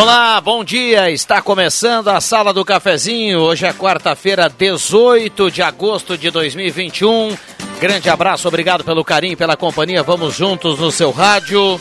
Olá, 0.00 0.40
bom 0.40 0.64
dia. 0.64 1.10
Está 1.10 1.42
começando 1.42 2.08
a 2.08 2.22
Sala 2.22 2.54
do 2.54 2.64
Cafezinho. 2.64 3.40
Hoje 3.40 3.66
é 3.66 3.72
quarta-feira, 3.74 4.48
18 4.48 5.50
de 5.50 5.60
agosto 5.60 6.16
de 6.16 6.30
2021. 6.30 7.36
Grande 7.78 8.08
abraço, 8.08 8.48
obrigado 8.48 8.82
pelo 8.82 9.04
carinho, 9.04 9.36
pela 9.36 9.58
companhia. 9.58 10.02
Vamos 10.02 10.34
juntos 10.34 10.78
no 10.78 10.90
seu 10.90 11.10
rádio. 11.10 11.78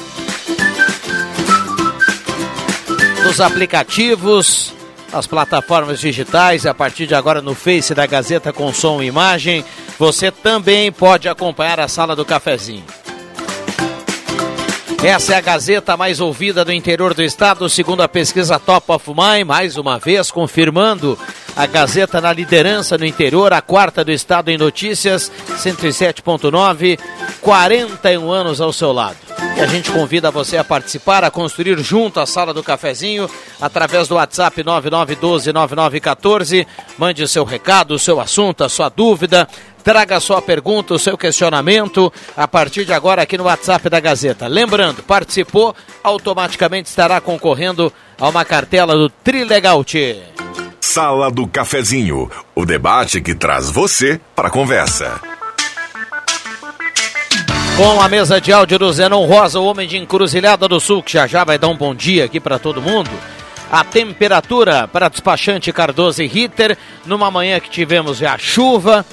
Nos 3.23 3.39
aplicativos, 3.39 4.73
nas 5.13 5.25
plataformas 5.25 6.01
digitais, 6.01 6.65
a 6.65 6.73
partir 6.73 7.07
de 7.07 7.15
agora 7.15 7.41
no 7.41 7.55
Face 7.55 7.95
da 7.95 8.05
Gazeta 8.05 8.51
com 8.51 8.73
som 8.73 9.01
e 9.01 9.05
imagem. 9.07 9.63
Você 9.97 10.29
também 10.29 10.91
pode 10.91 11.29
acompanhar 11.29 11.79
a 11.79 11.87
Sala 11.87 12.17
do 12.17 12.25
Cafezinho. 12.25 12.83
Essa 15.01 15.33
é 15.33 15.37
a 15.37 15.41
Gazeta 15.41 15.95
mais 15.95 16.19
ouvida 16.19 16.65
do 16.65 16.73
interior 16.73 17.13
do 17.13 17.23
estado, 17.23 17.69
segundo 17.69 18.01
a 18.01 18.07
pesquisa 18.07 18.59
Top 18.59 18.91
of 18.91 19.09
Mind, 19.09 19.47
mais 19.47 19.77
uma 19.77 19.97
vez 19.97 20.29
confirmando 20.29 21.17
a 21.55 21.65
Gazeta 21.65 22.19
na 22.19 22.33
liderança 22.33 22.97
no 22.97 23.05
interior, 23.05 23.53
a 23.53 23.61
quarta 23.61 24.03
do 24.03 24.11
estado 24.11 24.49
em 24.49 24.57
notícias, 24.57 25.31
107.9, 25.55 26.99
41 27.39 28.29
anos 28.29 28.59
ao 28.59 28.73
seu 28.73 28.91
lado. 28.91 29.29
E 29.57 29.61
a 29.61 29.67
gente 29.67 29.91
convida 29.91 30.31
você 30.31 30.57
a 30.57 30.63
participar, 30.63 31.23
a 31.23 31.31
construir 31.31 31.77
junto 31.79 32.19
a 32.19 32.25
sala 32.25 32.53
do 32.53 32.63
cafezinho, 32.63 33.29
através 33.59 34.07
do 34.07 34.15
WhatsApp 34.15 34.63
99129914. 34.63 36.65
Mande 36.97 37.23
o 37.23 37.27
seu 37.27 37.43
recado, 37.43 37.91
o 37.91 37.99
seu 37.99 38.19
assunto, 38.19 38.63
a 38.63 38.69
sua 38.69 38.89
dúvida. 38.89 39.47
Traga 39.83 40.17
a 40.17 40.19
sua 40.19 40.41
pergunta, 40.41 40.93
o 40.93 40.99
seu 40.99 41.17
questionamento 41.17 42.11
a 42.35 42.47
partir 42.47 42.85
de 42.85 42.93
agora 42.93 43.21
aqui 43.21 43.37
no 43.37 43.45
WhatsApp 43.45 43.89
da 43.89 43.99
Gazeta. 43.99 44.47
Lembrando, 44.47 45.01
participou, 45.03 45.75
automaticamente 46.03 46.89
estará 46.89 47.19
concorrendo 47.21 47.91
a 48.19 48.29
uma 48.29 48.43
cartela 48.45 48.95
do 48.95 49.09
Trilegalte. 49.09 50.21
Sala 50.81 51.29
do 51.31 51.47
Cafezinho, 51.47 52.29
o 52.55 52.65
debate 52.65 53.21
que 53.21 53.35
traz 53.35 53.69
você 53.69 54.19
para 54.35 54.47
a 54.47 54.51
conversa. 54.51 55.21
Com 57.77 58.01
a 58.01 58.09
mesa 58.09 58.41
de 58.41 58.51
áudio 58.51 58.77
do 58.77 58.91
Zenon 58.91 59.25
Rosa, 59.25 59.59
o 59.59 59.65
homem 59.65 59.87
de 59.87 59.97
Encruzilhada 59.97 60.67
do 60.67 60.81
Sul, 60.81 61.01
que 61.01 61.13
já 61.13 61.25
já 61.25 61.45
vai 61.45 61.57
dar 61.57 61.69
um 61.69 61.77
bom 61.77 61.95
dia 61.95 62.25
aqui 62.25 62.39
para 62.39 62.59
todo 62.59 62.81
mundo. 62.81 63.09
A 63.71 63.83
temperatura 63.83 64.87
para 64.87 65.07
despachante 65.07 65.71
Cardoso 65.71 66.21
e 66.21 66.27
Ritter, 66.27 66.77
numa 67.05 67.31
manhã 67.31 67.59
que 67.59 67.69
tivemos 67.69 68.17
já 68.17 68.37
chuva, 68.37 69.05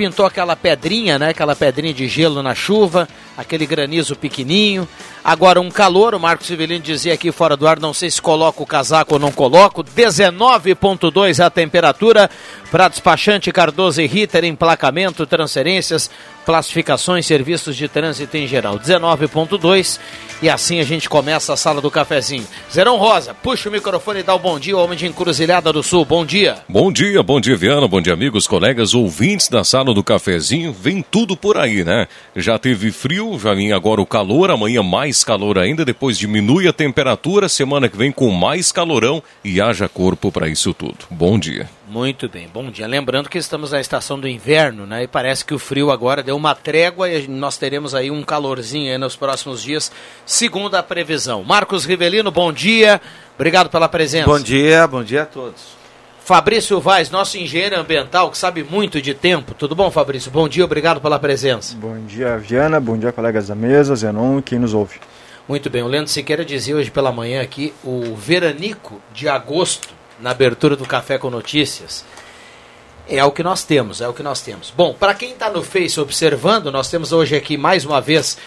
pintou 0.00 0.24
aquela 0.24 0.56
pedrinha, 0.56 1.18
né? 1.18 1.28
Aquela 1.28 1.54
pedrinha 1.54 1.92
de 1.92 2.08
gelo 2.08 2.42
na 2.42 2.54
chuva, 2.54 3.06
aquele 3.36 3.66
granizo 3.66 4.16
pequenininho. 4.16 4.88
Agora 5.22 5.60
um 5.60 5.70
calor, 5.70 6.14
o 6.14 6.20
Marcos 6.20 6.46
Civelino 6.46 6.82
dizia 6.82 7.14
aqui 7.14 7.30
fora 7.30 7.56
do 7.56 7.66
ar, 7.66 7.78
não 7.78 7.92
sei 7.92 8.10
se 8.10 8.20
coloco 8.20 8.62
o 8.62 8.66
casaco 8.66 9.14
ou 9.14 9.20
não 9.20 9.30
coloco. 9.30 9.84
19.2 9.84 11.44
a 11.44 11.50
temperatura 11.50 12.30
para 12.70 12.88
despachante 12.88 13.52
Cardoso 13.52 14.00
e 14.00 14.06
Ritter, 14.06 14.44
emplacamento, 14.44 15.26
transferências, 15.26 16.10
classificações, 16.46 17.26
serviços 17.26 17.76
de 17.76 17.86
trânsito 17.88 18.36
em 18.36 18.46
geral. 18.46 18.78
19.2 18.78 19.98
e 20.42 20.48
assim 20.48 20.80
a 20.80 20.84
gente 20.84 21.08
começa 21.08 21.52
a 21.52 21.56
sala 21.56 21.80
do 21.80 21.90
cafezinho. 21.90 22.46
Zerão 22.72 22.96
Rosa, 22.96 23.34
puxa 23.34 23.68
o 23.68 23.72
microfone 23.72 24.20
e 24.20 24.22
dá 24.22 24.34
o 24.34 24.38
bom 24.38 24.58
dia 24.58 24.76
homem 24.76 24.96
de 24.96 25.06
Encruzilhada 25.06 25.72
do 25.72 25.82
Sul. 25.82 26.04
Bom 26.04 26.24
dia. 26.24 26.58
Bom 26.68 26.90
dia, 26.90 27.22
bom 27.22 27.40
dia 27.40 27.56
Viana, 27.56 27.86
bom 27.86 28.00
dia 28.00 28.14
amigos, 28.14 28.46
colegas, 28.46 28.94
ouvintes 28.94 29.48
da 29.48 29.62
sala 29.64 29.92
do 29.92 30.02
cafezinho. 30.02 30.72
Vem 30.72 31.02
tudo 31.02 31.36
por 31.36 31.58
aí, 31.58 31.84
né? 31.84 32.08
Já 32.34 32.58
teve 32.58 32.90
frio, 32.90 33.19
já 33.38 33.54
vem 33.54 33.72
agora 33.72 34.00
o 34.00 34.06
calor, 34.06 34.50
amanhã 34.50 34.82
mais 34.82 35.22
calor 35.22 35.58
ainda, 35.58 35.84
depois 35.84 36.16
diminui 36.16 36.66
a 36.66 36.72
temperatura, 36.72 37.48
semana 37.48 37.88
que 37.88 37.96
vem 37.96 38.10
com 38.10 38.30
mais 38.30 38.72
calorão 38.72 39.22
e 39.44 39.60
haja 39.60 39.88
corpo 39.88 40.32
para 40.32 40.48
isso 40.48 40.72
tudo. 40.72 40.96
Bom 41.10 41.38
dia. 41.38 41.68
Muito 41.88 42.28
bem, 42.28 42.48
bom 42.52 42.70
dia. 42.70 42.86
Lembrando 42.86 43.28
que 43.28 43.36
estamos 43.36 43.72
na 43.72 43.80
estação 43.80 44.18
do 44.18 44.28
inverno, 44.28 44.86
né? 44.86 45.02
E 45.02 45.08
parece 45.08 45.44
que 45.44 45.52
o 45.52 45.58
frio 45.58 45.90
agora 45.90 46.22
deu 46.22 46.36
uma 46.36 46.54
trégua 46.54 47.10
e 47.10 47.26
nós 47.26 47.58
teremos 47.58 47.94
aí 47.94 48.10
um 48.10 48.22
calorzinho 48.22 48.92
aí 48.92 48.98
nos 48.98 49.16
próximos 49.16 49.62
dias, 49.62 49.90
segundo 50.24 50.74
a 50.76 50.82
previsão. 50.82 51.42
Marcos 51.42 51.84
Rivelino, 51.84 52.30
bom 52.30 52.52
dia. 52.52 53.00
Obrigado 53.34 53.68
pela 53.68 53.88
presença. 53.88 54.26
Bom 54.26 54.40
dia, 54.40 54.86
bom 54.86 55.02
dia 55.02 55.22
a 55.22 55.26
todos. 55.26 55.79
Fabrício 56.30 56.80
Vaz, 56.80 57.10
nosso 57.10 57.36
engenheiro 57.36 57.76
ambiental, 57.80 58.30
que 58.30 58.38
sabe 58.38 58.62
muito 58.62 59.02
de 59.02 59.12
tempo. 59.12 59.52
Tudo 59.52 59.74
bom, 59.74 59.90
Fabrício? 59.90 60.30
Bom 60.30 60.48
dia, 60.48 60.64
obrigado 60.64 61.00
pela 61.00 61.18
presença. 61.18 61.74
Bom 61.76 61.98
dia, 62.06 62.38
Viana. 62.38 62.78
Bom 62.78 62.96
dia, 62.96 63.10
colegas 63.10 63.48
da 63.48 63.56
mesa, 63.56 63.96
Zenon 63.96 64.38
e 64.38 64.42
quem 64.42 64.56
nos 64.56 64.72
ouve. 64.72 65.00
Muito 65.48 65.68
bem, 65.68 65.82
o 65.82 65.88
Leandro 65.88 66.08
Siqueira 66.08 66.44
dizia 66.44 66.76
hoje 66.76 66.88
pela 66.88 67.10
manhã 67.10 67.42
aqui 67.42 67.74
o 67.82 68.14
veranico 68.14 69.02
de 69.12 69.28
agosto 69.28 69.88
na 70.20 70.30
abertura 70.30 70.76
do 70.76 70.86
Café 70.86 71.18
com 71.18 71.30
Notícias. 71.30 72.04
É 73.08 73.24
o 73.24 73.32
que 73.32 73.42
nós 73.42 73.64
temos, 73.64 74.00
é 74.00 74.06
o 74.06 74.14
que 74.14 74.22
nós 74.22 74.40
temos. 74.40 74.70
Bom, 74.70 74.94
para 74.94 75.14
quem 75.14 75.32
está 75.32 75.50
no 75.50 75.64
Face 75.64 75.98
observando, 75.98 76.70
nós 76.70 76.88
temos 76.88 77.10
hoje 77.10 77.34
aqui 77.34 77.56
mais 77.56 77.84
uma 77.84 78.00
vez 78.00 78.38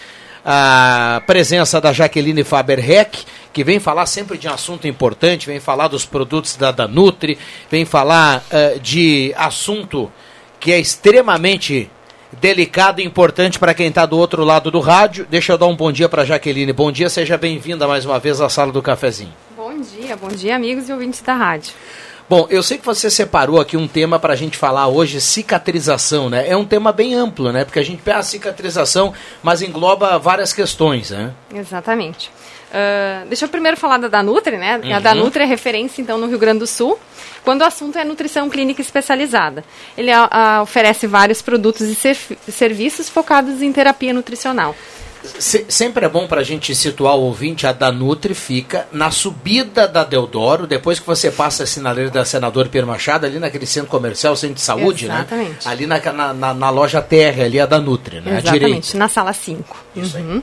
a 0.44 1.22
presença 1.26 1.80
da 1.80 1.92
Jaqueline 1.92 2.44
Faber-Heck, 2.44 3.24
que 3.52 3.64
vem 3.64 3.80
falar 3.80 4.06
sempre 4.06 4.36
de 4.36 4.46
um 4.46 4.52
assunto 4.52 4.86
importante, 4.86 5.46
vem 5.46 5.60
falar 5.60 5.88
dos 5.88 6.04
produtos 6.04 6.56
da 6.56 6.70
Danutri, 6.70 7.38
vem 7.70 7.84
falar 7.84 8.44
uh, 8.50 8.78
de 8.80 9.32
assunto 9.36 10.12
que 10.60 10.72
é 10.72 10.78
extremamente 10.78 11.90
delicado 12.40 13.00
e 13.00 13.04
importante 13.04 13.58
para 13.58 13.74
quem 13.74 13.88
está 13.88 14.04
do 14.04 14.18
outro 14.18 14.44
lado 14.44 14.70
do 14.70 14.80
rádio. 14.80 15.26
Deixa 15.30 15.52
eu 15.52 15.58
dar 15.58 15.66
um 15.66 15.76
bom 15.76 15.92
dia 15.92 16.08
para 16.08 16.24
Jaqueline. 16.24 16.72
Bom 16.72 16.90
dia, 16.90 17.08
seja 17.08 17.38
bem-vinda 17.38 17.86
mais 17.86 18.04
uma 18.04 18.18
vez 18.18 18.40
à 18.40 18.48
sala 18.48 18.72
do 18.72 18.82
cafezinho. 18.82 19.32
Bom 19.56 19.80
dia, 19.80 20.16
bom 20.16 20.28
dia, 20.28 20.56
amigos 20.56 20.88
e 20.88 20.92
ouvintes 20.92 21.20
da 21.20 21.34
rádio. 21.34 21.72
Bom, 22.28 22.46
eu 22.48 22.62
sei 22.62 22.78
que 22.78 22.84
você 22.84 23.10
separou 23.10 23.60
aqui 23.60 23.76
um 23.76 23.86
tema 23.86 24.18
para 24.18 24.32
a 24.32 24.36
gente 24.36 24.56
falar 24.56 24.88
hoje, 24.88 25.20
cicatrização, 25.20 26.30
né? 26.30 26.48
É 26.48 26.56
um 26.56 26.64
tema 26.64 26.90
bem 26.90 27.14
amplo, 27.14 27.52
né? 27.52 27.64
Porque 27.64 27.78
a 27.78 27.82
gente 27.82 28.00
pega 28.02 28.18
a 28.18 28.22
cicatrização, 28.22 29.12
mas 29.42 29.60
engloba 29.60 30.18
várias 30.18 30.52
questões, 30.52 31.10
né? 31.10 31.32
Exatamente. 31.54 32.30
Uh, 32.74 33.28
deixa 33.28 33.44
eu 33.44 33.48
primeiro 33.48 33.76
falar 33.76 33.98
da 33.98 34.08
Danutri, 34.08 34.56
né? 34.56 34.80
Uhum. 34.82 34.94
A 34.94 35.00
Danutri 35.00 35.42
é 35.42 35.46
referência, 35.46 36.00
então, 36.00 36.16
no 36.16 36.26
Rio 36.26 36.38
Grande 36.38 36.60
do 36.60 36.66
Sul, 36.66 36.98
quando 37.44 37.60
o 37.60 37.64
assunto 37.64 37.98
é 37.98 38.04
nutrição 38.04 38.48
clínica 38.48 38.80
especializada. 38.80 39.62
Ele 39.96 40.10
uh, 40.10 40.62
oferece 40.62 41.06
vários 41.06 41.42
produtos 41.42 41.82
e 41.82 42.50
serviços 42.50 43.08
focados 43.08 43.60
em 43.60 43.70
terapia 43.70 44.14
nutricional. 44.14 44.74
Se, 45.24 45.64
sempre 45.68 46.04
é 46.04 46.08
bom 46.08 46.26
para 46.26 46.42
a 46.42 46.44
gente 46.44 46.74
situar 46.74 47.16
o 47.16 47.22
ouvinte, 47.22 47.66
a 47.66 47.72
Danutri 47.72 48.34
fica 48.34 48.86
na 48.92 49.10
subida 49.10 49.88
da 49.88 50.04
Deodoro, 50.04 50.66
depois 50.66 51.00
que 51.00 51.06
você 51.06 51.30
passa 51.30 51.62
a 51.64 51.66
sinaleira 51.66 52.10
da 52.10 52.24
Senador 52.24 52.68
Pierre 52.68 52.86
Machado, 52.86 53.24
ali 53.24 53.38
naquele 53.38 53.66
centro 53.66 53.90
comercial, 53.90 54.36
centro 54.36 54.56
de 54.56 54.60
saúde, 54.60 55.08
né? 55.08 55.16
Exatamente. 55.16 55.66
né? 55.66 55.72
Ali 55.72 55.86
na, 55.86 56.32
na, 56.34 56.54
na, 56.54 56.70
loja 56.70 57.00
Terra, 57.00 57.44
ali 57.44 57.58
a 57.58 57.66
Danutri, 57.66 58.20
né? 58.20 58.38
Exatamente, 58.38 58.96
na 58.96 59.08
sala 59.08 59.32
5. 59.32 59.76
Isso 59.96 60.18
uhum. 60.18 60.34
aí. 60.34 60.42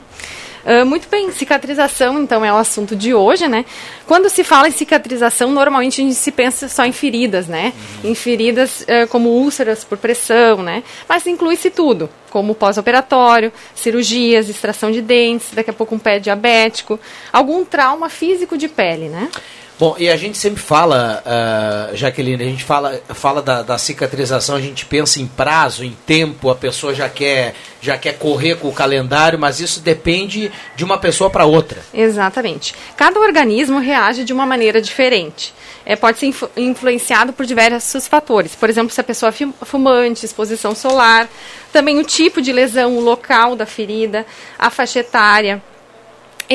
Uh, 0.64 0.86
muito 0.86 1.08
bem, 1.08 1.30
cicatrização 1.32 2.22
então 2.22 2.44
é 2.44 2.52
o 2.52 2.56
assunto 2.56 2.94
de 2.94 3.12
hoje, 3.12 3.48
né? 3.48 3.64
Quando 4.06 4.28
se 4.30 4.44
fala 4.44 4.68
em 4.68 4.70
cicatrização, 4.70 5.50
normalmente 5.50 6.00
a 6.00 6.04
gente 6.04 6.14
se 6.14 6.30
pensa 6.30 6.68
só 6.68 6.84
em 6.84 6.92
feridas, 6.92 7.48
né? 7.48 7.72
Uhum. 8.04 8.10
Em 8.10 8.14
feridas 8.14 8.82
uh, 8.82 9.08
como 9.08 9.28
úlceras 9.28 9.82
por 9.82 9.98
pressão, 9.98 10.62
né? 10.62 10.84
Mas 11.08 11.26
inclui-se 11.26 11.70
tudo, 11.70 12.08
como 12.30 12.54
pós-operatório, 12.54 13.52
cirurgias, 13.74 14.48
extração 14.48 14.92
de 14.92 15.02
dentes, 15.02 15.48
daqui 15.52 15.70
a 15.70 15.74
pouco 15.74 15.94
um 15.94 15.98
pé 15.98 16.18
diabético, 16.18 16.98
algum 17.32 17.64
trauma 17.64 18.08
físico 18.08 18.56
de 18.56 18.68
pele, 18.68 19.08
né? 19.08 19.28
Bom, 19.78 19.96
e 19.98 20.08
a 20.08 20.16
gente 20.16 20.38
sempre 20.38 20.62
fala, 20.62 21.22
uh, 21.26 21.96
Jaqueline, 21.96 22.42
a 22.42 22.46
gente 22.46 22.62
fala, 22.62 23.00
fala 23.08 23.42
da, 23.42 23.62
da, 23.62 23.78
cicatrização, 23.78 24.54
a 24.54 24.60
gente 24.60 24.84
pensa 24.86 25.20
em 25.20 25.26
prazo, 25.26 25.82
em 25.82 25.96
tempo, 26.06 26.50
a 26.50 26.54
pessoa 26.54 26.94
já 26.94 27.08
quer, 27.08 27.54
já 27.80 27.96
quer 27.96 28.16
correr 28.18 28.56
com 28.56 28.68
o 28.68 28.72
calendário, 28.72 29.38
mas 29.38 29.60
isso 29.60 29.80
depende 29.80 30.52
de 30.76 30.84
uma 30.84 30.98
pessoa 30.98 31.30
para 31.30 31.46
outra. 31.46 31.80
Exatamente. 31.92 32.74
Cada 32.96 33.18
organismo 33.18 33.80
reage 33.80 34.24
de 34.24 34.32
uma 34.32 34.46
maneira 34.46 34.80
diferente. 34.80 35.52
É, 35.84 35.96
pode 35.96 36.18
ser 36.18 36.26
influ 36.26 36.48
influenciado 36.56 37.32
por 37.32 37.44
diversos 37.44 38.06
fatores. 38.06 38.54
Por 38.54 38.70
exemplo, 38.70 38.94
se 38.94 39.00
a 39.00 39.04
pessoa 39.04 39.30
é 39.30 39.64
fumante, 39.64 40.24
exposição 40.24 40.76
solar, 40.76 41.28
também 41.72 41.98
o 41.98 42.04
tipo 42.04 42.40
de 42.40 42.52
lesão, 42.52 42.96
o 42.96 43.00
local 43.00 43.56
da 43.56 43.66
ferida, 43.66 44.24
a 44.56 44.70
faixa 44.70 45.00
etária 45.00 45.60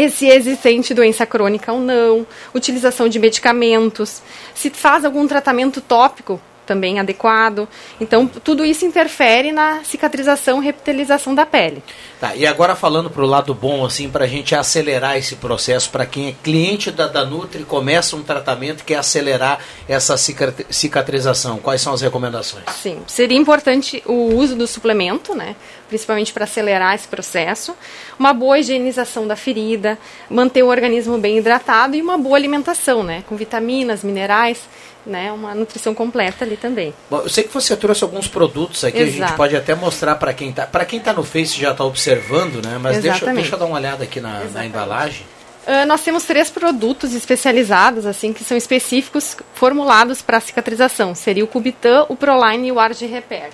se 0.09 0.27
existente 0.27 0.93
doença 0.93 1.25
crônica 1.25 1.71
ou 1.71 1.79
não, 1.79 2.27
utilização 2.53 3.09
de 3.09 3.19
medicamentos, 3.19 4.21
se 4.53 4.69
faz 4.69 5.03
algum 5.03 5.27
tratamento 5.27 5.81
tópico 5.81 6.39
também 6.67 6.99
adequado. 6.99 7.67
Então, 7.99 8.27
tudo 8.27 8.65
isso 8.65 8.85
interfere 8.85 9.51
na 9.51 9.83
cicatrização 9.83 10.61
e 10.61 10.65
repitalização 10.65 11.33
da 11.33 11.45
pele. 11.45 11.81
Tá, 12.19 12.35
e 12.35 12.45
agora 12.45 12.75
falando 12.75 13.09
para 13.09 13.23
o 13.23 13.25
lado 13.25 13.53
bom, 13.53 13.85
assim, 13.85 14.09
para 14.09 14.25
a 14.25 14.27
gente 14.27 14.53
acelerar 14.53 15.17
esse 15.17 15.35
processo, 15.37 15.89
para 15.89 16.05
quem 16.05 16.27
é 16.27 16.35
cliente 16.43 16.91
da 16.91 17.07
Danutri 17.07 17.63
começa 17.63 18.15
um 18.15 18.23
tratamento 18.23 18.83
que 18.83 18.93
é 18.93 18.97
acelerar 18.97 19.59
essa 19.87 20.17
cicatrização, 20.17 21.57
quais 21.59 21.79
são 21.79 21.93
as 21.93 22.01
recomendações? 22.01 22.65
Sim, 22.81 22.99
seria 23.07 23.37
importante 23.37 24.03
o 24.05 24.33
uso 24.35 24.55
do 24.55 24.67
suplemento, 24.67 25.33
né, 25.35 25.55
principalmente 25.87 26.33
para 26.33 26.43
acelerar 26.43 26.95
esse 26.95 27.07
processo, 27.07 27.75
uma 28.19 28.33
boa 28.33 28.59
higienização 28.59 29.27
da 29.27 29.35
ferida, 29.35 29.97
manter 30.29 30.63
o 30.63 30.67
organismo 30.67 31.17
bem 31.17 31.37
hidratado 31.37 31.95
e 31.95 32.01
uma 32.01 32.17
boa 32.17 32.35
alimentação, 32.35 33.03
né, 33.03 33.23
com 33.27 33.35
vitaminas, 33.35 34.03
minerais, 34.03 34.67
né, 35.07 35.31
uma 35.31 35.55
nutrição 35.55 35.95
completa 35.95 36.43
ali 36.43 36.57
também. 36.57 36.93
Bom, 37.09 37.21
eu 37.21 37.29
sei 37.29 37.43
que 37.45 37.53
você 37.53 37.75
trouxe 37.75 38.03
alguns 38.03 38.27
produtos 38.27 38.83
aqui, 38.83 38.99
Exato. 38.99 39.23
a 39.23 39.27
gente 39.27 39.37
pode 39.37 39.55
até 39.55 39.73
mostrar 39.73 40.15
para 40.15 40.33
quem 40.33 40.49
está, 40.49 40.67
para 40.67 40.85
quem 40.85 40.99
está 40.99 41.13
no 41.13 41.23
Face 41.23 41.59
já 41.59 41.71
está 41.71 41.83
observando, 41.83 42.63
né? 42.63 42.77
Mas 42.79 43.01
deixa, 43.01 43.25
deixa 43.33 43.55
eu 43.55 43.59
dar 43.59 43.65
uma 43.65 43.77
olhada 43.77 44.03
aqui 44.03 44.19
na, 44.19 44.43
na 44.45 44.65
embalagem. 44.65 45.25
Uh, 45.65 45.85
nós 45.85 46.01
temos 46.01 46.23
três 46.23 46.49
produtos 46.49 47.13
especializados, 47.13 48.05
assim, 48.05 48.31
que 48.31 48.43
são 48.43 48.55
específicos, 48.55 49.35
formulados 49.53 50.21
para 50.21 50.39
cicatrização. 50.39 51.13
Seria 51.13 51.43
o 51.43 51.47
Cubitan, 51.47 52.05
o 52.07 52.15
Proline 52.15 52.67
e 52.67 52.71
o 52.71 52.79
Arge 52.79 53.05
Repair. 53.05 53.49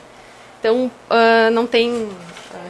Então, 0.60 0.92
uh, 1.10 1.52
não 1.52 1.66
tem 1.66 2.10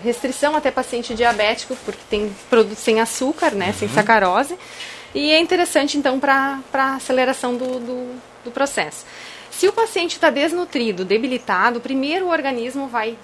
restrição 0.03 0.55
até 0.55 0.71
paciente 0.71 1.13
diabético, 1.13 1.75
porque 1.85 2.01
tem 2.09 2.33
produtos 2.49 2.79
sem 2.79 2.99
açúcar, 2.99 3.51
né, 3.51 3.67
uhum. 3.67 3.73
sem 3.73 3.89
sacarose. 3.89 4.57
E 5.15 5.31
é 5.31 5.39
interessante, 5.39 5.97
então, 5.97 6.19
para 6.19 6.59
a 6.73 6.95
aceleração 6.95 7.55
do, 7.55 7.79
do, 7.79 8.15
do 8.43 8.51
processo. 8.51 9.05
Se 9.51 9.67
o 9.67 9.73
paciente 9.73 10.13
está 10.13 10.29
desnutrido, 10.29 11.05
debilitado, 11.05 11.79
primeiro 11.79 12.25
o 12.25 12.29
organismo 12.29 12.87
vai 12.87 13.17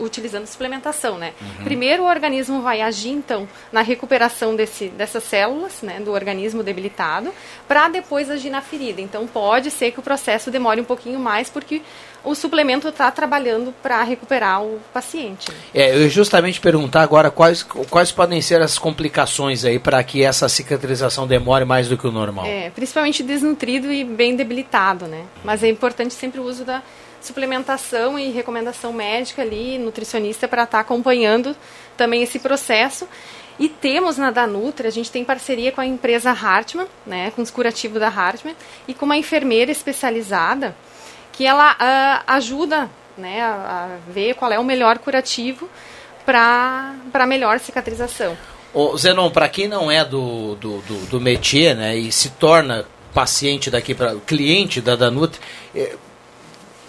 utilizando 0.00 0.46
suplementação, 0.46 1.18
né? 1.18 1.34
Uhum. 1.40 1.64
Primeiro 1.64 2.02
o 2.02 2.06
organismo 2.06 2.62
vai 2.62 2.80
agir 2.80 3.10
então 3.10 3.48
na 3.70 3.82
recuperação 3.82 4.56
desse, 4.56 4.88
dessas 4.88 5.22
células, 5.24 5.82
né, 5.82 6.00
do 6.00 6.10
organismo 6.10 6.62
debilitado, 6.62 7.32
para 7.66 7.88
depois 7.88 8.30
agir 8.30 8.50
na 8.50 8.60
ferida. 8.60 9.00
Então 9.00 9.26
pode 9.26 9.70
ser 9.70 9.92
que 9.92 10.00
o 10.00 10.02
processo 10.02 10.50
demore 10.50 10.80
um 10.80 10.84
pouquinho 10.84 11.18
mais 11.20 11.48
porque 11.48 11.82
o 12.24 12.34
suplemento 12.34 12.88
está 12.88 13.10
trabalhando 13.10 13.72
para 13.82 14.02
recuperar 14.02 14.62
o 14.62 14.80
paciente. 14.92 15.50
É, 15.74 15.96
eu 15.96 16.08
justamente 16.08 16.60
perguntar 16.60 17.02
agora 17.02 17.30
quais, 17.30 17.62
quais 17.62 18.12
podem 18.12 18.40
ser 18.42 18.60
as 18.60 18.78
complicações 18.78 19.64
aí 19.64 19.78
para 19.78 20.02
que 20.02 20.22
essa 20.22 20.48
cicatrização 20.48 21.26
demore 21.26 21.64
mais 21.64 21.88
do 21.88 21.96
que 21.96 22.06
o 22.06 22.12
normal. 22.12 22.46
É, 22.46 22.70
principalmente 22.70 23.22
desnutrido 23.22 23.92
e 23.92 24.04
bem 24.04 24.36
debilitado, 24.36 25.06
né? 25.06 25.24
Mas 25.44 25.62
é 25.62 25.68
importante 25.68 26.14
sempre 26.14 26.40
o 26.40 26.44
uso 26.44 26.64
da 26.64 26.82
suplementação 27.20 28.18
e 28.18 28.30
recomendação 28.30 28.92
médica 28.92 29.42
ali, 29.42 29.78
nutricionista, 29.78 30.46
para 30.46 30.64
estar 30.64 30.78
tá 30.78 30.80
acompanhando 30.82 31.56
também 31.96 32.22
esse 32.22 32.38
processo. 32.38 33.08
E 33.58 33.68
temos 33.68 34.16
na 34.16 34.30
Danutri, 34.30 34.86
a 34.86 34.90
gente 34.90 35.10
tem 35.10 35.24
parceria 35.24 35.72
com 35.72 35.80
a 35.80 35.86
empresa 35.86 36.30
Hartmann, 36.30 36.86
né, 37.04 37.32
com 37.34 37.42
os 37.42 37.50
curativos 37.50 37.98
da 37.98 38.06
Hartmann, 38.06 38.54
e 38.86 38.94
com 38.94 39.04
uma 39.04 39.16
enfermeira 39.16 39.72
especializada 39.72 40.76
que 41.32 41.46
ela 41.46 41.72
uh, 41.72 42.24
ajuda 42.26 42.90
né, 43.16 43.42
a, 43.42 43.50
a, 44.06 44.12
ver 44.12 44.34
qual 44.34 44.52
é 44.52 44.58
o 44.58 44.64
melhor 44.64 44.98
curativo 44.98 45.68
para 46.24 47.26
melhor 47.26 47.58
cicatrização. 47.58 48.36
Ô, 48.72 48.96
Zenon, 48.96 49.30
para 49.30 49.48
quem 49.48 49.66
não 49.66 49.90
é 49.90 50.04
do, 50.04 50.54
do, 50.56 50.78
do, 50.82 51.06
do 51.06 51.20
métier 51.20 51.74
né, 51.74 51.96
e 51.96 52.12
se 52.12 52.30
torna 52.30 52.84
paciente 53.14 53.70
daqui 53.70 53.94
para 53.94 54.14
cliente 54.16 54.80
da 54.80 54.94
Danutri, 54.94 55.40
eh, 55.74 55.96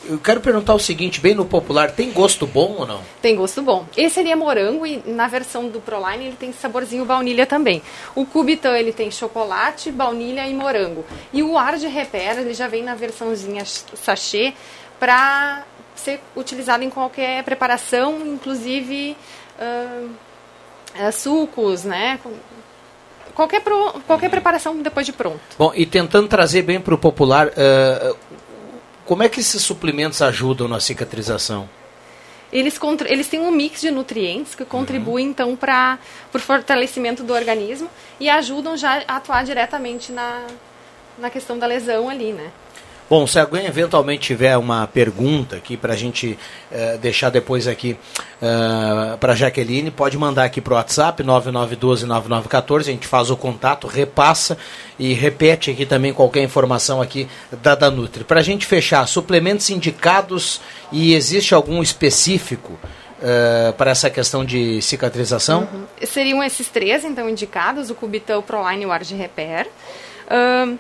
eu 0.09 0.17
quero 0.17 0.41
perguntar 0.41 0.73
o 0.73 0.79
seguinte, 0.79 1.21
bem 1.21 1.35
no 1.35 1.45
popular, 1.45 1.91
tem 1.91 2.11
gosto 2.11 2.47
bom 2.47 2.77
ou 2.79 2.87
não? 2.87 3.01
Tem 3.21 3.35
gosto 3.35 3.61
bom. 3.61 3.85
Esse 3.95 4.15
seria 4.15 4.35
morango 4.35 4.85
e 4.85 5.03
na 5.05 5.27
versão 5.27 5.69
do 5.69 5.79
Proline 5.79 6.25
ele 6.25 6.35
tem 6.35 6.51
saborzinho 6.51 7.05
baunilha 7.05 7.45
também. 7.45 7.81
O 8.15 8.25
Cubitan 8.25 8.75
ele 8.75 8.91
tem 8.91 9.11
chocolate, 9.11 9.91
baunilha 9.91 10.47
e 10.47 10.53
morango. 10.53 11.05
E 11.31 11.43
o 11.43 11.57
ar 11.57 11.77
de 11.77 11.87
repera 11.87 12.41
ele 12.41 12.55
já 12.55 12.67
vem 12.67 12.83
na 12.83 12.95
versãozinha 12.95 13.63
sachê 13.65 14.53
para 14.99 15.63
ser 15.95 16.19
utilizado 16.35 16.83
em 16.83 16.89
qualquer 16.89 17.43
preparação, 17.43 18.19
inclusive 18.25 19.15
uh, 19.59 21.11
sucos, 21.11 21.83
né? 21.83 22.19
Qualquer, 23.35 23.61
pro, 23.61 23.93
qualquer 24.05 24.29
preparação 24.29 24.81
depois 24.81 25.05
de 25.05 25.13
pronto. 25.13 25.39
Bom, 25.57 25.71
e 25.73 25.85
tentando 25.85 26.27
trazer 26.27 26.61
bem 26.61 26.81
para 26.81 26.93
o 26.93 26.97
popular, 26.97 27.47
uh, 27.47 28.17
como 29.09 29.23
é 29.23 29.27
que 29.27 29.39
esses 29.39 29.63
suplementos 29.63 30.21
ajudam 30.21 30.67
na 30.67 30.79
cicatrização? 30.79 31.67
Eles, 32.53 32.79
eles 33.07 33.27
têm 33.27 33.39
um 33.39 33.49
mix 33.49 33.81
de 33.81 33.89
nutrientes 33.89 34.53
que 34.53 34.63
contribuem, 34.63 35.25
uhum. 35.25 35.31
então, 35.31 35.55
para 35.55 35.97
o 36.31 36.37
fortalecimento 36.37 37.23
do 37.23 37.33
organismo 37.33 37.89
e 38.19 38.29
ajudam 38.29 38.77
já 38.77 39.03
a 39.07 39.15
atuar 39.15 39.43
diretamente 39.43 40.11
na, 40.11 40.45
na 41.17 41.31
questão 41.31 41.57
da 41.57 41.65
lesão 41.65 42.07
ali, 42.07 42.33
né? 42.33 42.51
Bom, 43.09 43.25
se 43.25 43.39
alguém 43.39 43.65
eventualmente 43.65 44.27
tiver 44.27 44.55
uma 44.55 44.85
pergunta 44.85 45.55
aqui 45.55 45.75
para 45.75 45.93
a 45.93 45.95
gente 45.95 46.37
uh, 46.71 46.97
deixar 46.99 47.31
depois 47.31 47.67
aqui 47.67 47.93
uh, 47.93 49.13
eh, 49.13 49.17
para 49.19 49.33
Jaqueline, 49.33 49.89
pode 49.89 50.15
mandar 50.15 50.43
aqui 50.43 50.61
para 50.61 50.73
o 50.73 50.75
WhatsApp 50.75 51.23
99129914, 51.23 52.79
a 52.81 52.83
gente 52.83 53.07
faz 53.07 53.31
o 53.31 53.35
contato, 53.35 53.87
repassa 53.87 54.55
e 54.99 55.13
repete 55.13 55.71
aqui 55.71 55.87
também 55.87 56.13
qualquer 56.13 56.43
informação 56.43 57.01
aqui 57.01 57.27
da 57.63 57.73
Danutri. 57.73 58.23
Para 58.23 58.41
a 58.41 58.43
gente 58.43 58.67
fechar, 58.67 59.07
suplementos 59.07 59.71
indicados 59.71 60.61
e 60.91 61.15
existe 61.15 61.55
algum 61.55 61.81
específico 61.81 62.77
Uh, 63.19 63.73
para 63.73 63.91
essa 63.91 64.09
questão 64.09 64.45
de 64.45 64.81
cicatrização? 64.81 65.67
Uhum. 65.73 66.07
Seriam 66.07 66.41
esses 66.41 66.69
três, 66.69 67.03
então, 67.03 67.29
indicados, 67.29 67.89
o 67.89 67.95
Cubitan, 67.95 68.37
o 68.37 68.41
Proline 68.41 68.83
e 68.83 68.85
o 68.85 68.93
Arge 68.93 69.13
Repair. 69.13 69.67
Uh, 70.25 70.79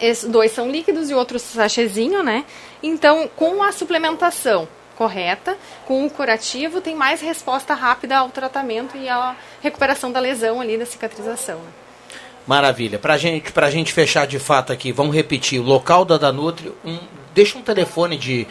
esses 0.00 0.28
dois 0.28 0.52
são 0.52 0.70
líquidos 0.70 1.10
e 1.10 1.14
outro 1.14 1.38
sachezinho, 1.38 2.22
né? 2.22 2.44
Então, 2.82 3.28
com 3.36 3.62
a 3.62 3.72
suplementação 3.72 4.68
correta, 4.96 5.56
com 5.86 6.04
o 6.04 6.10
curativo, 6.10 6.80
tem 6.80 6.94
mais 6.94 7.20
resposta 7.20 7.72
rápida 7.72 8.16
ao 8.16 8.30
tratamento 8.30 8.96
e 8.96 9.08
à 9.08 9.36
recuperação 9.62 10.10
da 10.10 10.18
lesão 10.18 10.60
ali, 10.60 10.76
da 10.76 10.84
cicatrização. 10.84 11.56
Né? 11.58 11.70
Maravilha. 12.46 12.98
Para 12.98 13.16
gente, 13.16 13.52
a 13.54 13.70
gente 13.70 13.92
fechar 13.92 14.26
de 14.26 14.38
fato 14.38 14.72
aqui, 14.72 14.90
vamos 14.90 15.14
repetir. 15.14 15.60
O 15.60 15.62
local 15.62 16.04
da 16.04 16.16
Danutri, 16.16 16.72
um, 16.84 16.98
deixa 17.32 17.56
um 17.56 17.62
telefone 17.62 18.16
de, 18.16 18.46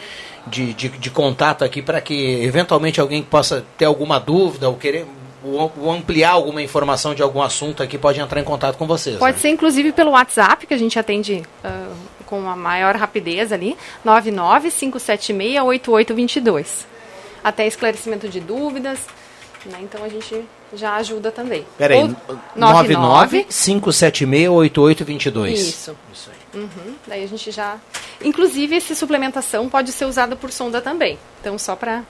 de, 0.46 0.72
de, 0.72 0.88
de 0.88 1.10
contato 1.10 1.64
aqui 1.64 1.82
para 1.82 2.00
que 2.00 2.42
eventualmente 2.42 3.00
alguém 3.00 3.22
possa 3.22 3.64
ter 3.76 3.84
alguma 3.84 4.18
dúvida 4.18 4.68
ou 4.68 4.76
querer 4.76 5.04
o, 5.42 5.90
ampliar 5.90 6.32
alguma 6.32 6.60
informação 6.62 7.14
de 7.14 7.22
algum 7.22 7.40
assunto 7.42 7.82
aqui, 7.82 7.96
pode 7.96 8.20
entrar 8.20 8.38
em 8.40 8.44
contato 8.44 8.76
com 8.76 8.86
vocês. 8.86 9.16
Pode 9.18 9.36
né? 9.36 9.40
ser 9.40 9.48
inclusive 9.50 9.92
pelo 9.92 10.10
WhatsApp, 10.12 10.66
que 10.66 10.74
a 10.74 10.78
gente 10.78 10.98
atende 10.98 11.42
uh, 11.64 11.94
com 12.26 12.48
a 12.48 12.56
maior 12.56 12.96
rapidez 12.96 13.52
ali, 13.52 13.76
995768822. 14.04 16.86
Até 17.42 17.66
esclarecimento 17.66 18.28
de 18.28 18.40
dúvidas, 18.40 18.98
né? 19.64 19.78
então 19.80 20.04
a 20.04 20.08
gente 20.08 20.44
já 20.74 20.96
ajuda 20.96 21.30
também. 21.30 21.64
Peraí, 21.76 22.14
995768822. 22.56 25.52
Isso. 25.52 25.96
Isso 26.12 26.30
aí. 26.30 26.36
Uhum, 26.60 26.94
daí 27.06 27.22
a 27.22 27.28
gente 27.28 27.50
já... 27.50 27.76
Inclusive, 28.22 28.76
essa 28.76 28.94
suplementação 28.94 29.68
pode 29.68 29.92
ser 29.92 30.06
usada 30.06 30.34
por 30.34 30.50
sonda 30.50 30.80
também. 30.80 31.18
Então, 31.40 31.58
só 31.58 31.76
para... 31.76 32.02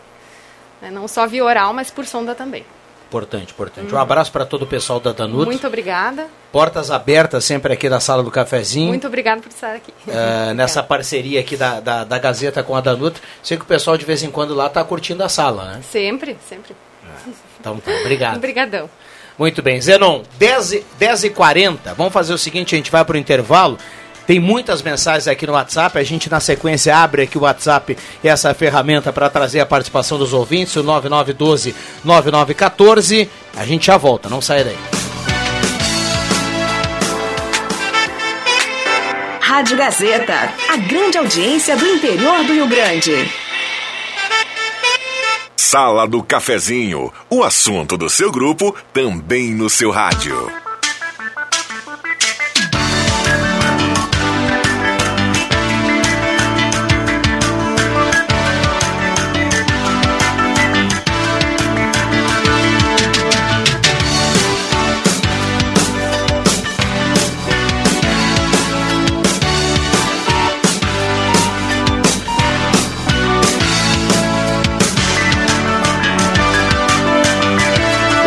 Né, 0.81 0.91
não 0.91 1.09
só 1.09 1.27
via 1.27 1.45
oral, 1.45 1.75
mas 1.75 1.91
por 1.91 2.07
sonda 2.07 2.35
também. 2.35 2.65
Importante, 3.09 3.53
importante. 3.53 3.93
Hum. 3.93 3.97
Um 3.97 4.01
abraço 4.01 4.31
para 4.31 4.45
todo 4.45 4.63
o 4.63 4.67
pessoal 4.67 5.01
da 5.01 5.13
Danut. 5.13 5.47
Muito 5.47 5.67
obrigada. 5.67 6.27
Portas 6.53 6.91
abertas 6.91 7.43
sempre 7.43 7.73
aqui 7.73 7.89
da 7.89 8.01
sala 8.01 8.23
do 8.23 8.31
cafezinho. 8.31 8.89
Muito 8.89 9.07
obrigada 9.07 9.41
por 9.41 9.49
estar 9.49 9.75
aqui. 9.75 9.93
Uh, 10.07 10.53
nessa 10.55 10.83
parceria 10.83 11.41
aqui 11.41 11.57
da, 11.57 11.81
da, 11.81 12.05
da, 12.05 12.19
Gazeta 12.19 12.63
com 12.63 12.77
a 12.77 12.83
Danut. 12.83 13.19
Sei 13.43 13.57
que 13.57 13.63
o 13.63 13.67
pessoal 13.67 13.97
de 13.97 14.05
vez 14.05 14.23
em 14.23 14.31
quando 14.31 14.55
lá 14.55 14.67
está 14.67 14.85
curtindo 14.85 15.25
a 15.25 15.29
sala, 15.29 15.73
né? 15.73 15.81
Sempre, 15.83 16.37
sempre. 16.47 16.77
É. 17.03 17.31
Então 17.59 17.79
tá, 17.79 17.91
obrigado. 17.93 18.37
Obrigadão. 18.37 18.91
Muito 19.39 19.63
bem. 19.63 19.81
Zenon, 19.81 20.23
10, 20.37 20.83
10 20.99 21.25
e 21.25 21.31
40 21.31 21.95
Vamos 21.95 22.13
fazer 22.13 22.35
o 22.35 22.39
seguinte, 22.39 22.75
a 22.75 22.79
gente 22.79 22.91
vai 22.91 23.05
para 23.05 23.15
o 23.15 23.19
intervalo. 23.19 23.79
Tem 24.29 24.39
muitas 24.39 24.81
mensagens 24.83 25.27
aqui 25.27 25.45
no 25.47 25.55
WhatsApp. 25.55 25.99
A 25.99 26.05
gente, 26.05 26.29
na 26.29 26.39
sequência, 26.39 26.95
abre 26.95 27.23
aqui 27.23 27.39
o 27.39 27.45
WhatsApp 27.45 27.97
e 28.23 28.29
essa 28.29 28.53
ferramenta 28.53 29.11
para 29.11 29.31
trazer 29.31 29.61
a 29.61 29.65
participação 29.65 30.19
dos 30.19 30.35
ouvintes, 30.35 30.77
o 30.77 30.85
9912-9914. 30.85 33.27
A 33.57 33.65
gente 33.65 33.87
já 33.87 33.97
volta, 33.97 34.29
não 34.29 34.43
sai 34.43 34.65
daí. 34.65 34.77
Rádio 39.41 39.79
Gazeta, 39.79 40.53
a 40.69 40.77
grande 40.77 41.17
audiência 41.17 41.75
do 41.75 41.87
interior 41.87 42.45
do 42.45 42.53
Rio 42.53 42.69
Grande. 42.69 43.33
Sala 45.57 46.07
do 46.07 46.23
Cafezinho, 46.23 47.11
o 47.31 47.43
assunto 47.43 47.97
do 47.97 48.11
seu 48.11 48.31
grupo 48.31 48.77
também 48.93 49.55
no 49.55 49.71
seu 49.71 49.91
rádio. 49.91 50.68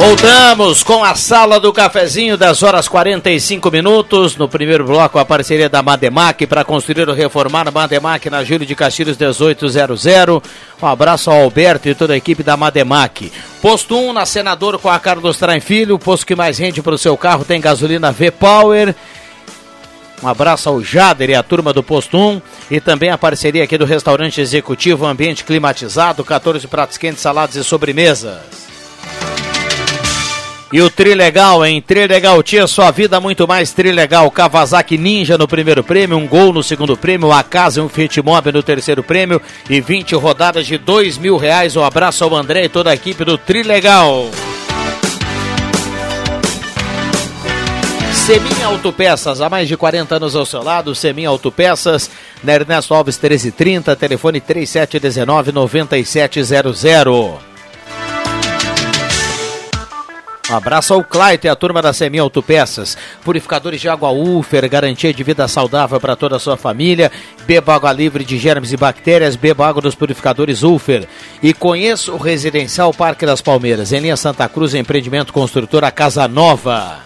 Voltamos 0.03 0.81
com 0.81 1.03
a 1.03 1.13
sala 1.13 1.59
do 1.59 1.71
cafezinho 1.71 2.35
das 2.35 2.63
horas 2.63 2.87
45 2.87 3.69
minutos. 3.69 4.35
No 4.35 4.49
primeiro 4.49 4.83
bloco, 4.83 5.19
a 5.19 5.23
parceria 5.23 5.69
da 5.69 5.83
Mademac 5.83 6.47
para 6.47 6.65
construir 6.65 7.07
ou 7.07 7.13
reformar 7.13 7.67
a 7.67 7.71
Mademac 7.71 8.27
na 8.27 8.43
Júlio 8.43 8.65
de 8.65 8.73
Castilhos 8.73 9.15
1800. 9.15 10.03
Um 10.81 10.87
abraço 10.87 11.29
ao 11.29 11.43
Alberto 11.43 11.87
e 11.87 11.93
toda 11.93 12.13
a 12.13 12.17
equipe 12.17 12.41
da 12.41 12.57
Mademac. 12.57 13.31
Posto 13.61 13.95
1 13.95 14.11
na 14.11 14.25
Senador 14.25 14.79
com 14.79 14.89
a 14.89 14.97
Carlos 14.97 15.37
Traem 15.37 15.61
Filho, 15.61 15.99
posto 15.99 16.25
que 16.25 16.35
mais 16.35 16.57
rende 16.57 16.81
para 16.81 16.95
o 16.95 16.97
seu 16.97 17.15
carro 17.15 17.45
tem 17.45 17.61
gasolina 17.61 18.11
V-Power. 18.11 18.95
Um 20.23 20.27
abraço 20.27 20.67
ao 20.67 20.83
Jader 20.83 21.29
e 21.29 21.35
a 21.35 21.43
turma 21.43 21.71
do 21.71 21.83
Posto 21.83 22.17
1 22.17 22.41
e 22.71 22.81
também 22.81 23.11
a 23.11 23.19
parceria 23.19 23.63
aqui 23.63 23.77
do 23.77 23.85
restaurante 23.85 24.41
executivo, 24.41 25.05
ambiente 25.05 25.43
climatizado, 25.43 26.25
14 26.25 26.67
pratos 26.67 26.97
quentes, 26.97 27.21
saladas 27.21 27.55
e 27.55 27.63
sobremesas. 27.63 28.70
E 30.71 30.81
o 30.81 30.89
Trilegal, 30.89 31.65
hein? 31.65 31.81
Trilegal 31.81 32.41
tinha 32.41 32.65
sua 32.65 32.91
vida 32.91 33.19
muito 33.19 33.45
mais 33.45 33.73
Trilegal. 33.73 34.31
Kawasaki 34.31 34.97
Ninja 34.97 35.37
no 35.37 35.45
primeiro 35.45 35.83
prêmio, 35.83 36.17
um 36.17 36.25
gol 36.25 36.53
no 36.53 36.63
segundo 36.63 36.95
prêmio, 36.95 37.29
a 37.29 37.43
casa 37.43 37.81
e 37.81 37.83
um 37.83 37.89
Fiat 37.89 38.21
Mob 38.21 38.53
no 38.53 38.63
terceiro 38.63 39.03
prêmio 39.03 39.41
e 39.69 39.81
20 39.81 40.15
rodadas 40.15 40.65
de 40.65 40.77
dois 40.77 41.17
mil 41.17 41.35
reais. 41.35 41.75
Um 41.75 41.83
abraço 41.83 42.23
ao 42.23 42.33
André 42.33 42.63
e 42.63 42.69
toda 42.69 42.89
a 42.89 42.93
equipe 42.93 43.25
do 43.25 43.37
Trilegal. 43.37 44.29
Semin 48.13 48.63
Autopeças, 48.63 49.41
há 49.41 49.49
mais 49.49 49.67
de 49.67 49.75
40 49.75 50.15
anos 50.15 50.37
ao 50.37 50.45
seu 50.45 50.63
lado, 50.63 50.95
Semin 50.95 51.25
Autopeças, 51.25 52.09
na 52.41 52.53
Ernesto 52.53 52.93
Alves 52.93 53.17
1330, 53.17 53.93
telefone 53.95 54.39
3719 54.39 55.51
9700. 55.51 57.50
Um 60.51 60.55
abraço 60.57 60.93
ao 60.93 61.01
Claito 61.01 61.47
e 61.47 61.49
a 61.49 61.55
turma 61.55 61.81
da 61.81 61.93
Semi 61.93 62.19
Autopeças. 62.19 62.97
Purificadores 63.23 63.79
de 63.79 63.87
água 63.87 64.11
Ufer, 64.11 64.69
garantia 64.69 65.13
de 65.13 65.23
vida 65.23 65.47
saudável 65.47 65.97
para 65.97 66.13
toda 66.13 66.35
a 66.35 66.39
sua 66.39 66.57
família. 66.57 67.09
Beba 67.45 67.73
água 67.73 67.93
livre 67.93 68.25
de 68.25 68.37
germes 68.37 68.73
e 68.73 68.75
bactérias, 68.75 69.37
beba 69.37 69.65
água 69.65 69.81
dos 69.81 69.95
purificadores 69.95 70.61
Ufer. 70.61 71.07
E 71.41 71.53
conheça 71.53 72.11
o 72.11 72.17
Residencial 72.17 72.93
Parque 72.93 73.25
das 73.25 73.39
Palmeiras, 73.39 73.93
em 73.93 74.01
linha 74.01 74.17
Santa 74.17 74.49
Cruz, 74.49 74.73
empreendimento 74.73 75.31
construtora 75.31 75.89
Casa 75.89 76.27
Nova. 76.27 76.99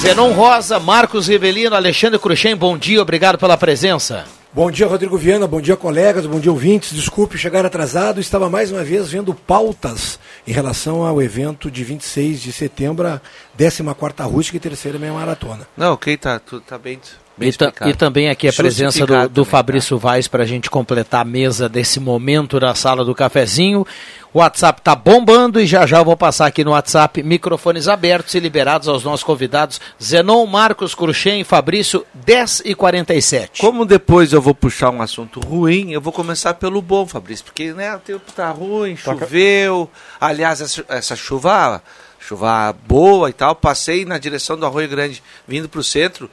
Zenon 0.00 0.32
Rosa, 0.32 0.80
Marcos 0.80 1.28
Rivelino, 1.28 1.76
Alexandre 1.76 2.18
Cruxem, 2.18 2.56
bom 2.56 2.76
dia, 2.76 3.00
obrigado 3.00 3.38
pela 3.38 3.56
presença. 3.56 4.41
Bom 4.54 4.70
dia, 4.70 4.86
Rodrigo 4.86 5.16
Viana. 5.16 5.46
Bom 5.46 5.62
dia, 5.62 5.78
colegas. 5.78 6.26
Bom 6.26 6.38
dia, 6.38 6.52
ouvintes. 6.52 6.92
Desculpe 6.92 7.38
chegar 7.38 7.64
atrasado. 7.64 8.20
Estava 8.20 8.50
mais 8.50 8.70
uma 8.70 8.84
vez 8.84 9.08
vendo 9.08 9.32
pautas 9.32 10.18
em 10.46 10.52
relação 10.52 11.06
ao 11.06 11.22
evento 11.22 11.70
de 11.70 11.82
26 11.82 12.38
de 12.38 12.52
setembro, 12.52 13.08
a 13.08 13.20
14 13.56 13.82
Rústica 14.30 14.58
e 14.58 14.60
terceira 14.60 14.98
meia 14.98 15.14
maratona. 15.14 15.66
Não, 15.74 15.94
ok, 15.94 16.18
tá, 16.18 16.38
tudo 16.38 16.60
tá 16.60 16.76
bem. 16.76 17.00
Bem 17.36 17.50
e, 17.50 17.90
e, 17.90 17.94
também 17.94 18.28
aqui 18.28 18.48
a 18.48 18.52
presença 18.52 19.06
do, 19.06 19.28
do 19.28 19.44
Fabrício 19.44 19.98
tá. 19.98 20.08
Vaz 20.08 20.28
para 20.28 20.42
a 20.42 20.46
gente 20.46 20.70
completar 20.70 21.22
a 21.22 21.24
mesa 21.24 21.68
desse 21.68 21.98
momento 22.00 22.58
da 22.58 22.74
sala 22.74 23.04
do 23.04 23.14
cafezinho. 23.14 23.86
O 24.34 24.38
WhatsApp 24.38 24.80
está 24.80 24.94
bombando 24.94 25.60
e 25.60 25.66
já 25.66 25.86
já 25.86 25.98
eu 25.98 26.04
vou 26.04 26.16
passar 26.16 26.46
aqui 26.46 26.64
no 26.64 26.70
WhatsApp 26.70 27.22
microfones 27.22 27.86
abertos 27.86 28.34
e 28.34 28.40
liberados 28.40 28.88
aos 28.88 29.04
nossos 29.04 29.22
convidados 29.22 29.78
Zenon, 30.02 30.46
Marcos, 30.46 30.94
Cruxem 30.94 31.42
e 31.42 31.44
Fabrício, 31.44 32.06
10 32.14 32.62
e 32.64 32.74
47. 32.74 33.60
Como 33.60 33.84
depois 33.84 34.32
eu 34.32 34.40
vou 34.40 34.54
puxar 34.54 34.90
um 34.90 35.02
assunto 35.02 35.38
ruim, 35.38 35.92
eu 35.92 36.00
vou 36.00 36.12
começar 36.12 36.54
pelo 36.54 36.80
bom, 36.80 37.06
Fabrício, 37.06 37.44
porque 37.44 37.72
né, 37.74 37.94
o 37.94 37.98
tempo 37.98 38.24
está 38.26 38.50
ruim, 38.50 38.96
choveu. 38.96 39.90
Aliás, 40.18 40.62
essa, 40.62 40.84
essa 40.88 41.14
chuva, 41.14 41.82
chuva 42.18 42.74
boa 42.86 43.28
e 43.28 43.34
tal, 43.34 43.54
passei 43.54 44.06
na 44.06 44.16
direção 44.16 44.56
do 44.56 44.64
Arroio 44.64 44.88
Grande, 44.88 45.22
vindo 45.46 45.68
para 45.68 45.80
o 45.80 45.84
centro. 45.84 46.30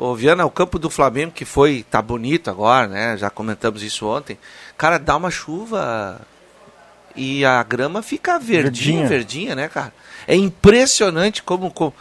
Ô, 0.00 0.14
Viana, 0.14 0.46
o 0.46 0.50
campo 0.50 0.78
do 0.78 0.88
Flamengo, 0.88 1.32
que 1.32 1.44
foi, 1.44 1.84
tá 1.90 2.00
bonito 2.00 2.48
agora, 2.48 2.86
né? 2.86 3.16
Já 3.16 3.28
comentamos 3.28 3.82
isso 3.82 4.06
ontem. 4.06 4.38
Cara, 4.76 4.96
dá 4.96 5.16
uma 5.16 5.28
chuva 5.28 6.20
e 7.16 7.44
a 7.44 7.60
grama 7.64 8.00
fica 8.00 8.38
verdinha, 8.38 9.08
verdinha, 9.08 9.08
verdinha 9.08 9.54
né, 9.56 9.68
cara? 9.68 9.92
É 10.24 10.36
impressionante 10.36 11.42
como. 11.42 11.68
como 11.72 11.92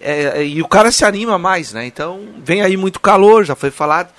é, 0.00 0.40
é, 0.40 0.44
e 0.44 0.60
o 0.60 0.66
cara 0.66 0.90
se 0.90 1.04
anima 1.04 1.38
mais, 1.38 1.72
né? 1.72 1.86
Então, 1.86 2.26
vem 2.38 2.60
aí 2.60 2.76
muito 2.76 2.98
calor, 2.98 3.44
já 3.44 3.54
foi 3.54 3.70
falado. 3.70 4.12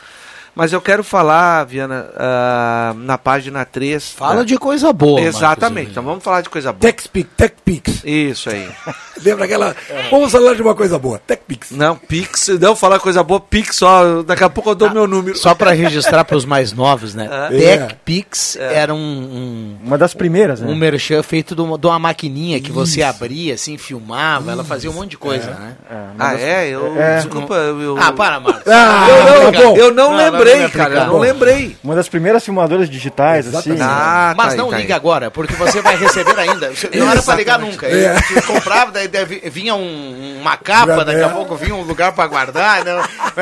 Mas 0.56 0.72
eu 0.72 0.80
quero 0.80 1.04
falar, 1.04 1.66
Viana, 1.66 2.08
uh, 2.14 2.98
na 3.00 3.18
página 3.18 3.66
3. 3.66 4.12
Fala 4.12 4.36
né? 4.40 4.46
de 4.46 4.58
coisa 4.58 4.94
boa. 4.94 5.20
Exatamente. 5.20 5.92
Então 5.92 6.02
vamos 6.02 6.24
falar 6.24 6.40
de 6.40 6.50
coisa 6.50 6.72
boa. 6.72 6.80
TechPix. 6.80 7.30
TechPix. 7.36 8.04
Isso 8.06 8.50
aí. 8.50 8.70
Lembra 9.22 9.44
aquela. 9.44 9.76
É. 9.90 10.10
Vamos 10.10 10.32
falar 10.32 10.54
de 10.56 10.62
uma 10.62 10.74
coisa 10.74 10.98
boa. 10.98 11.20
TechPix. 11.20 11.72
Não, 11.72 11.98
Pix. 11.98 12.48
Não 12.60 12.74
falar 12.74 13.00
coisa 13.00 13.22
boa, 13.22 13.42
Pix 13.42 13.76
só. 13.76 14.24
Daqui 14.24 14.46
a 14.46 14.50
pouco 14.50 14.70
eu 14.70 14.76
dou 14.76 14.88
ah, 14.88 14.94
meu 14.94 15.06
número. 15.06 15.38
Só 15.38 15.54
para 15.54 15.72
registrar 15.76 16.24
para 16.24 16.38
os 16.38 16.46
mais 16.46 16.72
novos, 16.72 17.14
né? 17.14 17.30
É. 17.52 17.78
TechPix 17.78 18.56
é. 18.56 18.76
era 18.76 18.94
um, 18.94 18.98
um, 18.98 19.78
Uma 19.84 19.98
das 19.98 20.14
primeiras, 20.14 20.62
né? 20.62 20.72
Um 20.72 20.76
merchan 20.76 21.22
feito 21.22 21.54
de 21.54 21.62
uma, 21.62 21.78
de 21.78 21.86
uma 21.86 22.00
maquininha 22.00 22.62
que 22.62 22.70
Isso. 22.70 22.74
você 22.74 23.04
abria, 23.04 23.56
assim, 23.56 23.78
filmava. 23.78 24.44
Isso. 24.44 24.52
Ela 24.52 24.64
fazia 24.64 24.90
um 24.90 24.94
monte 24.94 25.12
de 25.12 25.18
coisa, 25.18 25.50
é. 25.50 25.54
né? 25.54 25.76
É, 25.90 25.96
ah, 26.18 26.32
das... 26.32 26.42
é? 26.42 26.70
Eu, 26.70 26.94
Desculpa. 27.18 27.56
Eu... 27.56 27.98
Ah, 28.00 28.14
para, 28.14 28.40
Marcos. 28.40 28.72
Ah, 28.72 29.08
eu 29.10 29.44
não, 29.44 29.52
tá 29.52 29.60
eu 29.60 29.94
não, 29.94 30.12
não 30.12 30.18
lembrei 30.18 30.45
lembrei, 30.54 30.70
cara, 30.70 30.96
eu 30.96 31.08
não 31.08 31.18
lembrei. 31.20 31.78
Uma 31.84 31.96
das 31.96 32.08
primeiras 32.10 32.44
filmadoras 32.44 32.90
digitais, 32.90 33.54
assim. 33.54 33.78
Ah, 33.80 34.34
Mas 34.36 34.54
tá 34.54 34.58
não 34.58 34.70
tá 34.70 34.78
liga 34.78 34.94
aí. 34.94 34.98
agora, 34.98 35.30
porque 35.32 35.54
você 35.56 35.82
vai 35.82 35.96
receber 35.98 36.38
ainda. 36.40 36.72
Não 36.94 37.12
era 37.12 37.22
pra 37.22 37.36
ligar 37.36 37.60
nunca. 37.60 37.88
É. 37.88 38.16
Você 38.22 38.42
comprava, 38.42 38.92
daí 38.92 39.10
vinha 39.50 39.76
um, 39.76 40.40
uma 40.42 40.58
capa, 40.58 41.04
daqui 41.04 41.22
a 41.22 41.30
pouco 41.30 41.56
vinha 41.56 41.76
um 41.76 41.82
lugar 41.82 42.14
pra 42.14 42.28
guardar. 42.28 42.84
Não, 42.86 43.02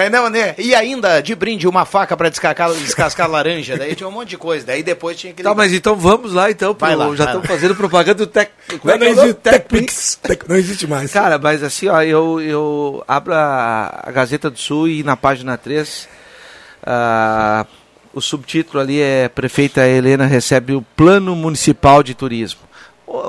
não, 0.10 0.30
né? 0.30 0.56
E 0.58 0.74
ainda, 0.74 1.22
de 1.22 1.36
brinde, 1.36 1.68
uma 1.68 1.86
faca 1.86 2.16
pra 2.18 2.30
descascar, 2.30 2.72
descascar 2.74 3.30
laranja. 3.30 3.78
Daí 3.78 3.96
tinha 3.96 4.08
um 4.08 4.12
monte 4.12 4.30
de 4.30 4.38
coisa. 4.38 4.66
Daí 4.66 4.84
depois 4.84 5.18
tinha 5.18 5.34
que. 5.34 5.44
Tá, 5.44 5.54
mas 5.54 5.74
então 5.74 5.96
vamos 5.96 6.34
lá, 6.34 6.50
então. 6.50 6.74
Pro, 6.74 6.96
lá, 6.96 7.16
já 7.16 7.26
estamos 7.26 7.48
fazendo 7.48 7.76
propaganda 7.76 8.16
do 8.16 8.28
Tech. 8.28 8.52
Não, 8.84 8.98
não, 8.98 9.08
existe, 9.08 9.34
TechPix. 9.36 10.20
Tech, 10.22 10.44
não 10.48 10.56
existe 10.56 10.88
mais. 10.88 11.12
Cara, 11.12 11.38
mas 11.38 11.64
assim, 11.64 11.88
ó, 11.88 12.02
eu, 12.02 12.42
eu 12.42 13.04
abro 13.08 13.34
a, 13.34 14.04
a 14.04 14.12
Gazeta 14.12 14.50
do 14.50 14.58
Sul 14.60 14.88
e 14.88 15.04
na 15.04 15.16
página 15.16 15.58
3 15.58 16.08
ah, 16.86 17.66
o 18.14 18.22
subtítulo 18.22 18.80
ali 18.80 19.02
é 19.02 19.28
Prefeita 19.28 19.88
Helena 19.88 20.26
recebe 20.26 20.74
o 20.74 20.82
Plano 20.82 21.36
Municipal 21.36 22.04
de 22.04 22.14
Turismo. 22.14 22.62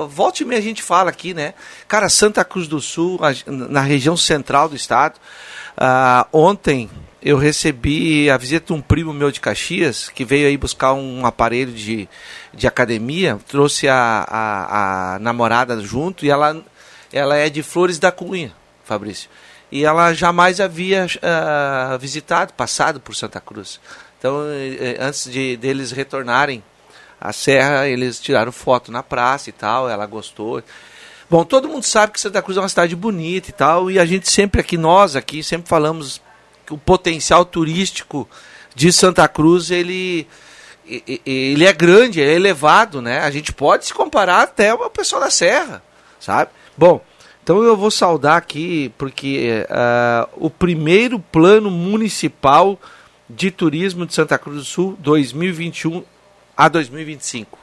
Volte 0.09 0.43
e 0.43 0.45
meia 0.45 0.59
a 0.59 0.63
gente 0.63 0.81
fala 0.81 1.09
aqui, 1.09 1.33
né? 1.33 1.53
Cara, 1.87 2.09
Santa 2.09 2.43
Cruz 2.43 2.67
do 2.67 2.81
Sul, 2.81 3.19
na 3.47 3.81
região 3.81 4.17
central 4.17 4.69
do 4.69 4.75
estado. 4.75 5.19
Ah, 5.77 6.27
ontem 6.31 6.89
eu 7.21 7.37
recebi 7.37 8.29
a 8.29 8.37
visita 8.37 8.67
de 8.67 8.73
um 8.73 8.81
primo 8.81 9.11
meu 9.11 9.31
de 9.31 9.39
Caxias, 9.39 10.09
que 10.09 10.23
veio 10.23 10.47
aí 10.47 10.57
buscar 10.57 10.93
um 10.93 11.25
aparelho 11.25 11.71
de, 11.71 12.07
de 12.53 12.67
academia, 12.67 13.39
trouxe 13.47 13.87
a, 13.87 14.25
a, 14.27 15.15
a 15.15 15.19
namorada 15.19 15.79
junto 15.81 16.25
e 16.25 16.29
ela, 16.29 16.63
ela 17.11 17.35
é 17.35 17.49
de 17.49 17.63
Flores 17.63 17.97
da 17.97 18.11
Cunha, 18.11 18.53
Fabrício 18.83 19.29
e 19.71 19.83
ela 19.83 20.13
jamais 20.13 20.59
havia 20.59 21.05
uh, 21.05 21.97
visitado, 21.97 22.53
passado 22.53 22.99
por 22.99 23.15
Santa 23.15 23.39
Cruz. 23.39 23.79
Então, 24.17 24.37
antes 24.99 25.29
de 25.31 25.57
deles 25.57 25.91
retornarem 25.91 26.63
à 27.19 27.31
serra, 27.31 27.87
eles 27.87 28.19
tiraram 28.19 28.51
foto 28.51 28.91
na 28.91 29.03
praça 29.03 29.49
e 29.49 29.53
tal, 29.53 29.89
ela 29.89 30.05
gostou. 30.05 30.63
Bom, 31.29 31.43
todo 31.43 31.67
mundo 31.67 31.83
sabe 31.83 32.13
que 32.13 32.19
Santa 32.19 32.41
Cruz 32.41 32.57
é 32.57 32.61
uma 32.61 32.69
cidade 32.69 32.95
bonita 32.95 33.49
e 33.49 33.53
tal, 33.53 33.91
e 33.91 33.99
a 33.99 34.05
gente 34.05 34.29
sempre 34.29 34.61
aqui, 34.61 34.77
nós 34.77 35.15
aqui, 35.15 35.43
sempre 35.43 35.67
falamos 35.67 36.21
que 36.65 36.73
o 36.73 36.77
potencial 36.77 37.45
turístico 37.45 38.27
de 38.73 38.91
Santa 38.91 39.27
Cruz, 39.27 39.71
ele, 39.71 40.27
ele 41.25 41.65
é 41.65 41.73
grande, 41.73 42.21
é 42.21 42.33
elevado, 42.33 43.01
né? 43.01 43.19
A 43.19 43.31
gente 43.31 43.53
pode 43.53 43.85
se 43.85 43.93
comparar 43.93 44.41
até 44.41 44.73
o 44.73 44.89
pessoal 44.89 45.21
da 45.21 45.29
Serra, 45.29 45.83
sabe? 46.19 46.51
Bom, 46.77 47.01
então 47.45 47.61
eu 47.61 47.77
vou 47.77 47.91
saudar 47.91 48.37
aqui, 48.37 48.91
porque 48.97 49.67
uh, 49.69 50.27
o 50.35 50.49
primeiro 50.49 51.19
plano 51.19 51.69
municipal 51.69 52.79
de 53.29 53.51
turismo 53.51 54.03
de 54.03 54.15
Santa 54.15 54.35
Cruz 54.35 54.57
do 54.57 54.65
Sul, 54.65 54.97
2021 54.99 56.03
a 56.57 56.67
2025. 56.67 57.59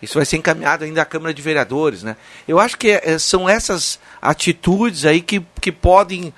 Isso 0.00 0.14
vai 0.14 0.24
ser 0.24 0.36
encaminhado 0.36 0.84
ainda 0.84 1.02
à 1.02 1.04
Câmara 1.04 1.34
de 1.34 1.42
Vereadores, 1.42 2.04
né? 2.04 2.16
Eu 2.46 2.60
acho 2.60 2.78
que 2.78 2.92
é, 2.92 3.18
são 3.18 3.48
essas 3.48 3.98
atitudes 4.20 5.04
aí 5.04 5.20
que, 5.20 5.44
que 5.60 5.72
podem 5.72 6.32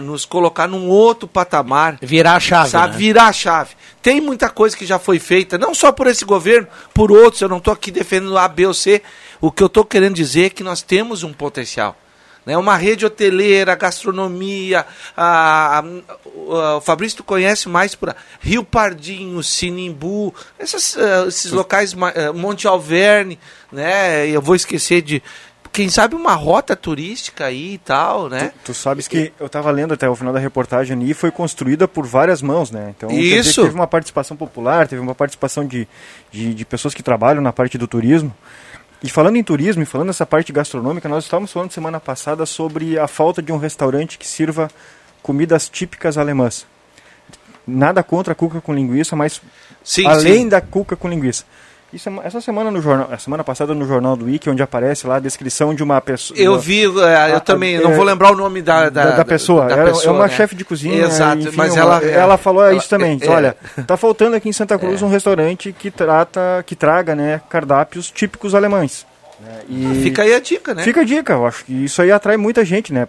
nos 0.00 0.24
colocar 0.24 0.66
num 0.66 0.88
outro 0.88 1.26
patamar. 1.26 1.98
Virar 2.00 2.36
a 2.36 2.40
chave. 2.40 2.70
Sabe? 2.70 2.92
Né? 2.92 2.98
Virar 2.98 3.26
a 3.26 3.32
chave. 3.32 3.74
Tem 4.02 4.20
muita 4.20 4.48
coisa 4.48 4.76
que 4.76 4.86
já 4.86 4.98
foi 4.98 5.18
feita, 5.18 5.58
não 5.58 5.74
só 5.74 5.90
por 5.90 6.06
esse 6.06 6.24
governo, 6.24 6.68
por 6.92 7.10
outros. 7.10 7.40
Eu 7.40 7.48
não 7.48 7.58
estou 7.58 7.72
aqui 7.72 7.90
defendendo 7.90 8.38
A, 8.38 8.46
B 8.48 8.66
ou 8.66 8.74
C. 8.74 9.02
O 9.40 9.50
que 9.50 9.62
eu 9.62 9.66
estou 9.66 9.84
querendo 9.84 10.14
dizer 10.14 10.46
é 10.46 10.50
que 10.50 10.62
nós 10.62 10.82
temos 10.82 11.22
um 11.22 11.32
potencial 11.32 11.96
né? 12.44 12.56
Uma 12.56 12.76
rede 12.76 13.06
hoteleira, 13.06 13.74
gastronomia, 13.74 14.86
a, 15.16 15.78
a, 15.78 15.80
a, 15.80 16.76
o 16.76 16.80
Fabrício 16.80 17.18
tu 17.18 17.24
conhece 17.24 17.68
mais 17.68 17.94
por 17.94 18.14
Rio 18.40 18.64
Pardinho, 18.64 19.42
Sinimbu, 19.42 20.34
essas, 20.58 20.94
uh, 20.96 21.28
esses 21.28 21.50
locais, 21.50 21.92
uh, 21.92 22.34
Monte 22.34 22.66
Alverne, 22.66 23.38
né? 23.72 24.28
Eu 24.28 24.42
vou 24.42 24.54
esquecer 24.54 25.02
de 25.02 25.22
quem 25.74 25.88
sabe 25.88 26.14
uma 26.14 26.34
rota 26.34 26.76
turística 26.76 27.46
aí 27.46 27.74
e 27.74 27.78
tal, 27.78 28.28
né? 28.28 28.52
Tu, 28.62 28.66
tu 28.66 28.74
sabes 28.74 29.08
que 29.08 29.32
eu 29.40 29.46
estava 29.46 29.72
lendo 29.72 29.92
até 29.92 30.08
o 30.08 30.14
final 30.14 30.32
da 30.32 30.38
reportagem 30.38 31.02
e 31.02 31.12
foi 31.12 31.32
construída 31.32 31.88
por 31.88 32.06
várias 32.06 32.40
mãos, 32.40 32.70
né? 32.70 32.94
Então 32.96 33.10
Isso. 33.10 33.60
teve 33.62 33.74
uma 33.74 33.86
participação 33.88 34.36
popular, 34.36 34.86
teve 34.86 35.02
uma 35.02 35.16
participação 35.16 35.66
de, 35.66 35.88
de, 36.30 36.54
de 36.54 36.64
pessoas 36.64 36.94
que 36.94 37.02
trabalham 37.02 37.42
na 37.42 37.52
parte 37.52 37.76
do 37.76 37.88
turismo. 37.88 38.32
E 39.02 39.10
falando 39.10 39.34
em 39.34 39.42
turismo 39.42 39.82
e 39.82 39.86
falando 39.86 40.06
nessa 40.06 40.24
parte 40.24 40.52
gastronômica, 40.52 41.08
nós 41.08 41.24
estávamos 41.24 41.52
falando 41.52 41.72
semana 41.72 41.98
passada 41.98 42.46
sobre 42.46 42.96
a 42.96 43.08
falta 43.08 43.42
de 43.42 43.52
um 43.52 43.58
restaurante 43.58 44.16
que 44.16 44.28
sirva 44.28 44.70
comidas 45.24 45.68
típicas 45.68 46.16
alemãs. 46.16 46.68
Nada 47.66 48.00
contra 48.04 48.32
a 48.32 48.36
cuca 48.36 48.60
com 48.60 48.72
linguiça, 48.72 49.16
mas 49.16 49.42
sim, 49.82 50.06
além 50.06 50.42
sim. 50.42 50.48
da 50.48 50.60
cuca 50.60 50.94
com 50.94 51.08
linguiça. 51.08 51.44
É 51.94 52.26
essa 52.26 52.40
semana 52.40 52.70
no 52.70 52.82
jornal, 52.82 53.08
a 53.10 53.18
semana 53.18 53.44
passada 53.44 53.72
no 53.72 53.86
jornal 53.86 54.16
do 54.16 54.24
Wiki, 54.24 54.50
onde 54.50 54.62
aparece 54.62 55.06
lá 55.06 55.16
a 55.16 55.20
descrição 55.20 55.72
de 55.72 55.82
uma 55.82 56.00
pessoa. 56.00 56.38
Eu 56.38 56.58
vi, 56.58 56.82
é, 56.82 57.30
eu 57.30 57.36
a, 57.36 57.40
também, 57.40 57.76
a, 57.76 57.82
não 57.82 57.92
é, 57.92 57.94
vou 57.94 58.04
lembrar 58.04 58.32
o 58.32 58.36
nome 58.36 58.60
da, 58.60 58.88
da, 58.90 59.04
da, 59.04 59.16
da 59.16 59.24
pessoa. 59.24 59.66
Da, 59.66 59.76
da 59.76 59.84
pessoa. 59.84 60.06
É 60.06 60.10
uma 60.10 60.26
né? 60.26 60.30
chefe 60.30 60.56
de 60.56 60.64
cozinha. 60.64 61.04
Exato, 61.04 61.42
enfim, 61.42 61.56
mas 61.56 61.76
ela, 61.76 62.02
ela 62.02 62.36
falou 62.36 62.64
ela, 62.64 62.74
isso 62.74 62.88
também. 62.88 63.18
É, 63.22 63.28
Olha, 63.28 63.56
tá 63.86 63.96
faltando 63.96 64.34
aqui 64.34 64.48
em 64.48 64.52
Santa 64.52 64.76
Cruz 64.76 65.02
é. 65.02 65.04
um 65.04 65.08
restaurante 65.08 65.72
que 65.72 65.90
trata, 65.90 66.64
que 66.66 66.74
traga, 66.74 67.14
né, 67.14 67.40
cardápios 67.48 68.10
típicos 68.10 68.54
alemães. 68.54 69.06
É, 69.46 69.64
e 69.68 70.02
fica 70.02 70.22
aí 70.22 70.34
a 70.34 70.40
dica, 70.40 70.74
né? 70.74 70.82
Fica 70.82 71.02
a 71.02 71.04
dica, 71.04 71.34
eu 71.34 71.46
acho 71.46 71.64
que 71.64 71.84
isso 71.84 72.00
aí 72.00 72.10
atrai 72.10 72.36
muita 72.36 72.64
gente, 72.64 72.92
né? 72.92 73.06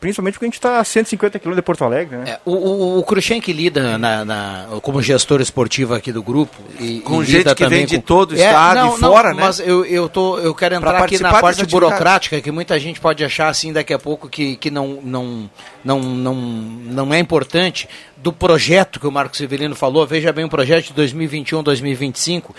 Principalmente 0.00 0.34
porque 0.34 0.46
a 0.46 0.48
gente 0.48 0.54
está 0.54 0.78
a 0.78 0.84
150 0.84 1.38
quilômetros 1.38 1.62
de 1.62 1.66
Porto 1.66 1.84
Alegre, 1.84 2.16
né? 2.16 2.24
É, 2.30 2.40
o, 2.44 2.52
o, 2.52 2.98
o 2.98 3.02
Cruxem 3.02 3.40
que 3.40 3.52
lida 3.52 3.98
na, 3.98 4.24
na, 4.24 4.66
como 4.80 5.02
gestor 5.02 5.40
esportivo 5.40 5.94
aqui 5.94 6.10
do 6.10 6.22
grupo. 6.22 6.56
E, 6.80 7.00
com 7.00 7.22
e 7.22 7.26
gente 7.26 7.54
que 7.54 7.66
vem 7.66 7.84
de 7.84 7.98
todo 7.98 8.32
o 8.32 8.34
é, 8.34 8.46
estado 8.46 8.80
não, 8.80 8.96
e 8.96 9.00
fora, 9.00 9.30
não, 9.30 9.36
né? 9.36 9.42
Mas 9.42 9.60
eu, 9.60 9.84
eu, 9.84 10.08
tô, 10.08 10.38
eu 10.38 10.54
quero 10.54 10.74
entrar 10.76 11.02
aqui 11.02 11.20
na 11.20 11.38
parte 11.40 11.66
burocrática, 11.66 12.40
que 12.40 12.50
muita 12.50 12.78
gente 12.78 13.00
pode 13.00 13.24
achar 13.24 13.48
assim 13.48 13.72
daqui 13.72 13.92
a 13.92 13.98
pouco 13.98 14.28
que, 14.28 14.56
que 14.56 14.70
não, 14.70 15.00
não, 15.02 15.50
não, 15.84 16.00
não, 16.00 16.34
não 16.34 17.14
é 17.14 17.18
importante 17.18 17.88
do 18.16 18.32
projeto 18.32 18.98
que 18.98 19.06
o 19.06 19.12
Marco 19.12 19.36
Severino 19.36 19.74
falou. 19.74 20.06
Veja 20.06 20.32
bem 20.32 20.44
o 20.44 20.48
projeto 20.48 20.94
de 20.94 21.02
2021-2025 21.02 22.54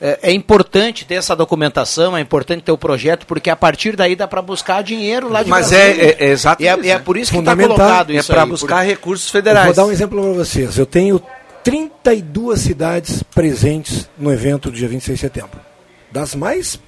é, 0.00 0.18
é, 0.22 0.32
importante 0.32 1.04
ter 1.04 1.14
essa 1.14 1.34
documentação, 1.34 2.16
é 2.16 2.20
importante 2.20 2.62
ter 2.62 2.72
o 2.72 2.78
projeto, 2.78 3.26
porque 3.26 3.50
a 3.50 3.56
partir 3.56 3.96
daí 3.96 4.14
dá 4.14 4.28
para 4.28 4.40
buscar 4.40 4.82
dinheiro 4.82 5.28
lá 5.28 5.42
de 5.42 5.50
Mas 5.50 5.72
é, 5.72 5.90
é, 5.90 6.16
é 6.20 6.26
exatamente. 6.30 6.86
E 6.86 6.90
é, 6.90 6.94
é, 6.94 6.98
por 6.98 7.16
isso 7.16 7.32
que 7.32 7.38
está 7.38 7.56
colocado 7.56 8.12
isso 8.12 8.30
É 8.30 8.34
para 8.34 8.46
buscar 8.46 8.76
por... 8.76 8.86
recursos 8.86 9.28
federais. 9.28 9.66
Eu 9.66 9.74
vou 9.74 9.84
dar 9.84 9.88
um 9.90 9.92
exemplo 9.92 10.20
para 10.20 10.32
vocês. 10.32 10.78
Eu 10.78 10.86
tenho 10.86 11.20
32 11.64 12.60
cidades 12.60 13.22
presentes 13.22 14.08
no 14.16 14.32
evento 14.32 14.70
do 14.70 14.76
dia 14.76 14.88
26 14.88 15.18
de 15.18 15.20
setembro. 15.20 15.60
Das 16.12 16.34
mais, 16.34 16.78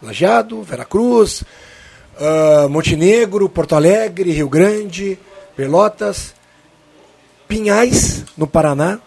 Lajeado, 0.00 0.62
Veracruz, 0.62 1.42
uh, 1.42 2.68
Montenegro, 2.68 3.48
Porto 3.48 3.74
Alegre, 3.74 4.30
Rio 4.30 4.48
Grande, 4.48 5.18
Pelotas, 5.56 6.34
Pinhais, 7.48 8.24
no 8.36 8.46
Paraná, 8.46 9.00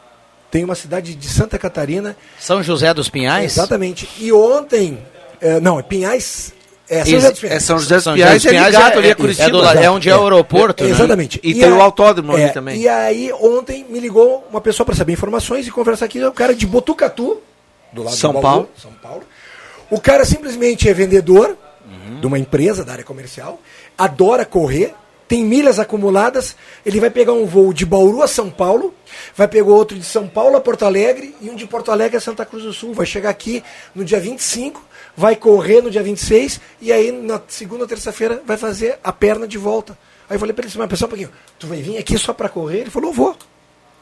tem 0.57 0.63
uma 0.63 0.73
cidade 0.73 1.13
de 1.13 1.27
Santa 1.29 1.59
Catarina. 1.59 2.17
São 2.39 2.63
José 2.63 2.91
dos 2.91 3.09
Pinhais? 3.09 3.55
Exatamente. 3.55 4.09
E 4.17 4.33
ontem, 4.33 4.97
é, 5.39 5.59
não, 5.59 5.79
é 5.79 5.83
Pinhais. 5.83 6.51
É 6.89 7.05
São 7.05 7.13
José 7.13 7.29
dos 7.29 7.39
Pinhais. 7.39 7.57
É 7.57 7.59
São 7.63 7.77
José 7.77 7.95
dos 7.97 8.03
Pinhais, 8.05 8.43
é 8.43 8.49
ligado 8.49 8.93
é, 8.93 8.97
ali 8.97 9.11
a 9.11 9.15
Curitiba. 9.15 9.47
É, 9.47 9.51
do, 9.51 9.63
é 9.63 9.91
onde 9.91 10.09
é, 10.09 10.15
o 10.15 10.23
aeroporto. 10.23 10.83
É, 10.83 10.89
exatamente. 10.89 11.39
E, 11.43 11.51
e 11.51 11.59
tem 11.59 11.71
o 11.71 11.79
autódromo 11.79 12.33
ali 12.33 12.51
também. 12.51 12.81
E 12.81 12.87
aí, 12.87 13.31
ontem 13.33 13.85
me 13.87 13.99
ligou 13.99 14.47
uma 14.49 14.59
pessoa 14.59 14.83
para 14.83 14.95
saber 14.95 15.13
informações 15.13 15.67
e 15.67 15.69
conversar 15.69 16.05
aqui, 16.05 16.23
o 16.25 16.31
cara 16.31 16.55
de 16.55 16.65
Botucatu, 16.65 17.39
do 17.93 18.01
lado 18.01 18.15
São 18.15 18.33
Paulo. 18.41 18.67
São 18.81 18.91
Paulo. 18.93 19.21
O 19.91 20.01
cara 20.01 20.25
simplesmente 20.25 20.89
é 20.89 20.93
vendedor 20.93 21.55
uhum. 21.85 22.19
de 22.19 22.25
uma 22.25 22.39
empresa 22.39 22.83
da 22.83 22.93
área 22.93 23.03
comercial, 23.03 23.61
adora 23.95 24.43
correr, 24.43 24.95
tem 25.27 25.43
milhas 25.43 25.79
acumuladas, 25.79 26.55
ele 26.85 26.99
vai 26.99 27.09
pegar 27.09 27.33
um 27.33 27.45
voo 27.45 27.73
de 27.73 27.85
Bauru 27.85 28.21
a 28.21 28.27
São 28.27 28.49
Paulo, 28.49 28.93
vai 29.35 29.47
pegar 29.47 29.67
outro 29.67 29.97
de 29.97 30.05
São 30.05 30.27
Paulo 30.27 30.55
a 30.55 30.61
Porto 30.61 30.85
Alegre 30.85 31.35
e 31.41 31.49
um 31.49 31.55
de 31.55 31.67
Porto 31.67 31.91
Alegre 31.91 32.17
a 32.17 32.21
Santa 32.21 32.45
Cruz 32.45 32.63
do 32.63 32.73
Sul. 32.73 32.93
Vai 32.93 33.05
chegar 33.05 33.29
aqui 33.29 33.63
no 33.93 34.05
dia 34.05 34.19
25, 34.19 34.81
vai 35.15 35.35
correr 35.35 35.81
no 35.81 35.91
dia 35.91 36.01
26 36.01 36.61
e 36.81 36.91
aí 36.91 37.11
na 37.11 37.41
segunda 37.47 37.83
ou 37.83 37.87
terça-feira 37.87 38.41
vai 38.45 38.57
fazer 38.57 38.99
a 39.03 39.11
perna 39.11 39.47
de 39.47 39.57
volta. 39.57 39.97
Aí 40.29 40.35
eu 40.35 40.39
falei 40.39 40.53
para 40.53 40.65
ele, 40.65 40.73
mas 40.77 40.89
pessoal, 40.89 41.07
um 41.07 41.09
pouquinho, 41.09 41.31
tu 41.57 41.67
vai 41.67 41.81
vir 41.81 41.97
aqui 41.97 42.17
só 42.17 42.33
para 42.33 42.49
correr? 42.49 42.79
Ele 42.81 42.89
falou, 42.89 43.11
vou. 43.11 43.35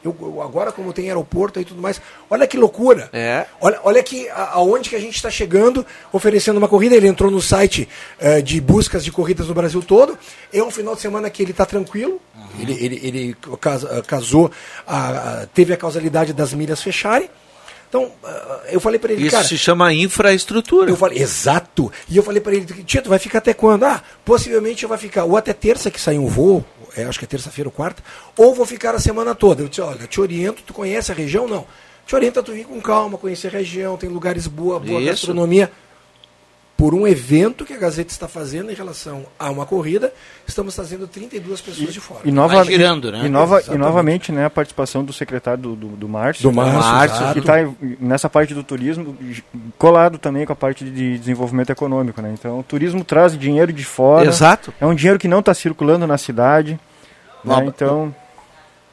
Eu, 0.04 0.40
agora, 0.42 0.70
como 0.70 0.92
tem 0.92 1.08
aeroporto 1.08 1.60
e 1.60 1.64
tudo 1.64 1.82
mais, 1.82 2.00
olha 2.30 2.46
que 2.46 2.56
loucura. 2.56 3.08
É. 3.12 3.46
Olha, 3.60 3.80
olha 3.82 4.02
que, 4.02 4.28
aonde 4.30 4.88
que 4.88 4.96
a 4.96 5.00
gente 5.00 5.16
está 5.16 5.30
chegando 5.30 5.84
oferecendo 6.12 6.58
uma 6.58 6.68
corrida. 6.68 6.94
Ele 6.94 7.08
entrou 7.08 7.30
no 7.30 7.40
site 7.40 7.88
uh, 8.20 8.40
de 8.42 8.60
buscas 8.60 9.04
de 9.04 9.10
corridas 9.10 9.48
no 9.48 9.54
Brasil 9.54 9.82
todo. 9.82 10.16
É 10.52 10.62
um 10.62 10.70
final 10.70 10.94
de 10.94 11.00
semana 11.00 11.28
que 11.28 11.42
ele 11.42 11.50
está 11.50 11.66
tranquilo. 11.66 12.20
Uhum. 12.34 12.60
Ele, 12.60 12.72
ele, 12.84 13.00
ele 13.02 13.36
casou, 14.06 14.50
a, 14.86 15.08
a, 15.08 15.46
teve 15.46 15.72
a 15.72 15.76
causalidade 15.76 16.32
das 16.32 16.52
milhas 16.52 16.82
fecharem. 16.82 17.28
Então, 17.88 18.10
eu 18.68 18.80
falei 18.80 18.98
para 18.98 19.12
ele, 19.12 19.22
Isso 19.22 19.36
cara... 19.36 19.46
se 19.46 19.56
chama 19.56 19.92
infraestrutura. 19.92 20.90
Eu 20.90 20.96
falei, 20.96 21.18
exato. 21.18 21.90
E 22.08 22.16
eu 22.16 22.22
falei 22.22 22.40
para 22.40 22.54
ele, 22.54 22.66
Tito, 22.84 23.08
vai 23.08 23.18
ficar 23.18 23.38
até 23.38 23.54
quando? 23.54 23.84
Ah, 23.84 24.02
possivelmente 24.24 24.84
vai 24.86 24.98
ficar 24.98 25.24
ou 25.24 25.36
até 25.36 25.52
terça 25.52 25.90
que 25.90 26.00
sai 26.00 26.18
um 26.18 26.26
voo, 26.26 26.64
é, 27.00 27.04
acho 27.04 27.18
que 27.18 27.24
é 27.24 27.28
terça-feira 27.28 27.68
ou 27.68 27.72
quarta, 27.72 28.02
ou 28.36 28.54
vou 28.54 28.66
ficar 28.66 28.94
a 28.94 28.98
semana 28.98 29.34
toda. 29.34 29.62
Eu 29.62 29.68
disse, 29.68 29.80
olha, 29.80 30.06
te 30.06 30.20
oriento, 30.20 30.62
tu 30.62 30.72
conhece 30.72 31.12
a 31.12 31.14
região? 31.14 31.46
Não. 31.46 31.66
Te 32.06 32.14
oriento 32.14 32.38
a 32.38 32.42
tu 32.42 32.52
vir 32.52 32.64
com 32.64 32.80
calma, 32.80 33.18
conhecer 33.18 33.48
a 33.48 33.58
região, 33.58 33.96
tem 33.96 34.08
lugares 34.08 34.46
boa, 34.46 34.78
boa 34.78 35.00
Isso. 35.00 35.10
gastronomia 35.10 35.70
por 36.76 36.94
um 36.94 37.06
evento 37.06 37.64
que 37.64 37.72
a 37.72 37.78
Gazeta 37.78 38.12
está 38.12 38.28
fazendo 38.28 38.70
em 38.70 38.74
relação 38.74 39.24
a 39.38 39.50
uma 39.50 39.64
corrida, 39.64 40.12
estamos 40.46 40.74
trazendo 40.74 41.06
32 41.06 41.60
pessoas 41.60 41.88
e, 41.88 41.92
de 41.92 42.00
fora. 42.00 42.20
E, 42.24 42.30
nova, 42.30 42.62
girando, 42.64 43.10
né? 43.10 43.24
E, 43.24 43.28
nova, 43.28 43.62
e 43.66 43.78
novamente 43.78 44.30
né, 44.30 44.44
a 44.44 44.50
participação 44.50 45.02
do 45.02 45.12
secretário 45.12 45.62
do, 45.62 45.74
do, 45.74 45.88
do 45.88 46.08
Márcio. 46.08 46.42
Do 46.42 46.52
Márcio, 46.52 47.32
que 47.32 47.38
está 47.38 47.54
nessa 47.98 48.28
parte 48.28 48.52
do 48.52 48.62
turismo, 48.62 49.16
colado 49.78 50.18
também 50.18 50.44
com 50.44 50.52
a 50.52 50.56
parte 50.56 50.84
de 50.84 51.18
desenvolvimento 51.18 51.70
econômico. 51.70 52.20
Né? 52.20 52.34
Então, 52.38 52.58
o 52.58 52.62
turismo 52.62 53.02
traz 53.02 53.38
dinheiro 53.38 53.72
de 53.72 53.84
fora. 53.84 54.28
Exato. 54.28 54.72
É 54.78 54.84
um 54.84 54.94
dinheiro 54.94 55.18
que 55.18 55.28
não 55.28 55.40
está 55.40 55.54
circulando 55.54 56.06
na 56.06 56.18
cidade. 56.18 56.78
Né? 57.42 57.64
Então... 57.66 58.14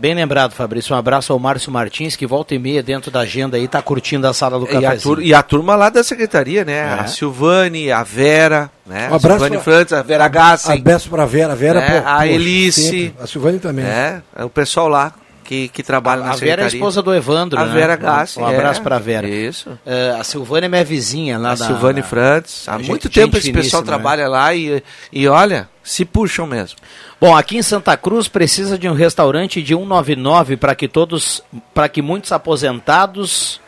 Bem 0.03 0.13
lembrado, 0.13 0.51
Fabrício. 0.51 0.93
Um 0.93 0.99
abraço 0.99 1.31
ao 1.31 1.39
Márcio 1.39 1.71
Martins, 1.71 2.17
que 2.17 2.27
volta 2.27 2.53
e 2.53 2.59
meia 2.59 2.83
dentro 2.83 3.09
da 3.09 3.21
agenda 3.21 3.55
aí, 3.55 3.63
está 3.63 3.81
curtindo 3.81 4.27
a 4.27 4.33
sala 4.33 4.59
do 4.59 4.67
café. 4.67 4.97
E, 5.21 5.27
e, 5.27 5.33
a 5.33 5.41
turma 5.41 5.77
lá 5.77 5.89
da 5.89 6.03
secretaria, 6.03 6.65
né? 6.65 6.73
É. 6.73 6.93
A 6.99 7.07
Silvane, 7.07 7.89
a 7.89 8.03
Vera, 8.03 8.69
né? 8.85 9.07
Um 9.09 9.15
a 9.15 9.19
Silvane 9.19 9.51
pra, 9.51 9.61
Frantes, 9.61 9.93
a 9.93 10.01
Vera 10.01 10.27
Gassi. 10.27 10.73
Abraço 10.73 11.09
para 11.09 11.23
a 11.23 11.25
Vera, 11.25 11.55
Vera, 11.55 11.79
é, 11.79 12.01
pô, 12.01 12.05
a 12.09 12.27
Elice. 12.27 12.81
Sempre. 12.81 13.15
A 13.17 13.25
Silvane 13.25 13.59
também. 13.59 13.85
É, 13.85 14.21
é 14.35 14.43
o 14.43 14.49
pessoal 14.49 14.89
lá 14.89 15.13
que, 15.43 15.67
que 15.67 15.83
trabalha 15.83 16.21
a, 16.23 16.25
na 16.25 16.31
a 16.31 16.35
Vera 16.35 16.61
é 16.63 16.65
a 16.65 16.67
esposa 16.67 17.01
do 17.01 17.13
Evandro, 17.13 17.59
a 17.59 17.65
né? 17.65 17.73
Vera 17.73 17.95
Gassi. 17.95 18.39
Um, 18.39 18.43
um 18.43 18.47
abraço 18.47 18.79
é, 18.79 18.83
para 18.83 18.95
a 18.95 18.99
Vera. 18.99 19.27
Isso. 19.27 19.69
Uh, 19.69 20.19
a 20.19 20.23
Silvane 20.23 20.65
é 20.65 20.69
minha 20.69 20.83
vizinha 20.83 21.37
lá 21.37 21.51
a 21.51 21.55
da... 21.55 21.65
Silvane 21.67 22.01
da, 22.01 22.07
Frantes. 22.07 22.67
Há 22.67 22.79
muito 22.79 23.09
tempo 23.09 23.37
esse 23.37 23.51
pessoal 23.51 23.83
né? 23.83 23.87
trabalha 23.87 24.27
lá 24.27 24.53
e, 24.55 24.83
e 25.11 25.27
olha, 25.27 25.69
se 25.83 26.05
puxam 26.05 26.47
mesmo. 26.47 26.79
Bom, 27.19 27.35
aqui 27.35 27.57
em 27.57 27.61
Santa 27.61 27.95
Cruz 27.95 28.27
precisa 28.27 28.77
de 28.77 28.87
um 28.89 28.93
restaurante 28.93 29.61
de 29.61 29.73
199 29.73 30.57
para 30.57 30.73
que 30.73 30.87
todos, 30.87 31.43
para 31.73 31.87
que 31.87 32.01
muitos 32.01 32.31
aposentados, 32.31 33.61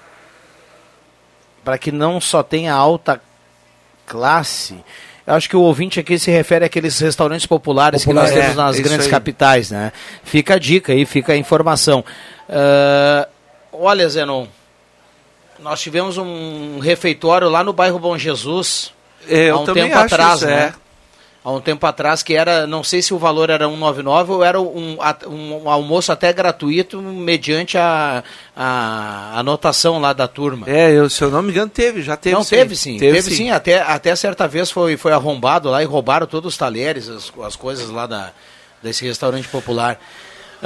para 1.64 1.78
que 1.78 1.92
não 1.92 2.20
só 2.20 2.42
tenha 2.42 2.74
alta 2.74 3.22
classe, 4.06 4.76
acho 5.28 5.50
que 5.50 5.56
o 5.56 5.62
ouvinte 5.62 6.00
aqui 6.00 6.20
se 6.20 6.30
refere 6.32 6.66
àqueles 6.66 7.00
restaurantes 7.00 7.46
populares 7.46 8.04
Popular, 8.04 8.28
que 8.28 8.32
nós 8.32 8.38
é, 8.38 8.42
temos 8.42 8.56
nas 8.58 8.76
isso 8.76 8.84
grandes 8.84 9.06
aí. 9.06 9.12
capitais, 9.12 9.72
né? 9.72 9.92
Fica 10.24 10.56
a 10.56 10.60
dica 10.60 10.94
aí, 10.94 11.06
fica 11.06 11.34
a 11.34 11.38
informação. 11.38 12.04
Ah, 12.50 13.28
olha, 13.72 14.08
Zenon, 14.08 14.48
nós 15.60 15.82
tivemos 15.82 16.18
um 16.18 16.80
refeitório 16.80 17.50
lá 17.50 17.64
no 17.64 17.74
bairro 17.74 17.98
Bom 18.00 18.18
Jesus 18.18 18.94
É, 19.28 19.50
eu 19.50 19.58
há 19.58 19.62
um 19.62 19.66
tempo 19.66 19.98
atrás, 19.98 20.42
isso, 20.42 20.46
né? 20.46 20.74
é. 20.82 20.85
Há 21.46 21.52
um 21.52 21.62
tempo 21.62 21.86
atrás 21.86 22.24
que 22.24 22.34
era, 22.34 22.66
não 22.66 22.84
sei 22.84 23.04
se 23.04 23.14
o 23.14 23.20
valor 23.20 23.52
era 23.52 23.68
199 23.68 24.32
ou 24.32 24.44
era 24.44 24.60
um, 24.60 24.98
um 25.28 25.70
almoço 25.70 26.12
até 26.12 26.34
gratuito 26.34 27.00
mediante 27.00 27.78
a, 27.78 28.24
a 28.56 29.40
anotação 29.40 30.02
lá 30.02 30.12
da 30.12 30.28
turma. 30.28 30.68
É, 30.68 30.92
eu, 30.92 31.08
se 31.08 31.24
eu 31.24 31.30
não 31.30 31.44
me 31.44 31.52
engano, 31.52 31.70
teve, 31.70 32.02
já 32.02 32.18
teve 32.18 32.36
não, 32.36 32.44
sim. 32.44 32.56
teve 32.56 32.76
sim, 32.76 32.98
teve, 32.98 33.22
sim. 33.22 33.52
Até, 33.52 33.80
até 33.80 34.16
certa 34.16 34.48
vez 34.48 34.72
foi, 34.72 34.98
foi 34.98 35.12
arrombado 35.12 35.70
lá 35.70 35.84
e 35.84 35.86
roubaram 35.86 36.26
todos 36.26 36.54
os 36.54 36.58
talheres, 36.58 37.08
as, 37.08 37.32
as 37.44 37.56
coisas 37.56 37.92
lá 37.92 38.08
da, 38.08 38.32
desse 38.82 39.06
restaurante 39.06 39.48
popular. 39.48 40.00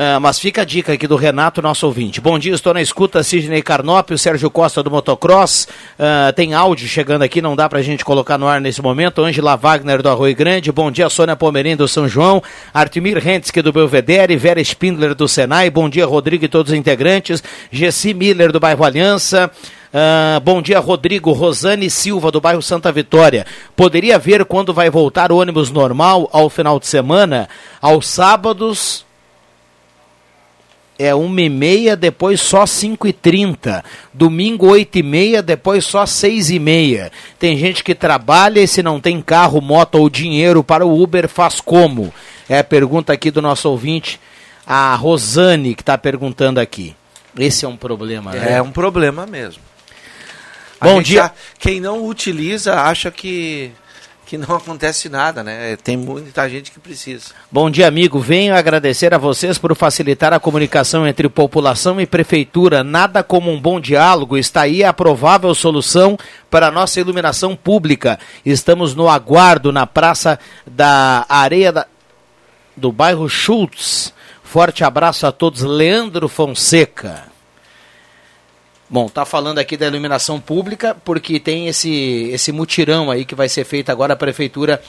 Ah, 0.01 0.17
mas 0.17 0.39
fica 0.39 0.61
a 0.61 0.65
dica 0.65 0.93
aqui 0.93 1.05
do 1.05 1.17
Renato, 1.17 1.61
nosso 1.61 1.85
ouvinte. 1.85 2.21
Bom 2.21 2.39
dia, 2.39 2.53
estou 2.53 2.73
na 2.73 2.81
escuta, 2.81 3.21
Sidney 3.21 3.61
Carnop, 3.61 4.11
o 4.11 4.17
Sérgio 4.17 4.49
Costa 4.49 4.81
do 4.81 4.89
Motocross. 4.89 5.67
Ah, 5.99 6.31
tem 6.33 6.53
áudio 6.53 6.87
chegando 6.87 7.23
aqui, 7.23 7.41
não 7.41 7.53
dá 7.53 7.67
pra 7.67 7.81
gente 7.81 8.05
colocar 8.05 8.37
no 8.37 8.47
ar 8.47 8.61
nesse 8.61 8.81
momento. 8.81 9.21
Ângela 9.21 9.57
Wagner 9.57 10.01
do 10.01 10.07
Arroio 10.07 10.33
Grande. 10.33 10.71
Bom 10.71 10.89
dia, 10.89 11.09
Sônia 11.09 11.35
Pomerim 11.35 11.75
do 11.75 11.85
São 11.85 12.07
João. 12.07 12.41
Artimir 12.73 13.17
Hentzke 13.27 13.61
do 13.61 13.73
Belvedere. 13.73 14.37
Vera 14.37 14.61
Spindler 14.61 15.13
do 15.13 15.27
Senai. 15.27 15.69
Bom 15.69 15.89
dia, 15.89 16.05
Rodrigo 16.05 16.45
e 16.45 16.47
todos 16.47 16.71
os 16.71 16.77
integrantes. 16.77 17.43
Gessi 17.69 18.13
Miller 18.13 18.53
do 18.53 18.59
bairro 18.61 18.85
Aliança. 18.85 19.51
Ah, 19.93 20.39
bom 20.41 20.61
dia, 20.61 20.79
Rodrigo. 20.79 21.33
Rosane 21.33 21.89
Silva, 21.89 22.31
do 22.31 22.39
bairro 22.39 22.61
Santa 22.61 22.89
Vitória. 22.89 23.45
Poderia 23.75 24.17
ver 24.17 24.45
quando 24.45 24.73
vai 24.73 24.89
voltar 24.89 25.29
o 25.29 25.39
ônibus 25.39 25.69
normal 25.69 26.29
ao 26.31 26.49
final 26.49 26.79
de 26.79 26.87
semana? 26.87 27.49
Aos 27.81 28.07
sábados 28.07 29.08
é 30.99 31.15
uma 31.15 31.41
e 31.41 31.47
meia, 31.49 31.95
depois 31.95 32.41
só 32.41 32.65
cinco 32.65 33.07
e 33.07 33.13
trinta. 33.13 33.83
Domingo 34.13 34.67
oito 34.67 34.97
e 34.99 35.03
meia, 35.03 35.41
depois 35.41 35.85
só 35.85 36.05
seis 36.05 36.49
e 36.49 36.59
meia. 36.59 37.09
Tem 37.39 37.57
gente 37.57 37.83
que 37.83 37.95
trabalha 37.95 38.59
e 38.59 38.67
se 38.67 38.83
não 38.83 38.99
tem 38.99 39.21
carro, 39.21 39.61
moto 39.61 39.95
ou 39.95 40.09
dinheiro 40.09 40.61
para 40.61 40.85
o 40.85 41.01
Uber, 41.01 41.29
faz 41.29 41.61
como? 41.61 42.13
É 42.49 42.59
a 42.59 42.63
pergunta 42.63 43.13
aqui 43.13 43.31
do 43.31 43.41
nosso 43.41 43.69
ouvinte, 43.69 44.19
a 44.67 44.93
Rosane, 44.95 45.73
que 45.73 45.81
está 45.81 45.97
perguntando 45.97 46.59
aqui. 46.59 46.93
Esse 47.37 47.63
é 47.63 47.67
um 47.67 47.77
problema, 47.77 48.31
né? 48.31 48.53
É 48.57 48.61
um 48.61 48.71
problema 48.71 49.25
mesmo. 49.25 49.63
A 50.81 50.85
Bom 50.85 51.01
dia. 51.01 51.25
a- 51.25 51.31
quem 51.57 51.79
não 51.79 52.05
utiliza 52.05 52.75
acha 52.81 53.09
que, 53.11 53.71
que 54.29 54.37
não 54.37 54.53
acontece 54.57 55.09
nada, 55.09 55.43
né? 55.43 55.75
Tem 55.77 55.97
muita 55.97 56.47
gente 56.47 56.69
que 56.71 56.79
precisa. 56.79 57.31
Bom 57.51 57.69
dia, 57.69 57.87
amigo. 57.87 58.19
Venho 58.19 58.55
agradecer 58.55 59.11
a 59.13 59.17
vocês 59.17 59.57
por 59.57 59.75
facilitar 59.75 60.31
a 60.33 60.39
comunicação 60.39 61.07
entre 61.07 61.27
população 61.27 61.99
e 61.99 62.05
prefeitura. 62.05 62.83
Nada 62.83 63.23
como 63.23 63.51
um 63.51 63.59
bom 63.59 63.79
diálogo. 63.79 64.37
Está 64.37 64.61
aí 64.61 64.83
a 64.83 64.93
provável 64.93 65.53
solução 65.55 66.17
para 66.49 66.67
a 66.67 66.71
nossa 66.71 66.99
iluminação 66.99 67.55
pública. 67.55 68.19
Estamos 68.45 68.93
no 68.93 69.09
aguardo 69.09 69.71
na 69.71 69.87
Praça 69.87 70.37
da 70.65 71.25
Areia 71.27 71.71
da- 71.71 71.87
do 72.77 72.91
bairro 72.91 73.27
Schultz. 73.27 74.13
Forte 74.43 74.83
abraço 74.83 75.25
a 75.25 75.31
todos. 75.31 75.61
Leandro 75.61 76.29
Fonseca. 76.29 77.28
Bom, 78.89 79.07
tá 79.07 79.23
falando 79.23 79.59
aqui 79.59 79.77
da 79.77 79.85
iluminação 79.85 80.39
pública 80.39 80.95
porque 81.05 81.39
tem 81.39 81.67
esse, 81.67 82.29
esse 82.33 82.51
mutirão 82.51 83.11
aí 83.11 83.23
que 83.23 83.35
vai 83.35 83.47
ser 83.47 83.63
feito 83.63 83.91
agora 83.91 84.13
a 84.13 84.17
prefeitura 84.17 84.81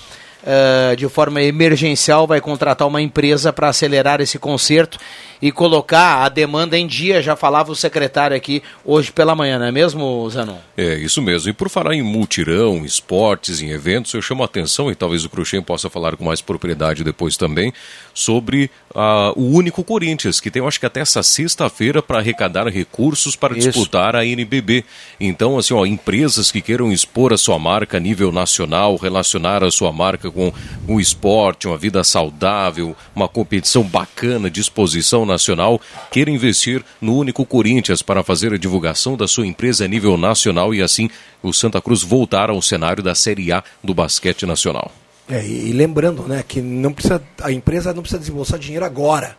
eh, 0.43 0.97
de 0.97 1.07
forma 1.07 1.43
emergencial 1.43 2.27
vai 2.27 2.41
contratar 2.41 2.89
uma 2.89 3.03
empresa 3.03 3.53
para 3.53 3.69
acelerar 3.69 4.23
esse 4.23 4.39
concerto 4.39 4.99
e 5.43 5.53
colocar 5.53 6.25
a 6.25 6.29
demanda 6.31 6.79
em 6.79 6.87
dia, 6.87 7.21
já 7.21 7.37
falava 7.37 7.71
o 7.71 7.77
secretário 7.77 8.35
aqui 8.35 8.63
hoje 8.83 9.13
pela 9.13 9.35
manhã, 9.35 9.59
não 9.59 9.67
é 9.67 9.73
mesmo, 9.73 10.29
Zanon? 10.31 10.57
É, 10.77 10.95
isso 10.95 11.21
mesmo. 11.21 11.51
E 11.51 11.53
por 11.53 11.69
falar 11.69 11.95
em 11.95 12.03
multirão, 12.03 12.85
esportes, 12.85 13.61
em 13.61 13.71
eventos, 13.71 14.15
eu 14.15 14.23
chamo 14.23 14.43
a 14.43 14.47
atenção, 14.47 14.91
e 14.91 14.95
talvez 14.95 15.25
o 15.25 15.31
Cruxem 15.31 15.63
possa 15.63 15.91
falar 15.91 16.17
com 16.17 16.25
mais 16.25 16.41
propriedade 16.41 17.05
depois 17.05 17.37
também, 17.37 17.73
sobre 18.15 18.71
ah, 18.95 19.33
o 19.37 19.45
único 19.45 19.85
Corinthians, 19.85 20.41
que 20.41 20.51
tem, 20.51 20.61
eu 20.61 20.67
acho 20.67 20.81
que 20.81 20.87
até 20.87 21.01
essa 21.01 21.23
sexta-feira 21.23 22.03
para 22.03 22.19
arrecadar 22.19 22.67
recursos 22.69 23.37
para 23.37 23.57
Isso. 23.57 23.69
disputar 23.69 24.17
a 24.17 24.27
NBB. 24.27 24.85
Então, 25.21 25.59
assim, 25.59 25.73
ó, 25.75 25.87
empresas 25.87 26.51
que 26.51 26.61
queiram 26.61 26.93
expor 26.93 27.33
a 27.33 27.39
sua 27.39 27.59
marca 27.59 27.99
a 27.99 28.01
nível 28.01 28.33
nacional, 28.33 28.97
relacionar 28.97 29.63
a 29.63 29.71
sua 29.71 29.93
marca 29.93 30.31
com 30.31 30.53
o 30.89 31.01
esporte, 31.01 31.69
uma 31.69 31.79
vida 31.79 32.03
saudável, 32.03 32.97
uma 33.15 33.29
competição 33.29 33.85
bacana, 33.85 34.51
disposição 34.51 35.25
nacional, 35.25 35.81
queira 36.11 36.31
investir 36.31 36.83
no 37.01 37.17
único 37.17 37.47
Corinthians 37.47 38.03
para 38.03 38.25
fazer 38.25 38.53
a 38.53 38.59
divulgação 38.59 39.17
da 39.17 39.29
sua 39.29 39.47
empresa 39.47 39.85
a 39.85 39.89
nível 39.89 40.17
nacional 40.17 40.75
e 40.75 40.83
assim 40.83 41.09
o 41.43 41.53
Santa 41.53 41.81
Cruz 41.81 42.03
voltar 42.03 42.51
ao 42.51 42.61
cenário 42.61 43.03
da 43.03 43.15
Série 43.15 43.53
A 43.53 43.63
do 43.83 43.95
basquete 43.95 44.45
nacional. 44.45 44.93
É, 45.31 45.47
e, 45.47 45.73
lembrando, 45.73 46.25
né, 46.25 46.45
que 46.47 46.61
não 46.61 46.93
precisa, 46.93 47.23
a 47.41 47.53
empresa 47.53 47.95
não 47.95 48.03
precisa 48.03 48.19
desembolsar 48.19 48.59
dinheiro 48.59 48.85
agora. 48.85 49.37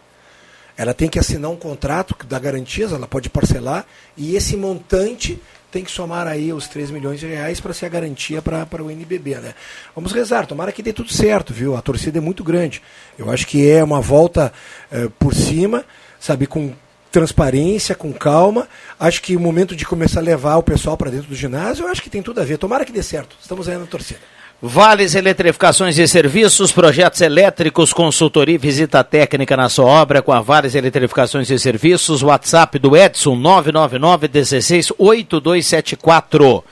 Ela 0.78 0.94
tem 0.94 1.10
que 1.10 1.20
assinar 1.20 1.52
um 1.52 1.58
contrato 1.58 2.16
que 2.16 2.26
dá 2.26 2.40
garantias, 2.40 2.94
ela 2.94 3.06
pode 3.06 3.30
parcelar, 3.30 3.86
e 4.16 4.36
esse 4.36 4.56
montante 4.56 5.40
tem 5.70 5.84
que 5.84 5.92
somar 5.92 6.28
aí 6.28 6.52
os 6.52 6.68
3 6.68 6.92
milhões 6.92 7.20
de 7.20 7.28
reais 7.28 7.60
para 7.60 7.74
ser 7.74 7.86
a 7.86 7.90
garantia 7.90 8.42
para 8.42 8.84
o 8.84 8.90
NBB, 8.90 9.36
né? 9.36 9.54
Vamos 9.96 10.12
rezar, 10.12 10.46
tomara 10.46 10.72
que 10.72 10.82
dê 10.82 10.92
tudo 10.92 11.12
certo, 11.12 11.54
viu? 11.54 11.76
A 11.76 11.82
torcida 11.82 12.18
é 12.18 12.22
muito 12.22 12.44
grande. 12.44 12.82
Eu 13.18 13.30
acho 13.30 13.46
que 13.48 13.70
é 13.70 13.84
uma 13.84 14.02
volta 14.02 14.52
eh, 14.92 15.10
por 15.18 15.34
cima, 15.34 15.86
sabe, 16.20 16.46
com 16.46 16.74
transparência, 17.10 17.96
com 17.96 18.12
calma. 18.12 18.68
Acho 19.00 19.22
que 19.22 19.36
o 19.36 19.40
momento 19.40 19.76
de 19.76 19.86
começar 19.86 20.20
a 20.20 20.24
levar 20.24 20.58
o 20.58 20.64
pessoal 20.64 20.98
para 20.98 21.12
dentro 21.12 21.28
do 21.28 21.36
ginásio, 21.36 21.86
eu 21.86 21.90
acho 21.90 22.02
que 22.02 22.10
tem 22.10 22.22
tudo 22.22 22.42
a 22.42 22.46
ver. 22.46 22.58
Tomara 22.58 22.86
que 22.86 22.92
dê 22.92 23.04
certo. 23.04 23.38
Estamos 23.42 23.68
aí 23.70 23.78
na 23.78 23.86
torcida. 23.86 24.20
Vales 24.64 25.16
Eletrificações 25.16 25.98
e 25.98 26.08
Serviços, 26.08 26.72
projetos 26.72 27.20
elétricos, 27.20 27.92
consultoria 27.92 28.54
e 28.54 28.60
visita 28.60 29.04
técnica 29.04 29.58
na 29.58 29.68
sua 29.68 29.86
obra 29.86 30.22
com 30.22 30.32
a 30.32 30.40
Vales 30.40 30.76
Eletrificações 30.76 31.50
e 31.50 31.58
Serviços. 31.58 32.22
WhatsApp 32.22 32.78
do 32.78 32.96
Edson 32.96 33.36
999 33.36 34.28
16 34.28 34.94
8274. 35.00 36.64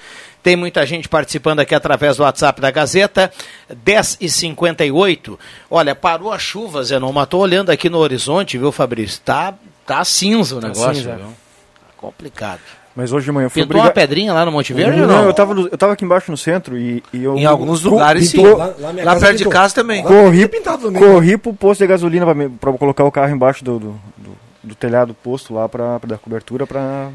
Tem 0.43 0.55
muita 0.55 0.85
gente 0.85 1.09
participando 1.09 1.61
aqui 1.61 1.73
através 1.73 2.17
do 2.17 2.21
WhatsApp 2.21 2.61
da 2.61 2.69
Gazeta, 2.69 3.31
10 3.75 4.17
e 4.21 4.29
58 4.29 5.39
Olha, 5.69 5.95
parou 5.95 6.31
a 6.31 6.37
chuva, 6.37 6.83
Zenon, 6.83 7.11
mas 7.11 7.27
tô 7.27 7.39
olhando 7.39 7.71
aqui 7.71 7.89
no 7.89 7.97
horizonte, 7.97 8.55
viu, 8.55 8.71
Fabrício? 8.71 9.19
Tá, 9.25 9.55
tá 9.87 10.05
cinza 10.05 10.57
o 10.57 10.61
negócio, 10.61 10.93
cinza. 10.93 11.15
viu? 11.15 11.25
Tá 11.25 11.93
complicado. 11.97 12.61
Mas 12.99 13.13
hoje 13.13 13.25
de 13.27 13.31
manhã 13.31 13.47
fui 13.47 13.61
Pintou 13.63 13.79
uma 13.79 13.91
pedrinha 13.91 14.33
lá 14.33 14.43
no 14.43 14.51
Monte 14.51 14.73
Verde 14.73 14.97
não, 14.99 15.07
ou 15.07 15.07
não? 15.21 15.25
eu 15.25 15.33
tava, 15.33 15.53
no- 15.53 15.67
eu 15.71 15.77
tava 15.77 15.93
aqui 15.93 16.03
embaixo 16.03 16.29
no 16.29 16.35
centro 16.35 16.77
e, 16.77 17.01
e 17.13 17.23
eu... 17.23 17.37
Em 17.37 17.45
alguns 17.45 17.81
lugares, 17.83 18.29
sim. 18.29 18.37
pintou- 18.37 18.57
Lá, 18.57 18.73
lá 18.77 18.91
Lá 18.91 19.03
casa 19.05 19.19
perto 19.21 19.31
de 19.31 19.37
pintou. 19.45 19.51
casa 19.53 19.73
também. 19.75 20.03
Lá 20.03 20.07
Corri, 20.09 20.43
é 20.43 20.47
pintado 20.49 20.83
também. 20.87 21.01
corri 21.01 21.37
pro 21.37 21.53
posto 21.53 21.79
de 21.79 21.87
gasolina 21.87 22.25
pra, 22.25 22.35
me- 22.35 22.49
pra 22.49 22.73
colocar 22.73 23.05
o 23.05 23.11
carro 23.11 23.31
embaixo 23.33 23.63
do, 23.63 23.79
do, 23.79 24.01
do- 24.17 24.37
do 24.63 24.75
telhado 24.75 25.07
do 25.09 25.13
posto 25.13 25.53
lá 25.53 25.69
pra, 25.69 25.97
pra 25.99 26.09
dar 26.09 26.17
cobertura 26.17 26.67
pra... 26.67 27.09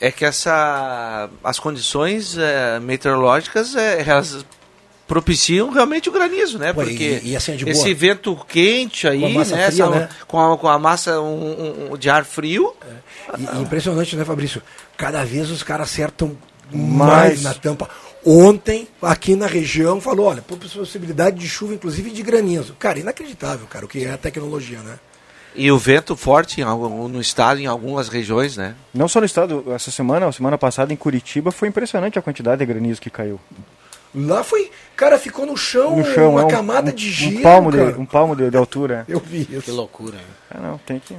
É 0.00 0.12
que 0.12 0.24
essa, 0.24 1.28
as 1.42 1.58
condições 1.58 2.36
eh, 2.38 2.78
meteorológicas 2.80 3.74
eh, 3.74 4.04
elas 4.06 4.44
propiciam 5.06 5.70
realmente 5.70 6.08
o 6.08 6.12
granizo, 6.12 6.58
né? 6.58 6.72
Pô, 6.72 6.82
e- 6.82 6.86
Porque 6.86 7.20
e 7.22 7.36
assim, 7.36 7.56
de 7.56 7.68
esse 7.68 7.82
boa. 7.84 7.94
vento 7.94 8.36
quente 8.48 9.06
aí, 9.06 9.20
Com 9.20 9.26
a 9.26 9.30
massa 9.30 9.56
né, 9.56 9.70
fria, 9.70 9.84
essa- 9.84 9.94
né? 9.94 10.08
Com, 10.26 10.40
a, 10.40 10.58
com 10.58 10.68
a 10.68 10.78
massa 10.78 11.20
um- 11.20 11.92
um- 11.92 11.96
de 11.96 12.08
ar 12.10 12.24
frio, 12.24 12.74
E- 13.38 13.58
e 13.58 13.62
impressionante, 13.62 14.16
né, 14.16 14.24
Fabrício? 14.24 14.62
Cada 14.96 15.24
vez 15.24 15.50
os 15.50 15.62
caras 15.62 15.90
acertam 15.90 16.36
Mais. 16.72 17.08
mais 17.08 17.42
na 17.42 17.54
tampa. 17.54 17.88
Ontem, 18.26 18.88
aqui 19.02 19.36
na 19.36 19.46
região, 19.46 20.00
falou, 20.00 20.26
olha, 20.26 20.40
possibilidade 20.40 21.38
de 21.38 21.46
chuva, 21.46 21.74
inclusive 21.74 22.10
de 22.10 22.22
granizo. 22.22 22.74
Cara, 22.78 22.98
inacreditável, 22.98 23.66
cara, 23.66 23.84
o 23.84 23.88
que 23.88 24.04
é 24.04 24.12
a 24.12 24.16
tecnologia, 24.18 24.78
né? 24.80 24.98
e 25.56 25.70
o 25.70 25.78
vento 25.78 26.16
forte 26.16 26.60
em 26.60 26.64
algum- 26.64 27.06
no 27.06 27.20
estado, 27.20 27.60
em 27.60 27.66
algumas 27.66 28.08
regiões, 28.08 28.56
né? 28.56 28.74
Não 28.92 29.06
só 29.06 29.20
no 29.20 29.26
estado, 29.26 29.62
essa 29.72 29.88
semana, 29.92 30.26
a 30.26 30.32
semana 30.32 30.58
passada 30.58 30.92
em 30.92 30.96
Curitiba, 30.96 31.52
foi 31.52 31.68
impressionante 31.68 32.18
a 32.18 32.22
quantidade 32.22 32.58
de 32.58 32.66
granizo 32.66 33.00
que 33.00 33.08
caiu. 33.08 33.38
Lá 34.14 34.44
foi, 34.44 34.70
cara, 34.94 35.18
ficou 35.18 35.44
no 35.44 35.56
chão, 35.56 35.96
No 35.96 36.04
chão, 36.14 36.30
uma 36.32 36.42
é 36.42 36.44
um, 36.44 36.48
camada 36.48 36.90
um- 36.90 36.94
de 36.94 37.10
gelo, 37.10 37.38
um 37.38 37.42
palmo 37.42 37.70
de, 37.72 37.78
cara. 37.78 37.96
um 37.98 38.06
palmo 38.06 38.36
de, 38.36 38.50
de 38.50 38.56
altura. 38.56 39.04
Eu 39.08 39.18
vi 39.20 39.44
Que 39.44 39.56
isso. 39.56 39.74
loucura, 39.74 40.16
hein? 40.16 40.22
Ah, 40.50 40.60
não, 40.60 40.78
tem 40.78 41.00
que... 41.00 41.16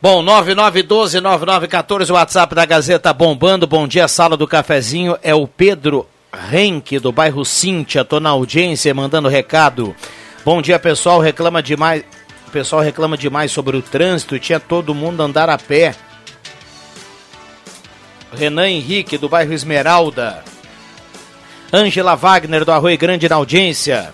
Bom, 0.00 0.22
9912-9914, 0.24 2.10
o 2.10 2.14
WhatsApp 2.14 2.54
da 2.54 2.64
Gazeta 2.64 3.12
bombando. 3.12 3.66
Bom 3.66 3.88
dia, 3.88 4.06
sala 4.06 4.36
do 4.36 4.46
cafezinho. 4.46 5.16
É 5.22 5.34
o 5.34 5.48
Pedro 5.48 6.06
Henke, 6.52 6.98
do 7.00 7.10
bairro 7.10 7.44
Cíntia. 7.44 8.04
Tô 8.04 8.20
na 8.20 8.28
audiência, 8.30 8.94
mandando 8.94 9.26
recado. 9.28 9.96
Bom 10.44 10.62
dia, 10.62 10.78
pessoal. 10.78 11.18
Reclama 11.18 11.62
demais. 11.62 12.04
O 12.46 12.50
pessoal 12.52 12.82
reclama 12.82 13.16
demais 13.16 13.50
sobre 13.50 13.76
o 13.76 13.82
trânsito. 13.82 14.38
Tinha 14.38 14.60
todo 14.60 14.94
mundo 14.94 15.20
andar 15.22 15.48
a 15.50 15.58
pé. 15.58 15.94
Renan 18.32 18.68
Henrique, 18.68 19.16
do 19.18 19.28
bairro 19.28 19.52
Esmeralda. 19.52 20.44
Ângela 21.72 22.14
Wagner 22.14 22.64
do 22.64 22.72
Arroio 22.72 22.98
Grande 22.98 23.28
na 23.28 23.36
audiência. 23.36 24.12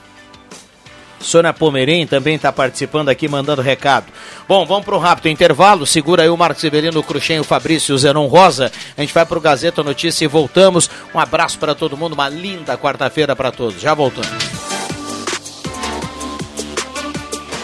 Sônia 1.22 1.52
Pomerém 1.52 2.06
também 2.06 2.34
está 2.34 2.52
participando 2.52 3.08
aqui, 3.08 3.28
mandando 3.28 3.62
recado. 3.62 4.06
Bom, 4.48 4.66
vamos 4.66 4.84
para 4.84 4.96
um 4.96 4.98
rápido 4.98 5.28
intervalo. 5.28 5.86
Segura 5.86 6.24
aí 6.24 6.28
o 6.28 6.36
Marcos 6.36 6.60
Severino, 6.60 7.00
o 7.00 7.02
Cruxem, 7.02 7.40
o 7.40 7.44
Fabrício, 7.44 7.94
o 7.94 7.98
Zenon 7.98 8.26
Rosa. 8.26 8.70
A 8.96 9.00
gente 9.00 9.14
vai 9.14 9.24
para 9.24 9.38
o 9.38 9.40
Gazeta 9.40 9.82
Notícia 9.82 10.24
e 10.24 10.28
voltamos. 10.28 10.90
Um 11.14 11.18
abraço 11.18 11.58
para 11.58 11.74
todo 11.74 11.96
mundo, 11.96 12.14
uma 12.14 12.28
linda 12.28 12.76
quarta-feira 12.76 13.34
para 13.36 13.52
todos. 13.52 13.80
Já 13.80 13.94
voltamos. 13.94 14.30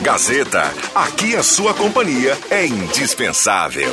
Gazeta, 0.00 0.72
aqui 0.94 1.36
a 1.36 1.42
sua 1.42 1.74
companhia 1.74 2.38
é 2.50 2.64
indispensável. 2.64 3.92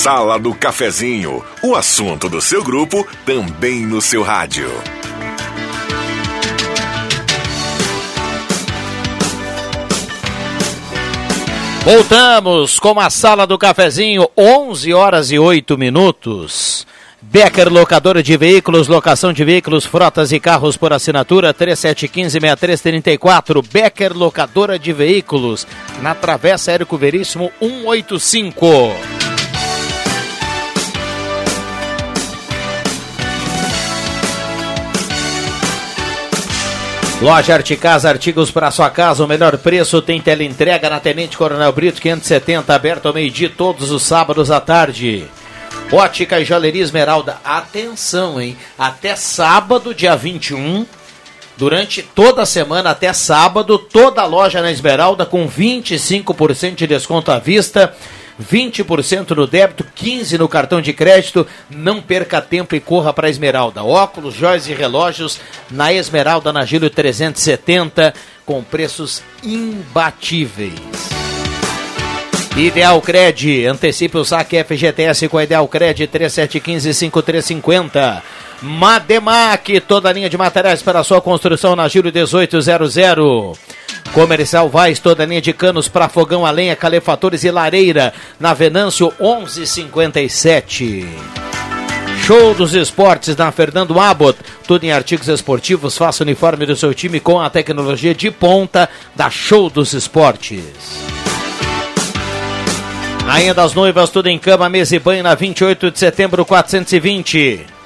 Sala 0.00 0.38
do 0.38 0.54
Cafezinho, 0.54 1.44
o 1.60 1.74
assunto 1.74 2.28
do 2.28 2.40
seu 2.40 2.62
grupo 2.62 3.04
também 3.26 3.84
no 3.84 4.00
seu 4.00 4.22
rádio. 4.22 4.70
Voltamos 11.84 12.78
com 12.78 13.00
a 13.00 13.10
Sala 13.10 13.44
do 13.44 13.58
Cafezinho, 13.58 14.30
11 14.36 14.94
horas 14.94 15.32
e 15.32 15.38
8 15.40 15.76
minutos. 15.76 16.86
Becker 17.20 17.68
Locadora 17.68 18.22
de 18.22 18.36
Veículos, 18.36 18.86
locação 18.86 19.32
de 19.32 19.44
veículos, 19.44 19.84
frotas 19.84 20.30
e 20.30 20.38
carros 20.38 20.76
por 20.76 20.92
assinatura 20.92 21.52
3715-6334. 21.52 23.66
Becker 23.68 24.16
Locadora 24.16 24.78
de 24.78 24.92
Veículos, 24.92 25.66
na 26.00 26.14
Travessa 26.14 26.70
Érico 26.70 26.96
Veríssimo 26.96 27.50
185. 27.58 29.27
Loja 37.20 37.52
Articasa, 37.52 38.08
artigos 38.08 38.52
para 38.52 38.70
sua 38.70 38.88
casa, 38.90 39.24
o 39.24 39.26
melhor 39.26 39.58
preço 39.58 40.00
tem 40.00 40.20
teleentrega 40.20 40.88
na 40.88 41.00
Tenente 41.00 41.36
Coronel 41.36 41.72
Brito 41.72 42.00
570, 42.00 42.72
aberto 42.72 43.06
ao 43.06 43.12
meio-dia 43.14 43.50
todos 43.50 43.90
os 43.90 44.04
sábados 44.04 44.52
à 44.52 44.60
tarde. 44.60 45.26
Ótica 45.90 46.38
e 46.38 46.44
Joalheria 46.44 46.82
Esmeralda, 46.82 47.38
atenção, 47.44 48.40
hein? 48.40 48.56
Até 48.78 49.16
sábado, 49.16 49.92
dia 49.92 50.14
21, 50.14 50.86
durante 51.56 52.02
toda 52.02 52.42
a 52.42 52.46
semana, 52.46 52.90
até 52.90 53.12
sábado, 53.12 53.78
toda 53.78 54.22
a 54.22 54.26
loja 54.26 54.62
na 54.62 54.70
Esmeralda 54.70 55.26
com 55.26 55.48
25% 55.48 56.76
de 56.76 56.86
desconto 56.86 57.32
à 57.32 57.40
vista. 57.40 57.92
20% 58.42 59.30
no 59.30 59.46
débito, 59.46 59.86
15% 59.96 60.38
no 60.38 60.48
cartão 60.48 60.80
de 60.80 60.92
crédito. 60.92 61.46
Não 61.68 62.00
perca 62.00 62.40
tempo 62.40 62.74
e 62.74 62.80
corra 62.80 63.12
para 63.12 63.26
a 63.26 63.30
Esmeralda. 63.30 63.84
Óculos, 63.84 64.34
joias 64.34 64.68
e 64.68 64.74
relógios 64.74 65.38
na 65.70 65.92
Esmeralda, 65.92 66.52
na 66.52 66.64
Gílio 66.64 66.90
370, 66.90 68.14
com 68.46 68.62
preços 68.62 69.22
imbatíveis. 69.42 70.72
Ideal 72.56 73.00
Cred, 73.00 73.66
antecipe 73.66 74.18
o 74.18 74.24
saque 74.24 74.64
FGTS 74.64 75.28
com 75.28 75.38
a 75.38 75.44
Ideal 75.44 75.68
Cred 75.68 76.08
3715-5350. 76.08 78.22
Mademac, 78.60 79.80
toda 79.82 80.08
a 80.08 80.12
linha 80.12 80.28
de 80.28 80.36
materiais 80.36 80.82
para 80.82 81.04
sua 81.04 81.20
construção 81.20 81.76
na 81.76 81.86
Giro 81.86 82.12
1800. 82.12 83.56
Comercial 84.12 84.68
Vaz, 84.68 84.98
toda 84.98 85.24
linha 85.24 85.40
de 85.40 85.52
canos 85.52 85.88
para 85.88 86.08
fogão 86.08 86.44
a 86.44 86.50
lenha, 86.50 86.74
calefatores 86.74 87.44
e 87.44 87.50
lareira 87.50 88.12
na 88.40 88.54
Venâncio 88.54 89.12
1157. 89.20 91.06
Show 92.24 92.54
dos 92.54 92.74
Esportes 92.74 93.36
na 93.36 93.50
Fernando 93.50 93.98
Abbott. 93.98 94.38
Tudo 94.66 94.84
em 94.84 94.92
artigos 94.92 95.28
esportivos. 95.28 95.96
Faça 95.96 96.22
o 96.22 96.26
uniforme 96.26 96.66
do 96.66 96.76
seu 96.76 96.92
time 96.92 97.20
com 97.20 97.40
a 97.40 97.48
tecnologia 97.48 98.14
de 98.14 98.30
ponta 98.30 98.88
da 99.16 99.30
Show 99.30 99.70
dos 99.70 99.94
Esportes. 99.94 100.62
Rainha 103.24 103.54
das 103.54 103.72
Noivas, 103.74 104.10
tudo 104.10 104.28
em 104.28 104.38
cama, 104.38 104.68
mesa 104.68 104.96
e 104.96 104.98
banho 104.98 105.22
na 105.22 105.34
28 105.34 105.90
de 105.90 105.98
setembro 105.98 106.44
420. 106.44 107.77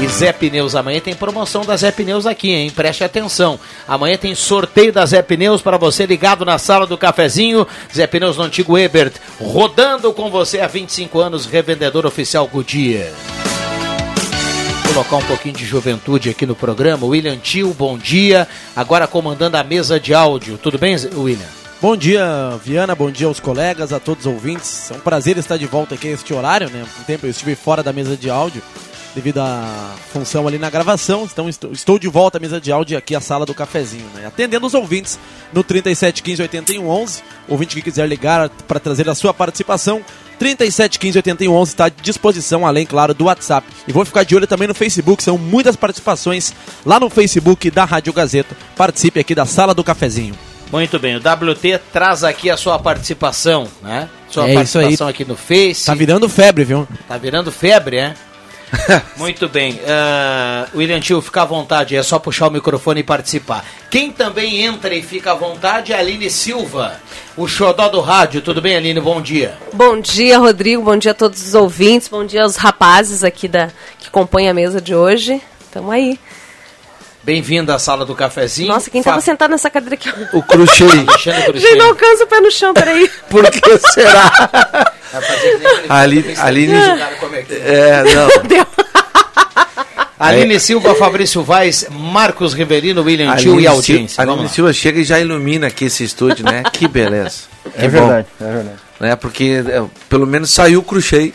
E 0.00 0.08
Zé 0.08 0.32
Pneus, 0.32 0.74
amanhã 0.74 1.00
tem 1.00 1.14
promoção 1.14 1.64
da 1.64 1.76
Zé 1.76 1.92
Pneus 1.92 2.26
aqui, 2.26 2.50
hein? 2.50 2.70
Preste 2.70 3.04
atenção. 3.04 3.60
Amanhã 3.86 4.16
tem 4.16 4.34
sorteio 4.34 4.92
da 4.92 5.06
Zé 5.06 5.22
Pneus 5.22 5.62
para 5.62 5.76
você 5.76 6.06
ligado 6.06 6.44
na 6.44 6.58
sala 6.58 6.86
do 6.86 6.98
cafezinho. 6.98 7.66
Zé 7.94 8.06
Pneus 8.06 8.36
no 8.36 8.42
antigo 8.42 8.76
Ebert, 8.76 9.12
rodando 9.40 10.12
com 10.12 10.30
você 10.30 10.60
há 10.60 10.66
25 10.66 11.20
anos, 11.20 11.46
revendedor 11.46 12.04
oficial 12.04 12.48
Goodyear. 12.48 13.12
Colocar 14.88 15.16
um 15.16 15.24
pouquinho 15.24 15.54
de 15.54 15.64
juventude 15.64 16.30
aqui 16.30 16.46
no 16.46 16.56
programa. 16.56 17.06
William 17.06 17.36
Tio, 17.36 17.72
bom 17.72 17.96
dia. 17.96 18.48
Agora 18.74 19.06
comandando 19.06 19.56
a 19.56 19.62
mesa 19.62 20.00
de 20.00 20.12
áudio. 20.12 20.58
Tudo 20.58 20.78
bem, 20.78 20.96
William? 21.14 21.46
Bom 21.80 21.96
dia, 21.96 22.58
Viana. 22.64 22.94
Bom 22.94 23.10
dia 23.10 23.26
aos 23.26 23.40
colegas, 23.40 23.92
a 23.92 24.00
todos 24.00 24.26
os 24.26 24.32
ouvintes. 24.32 24.90
É 24.90 24.94
um 24.94 25.00
prazer 25.00 25.38
estar 25.38 25.56
de 25.56 25.66
volta 25.66 25.94
aqui 25.94 26.08
neste 26.08 26.34
horário, 26.34 26.68
né? 26.70 26.84
Um 27.00 27.04
tempo 27.04 27.26
eu 27.26 27.30
estive 27.30 27.54
fora 27.54 27.82
da 27.82 27.92
mesa 27.92 28.16
de 28.16 28.28
áudio 28.28 28.62
devido 29.14 29.38
à 29.38 29.94
função 30.12 30.46
ali 30.48 30.58
na 30.58 30.70
gravação. 30.70 31.28
Então 31.30 31.48
estou 31.48 31.98
de 31.98 32.08
volta 32.08 32.38
à 32.38 32.40
mesa 32.40 32.60
de 32.60 32.72
áudio 32.72 32.96
aqui 32.96 33.14
à 33.14 33.20
sala 33.20 33.44
do 33.46 33.54
cafezinho, 33.54 34.06
né? 34.14 34.26
Atendendo 34.26 34.66
os 34.66 34.74
ouvintes 34.74 35.18
no 35.52 35.62
37 35.62 36.22
15 36.22 36.42
81 36.42 36.88
11. 36.88 37.22
Ouvinte 37.48 37.74
que 37.76 37.82
quiser 37.82 38.06
ligar 38.08 38.48
para 38.66 38.80
trazer 38.80 39.08
a 39.08 39.14
sua 39.14 39.34
participação, 39.34 40.00
37 40.38 40.98
15 40.98 41.18
81 41.18 41.52
11 41.52 41.72
está 41.72 41.84
à 41.86 41.88
disposição, 41.88 42.66
além, 42.66 42.86
claro, 42.86 43.12
do 43.14 43.24
WhatsApp. 43.24 43.66
E 43.86 43.92
vou 43.92 44.04
ficar 44.04 44.24
de 44.24 44.34
olho 44.34 44.46
também 44.46 44.68
no 44.68 44.74
Facebook, 44.74 45.22
são 45.22 45.36
muitas 45.36 45.76
participações 45.76 46.54
lá 46.86 46.98
no 46.98 47.10
Facebook 47.10 47.70
da 47.70 47.84
Rádio 47.84 48.12
Gazeta. 48.12 48.56
Participe 48.76 49.20
aqui 49.20 49.34
da 49.34 49.44
sala 49.46 49.74
do 49.74 49.84
cafezinho. 49.84 50.34
Muito 50.70 50.98
bem, 50.98 51.16
o 51.16 51.18
WT 51.18 51.78
traz 51.92 52.24
aqui 52.24 52.48
a 52.48 52.56
sua 52.56 52.78
participação, 52.78 53.68
né? 53.82 54.08
Sua 54.30 54.48
É 54.48 54.54
isso 54.62 54.78
aí. 54.78 54.84
participação 54.84 55.08
aqui 55.08 55.24
no 55.24 55.36
Face. 55.36 55.84
Tá 55.84 55.94
virando 55.94 56.26
febre, 56.30 56.64
viu? 56.64 56.88
Tá 57.06 57.18
virando 57.18 57.52
febre, 57.52 57.98
é? 57.98 58.14
Muito 59.16 59.48
bem. 59.48 59.80
ah, 59.86 60.66
William 60.74 61.00
Tio, 61.00 61.20
fica 61.20 61.42
à 61.42 61.44
vontade, 61.44 61.96
é 61.96 62.02
só 62.02 62.18
puxar 62.18 62.48
o 62.48 62.50
microfone 62.50 63.00
e 63.00 63.04
participar. 63.04 63.64
Quem 63.90 64.10
também 64.10 64.62
entra 64.62 64.94
e 64.94 65.02
fica 65.02 65.32
à 65.32 65.34
vontade 65.34 65.92
é 65.92 65.96
a 65.96 65.98
Aline 65.98 66.30
Silva, 66.30 67.00
o 67.36 67.46
xodó 67.46 67.88
do 67.88 68.00
rádio. 68.00 68.40
Tudo 68.40 68.60
bem, 68.60 68.76
Aline? 68.76 69.00
Bom 69.00 69.20
dia. 69.20 69.56
Bom 69.72 70.00
dia, 70.00 70.38
Rodrigo. 70.38 70.82
Bom 70.82 70.96
dia 70.96 71.10
a 71.10 71.14
todos 71.14 71.46
os 71.46 71.54
ouvintes. 71.54 72.08
Bom 72.08 72.24
dia 72.24 72.42
aos 72.42 72.56
rapazes 72.56 73.22
aqui 73.22 73.46
da 73.46 73.70
que 73.98 74.10
compõem 74.10 74.48
a 74.48 74.54
mesa 74.54 74.80
de 74.80 74.94
hoje. 74.94 75.40
Tamo 75.70 75.90
aí. 75.90 76.18
Bem-vinda 77.24 77.74
à 77.74 77.78
sala 77.78 78.04
do 78.04 78.14
cafezinho. 78.16 78.68
Nossa, 78.68 78.90
quem 78.90 79.00
Fa- 79.02 79.10
tava 79.10 79.22
sentado 79.22 79.50
nessa 79.50 79.70
cadeira 79.70 79.94
aqui? 79.94 80.10
O 80.32 80.42
Cruxem. 80.42 80.88
Gente, 81.54 81.76
não 81.76 81.86
alcança 81.90 82.24
o 82.24 82.26
pé 82.26 82.40
no 82.40 82.50
chão, 82.50 82.74
peraí. 82.74 83.08
Por 83.30 83.48
que 83.48 83.78
será? 83.92 84.92
Aline- 85.88 86.34
como 87.20 87.36
é 87.36 87.42
que 87.42 87.54
é? 87.54 87.58
É, 87.58 88.04
não. 88.14 88.28
Deu. 88.48 88.66
Aline 90.18 90.58
Silva, 90.60 90.94
Fabrício 90.94 91.42
Vaz, 91.42 91.86
Marcos 91.90 92.54
Riverino, 92.54 93.02
William 93.02 93.34
Tio 93.36 93.60
e 93.60 93.66
audiência. 93.66 94.22
Aline. 94.22 94.48
Silva 94.48 94.72
chega 94.72 95.00
e 95.00 95.04
já 95.04 95.18
ilumina 95.20 95.66
aqui 95.68 95.84
esse 95.86 96.04
estúdio, 96.04 96.44
né? 96.44 96.62
Que 96.72 96.86
beleza. 96.88 97.42
É 97.76 97.88
bom, 97.88 98.06
verdade, 98.06 98.26
é 98.40 98.44
verdade. 98.44 98.76
né? 99.00 99.16
Porque 99.16 99.62
é, 99.66 99.82
pelo 100.08 100.26
menos 100.26 100.50
saiu 100.52 100.80
o 100.80 100.82
Cruxei. 100.82 101.34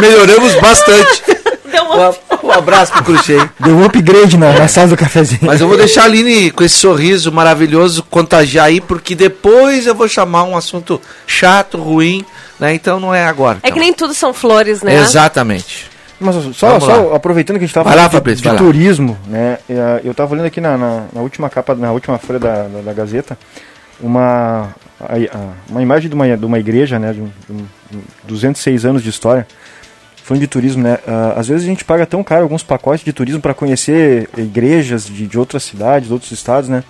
Melhoramos 0.00 0.54
bastante. 0.54 1.22
Deu 1.70 1.84
uma... 1.84 2.14
Um, 2.44 2.50
abraço 2.50 2.92
pro 2.92 3.02
Cruxei. 3.04 3.40
Deu 3.58 3.74
um 3.76 3.84
upgrade 3.84 4.36
na, 4.36 4.52
na 4.52 4.68
sala 4.68 4.88
do 4.88 4.96
cafezinho. 4.96 5.40
Mas 5.42 5.60
eu 5.60 5.68
vou 5.68 5.76
deixar 5.76 6.02
a 6.02 6.04
Aline 6.04 6.50
com 6.50 6.62
esse 6.62 6.76
sorriso 6.76 7.32
maravilhoso 7.32 8.02
contagiar 8.04 8.66
aí, 8.66 8.80
porque 8.80 9.14
depois 9.14 9.86
eu 9.86 9.94
vou 9.94 10.06
chamar 10.08 10.44
um 10.44 10.56
assunto 10.56 11.00
chato, 11.26 11.78
ruim, 11.78 12.24
né? 12.60 12.74
Então 12.74 13.00
não 13.00 13.14
é 13.14 13.24
agora. 13.26 13.58
É 13.62 13.62
que 13.62 13.68
então. 13.70 13.82
nem 13.82 13.92
tudo 13.94 14.12
são 14.14 14.34
flores, 14.34 14.82
né? 14.82 14.94
Exatamente. 14.94 15.90
Mas 16.20 16.36
só, 16.56 16.78
só 16.78 17.14
aproveitando 17.14 17.56
que 17.56 17.64
a 17.64 17.66
gente 17.66 17.70
estava 17.70 17.88
Vai 17.88 17.98
lá, 17.98 18.08
falando 18.08 18.34
de- 18.34 18.40
de, 18.40 18.56
turismo, 18.56 19.18
né? 19.26 19.58
eh, 19.68 20.00
Eu 20.04 20.12
estava 20.12 20.32
olhando 20.32 20.46
aqui 20.46 20.60
na, 20.60 20.76
na, 20.78 21.04
na 21.12 21.20
última 21.20 21.50
capa, 21.50 21.74
na 21.74 21.90
última 21.92 22.18
folha 22.18 22.38
da, 22.38 22.62
da, 22.68 22.80
da 22.82 22.92
Gazeta, 22.92 23.36
uma, 24.00 24.74
a- 25.00 25.14
a- 25.14 25.52
uma 25.68 25.82
imagem 25.82 26.08
de 26.08 26.14
uma, 26.14 26.36
de 26.36 26.44
uma 26.46 26.58
igreja, 26.58 26.98
né? 26.98 27.12
De 27.12 27.20
de 27.20 27.22
um- 27.52 27.66
de 27.90 27.96
um 27.96 28.02
206 28.24 28.84
anos 28.84 29.02
de 29.02 29.08
história. 29.10 29.46
Falando 30.24 30.40
de 30.40 30.48
turismo, 30.48 30.82
né? 30.82 30.98
ah, 31.06 31.34
às 31.36 31.48
vezes 31.48 31.64
a 31.64 31.68
gente 31.68 31.84
paga 31.84 32.06
tão 32.06 32.24
caro 32.24 32.42
alguns 32.44 32.62
pacotes 32.62 33.04
de 33.04 33.12
turismo 33.12 33.40
para 33.42 33.52
conhecer 33.52 34.28
igrejas 34.38 35.04
de, 35.06 35.26
de 35.26 35.38
outras 35.38 35.62
cidades, 35.62 36.10
outros 36.10 36.32
estados, 36.32 36.68
né? 36.68 36.82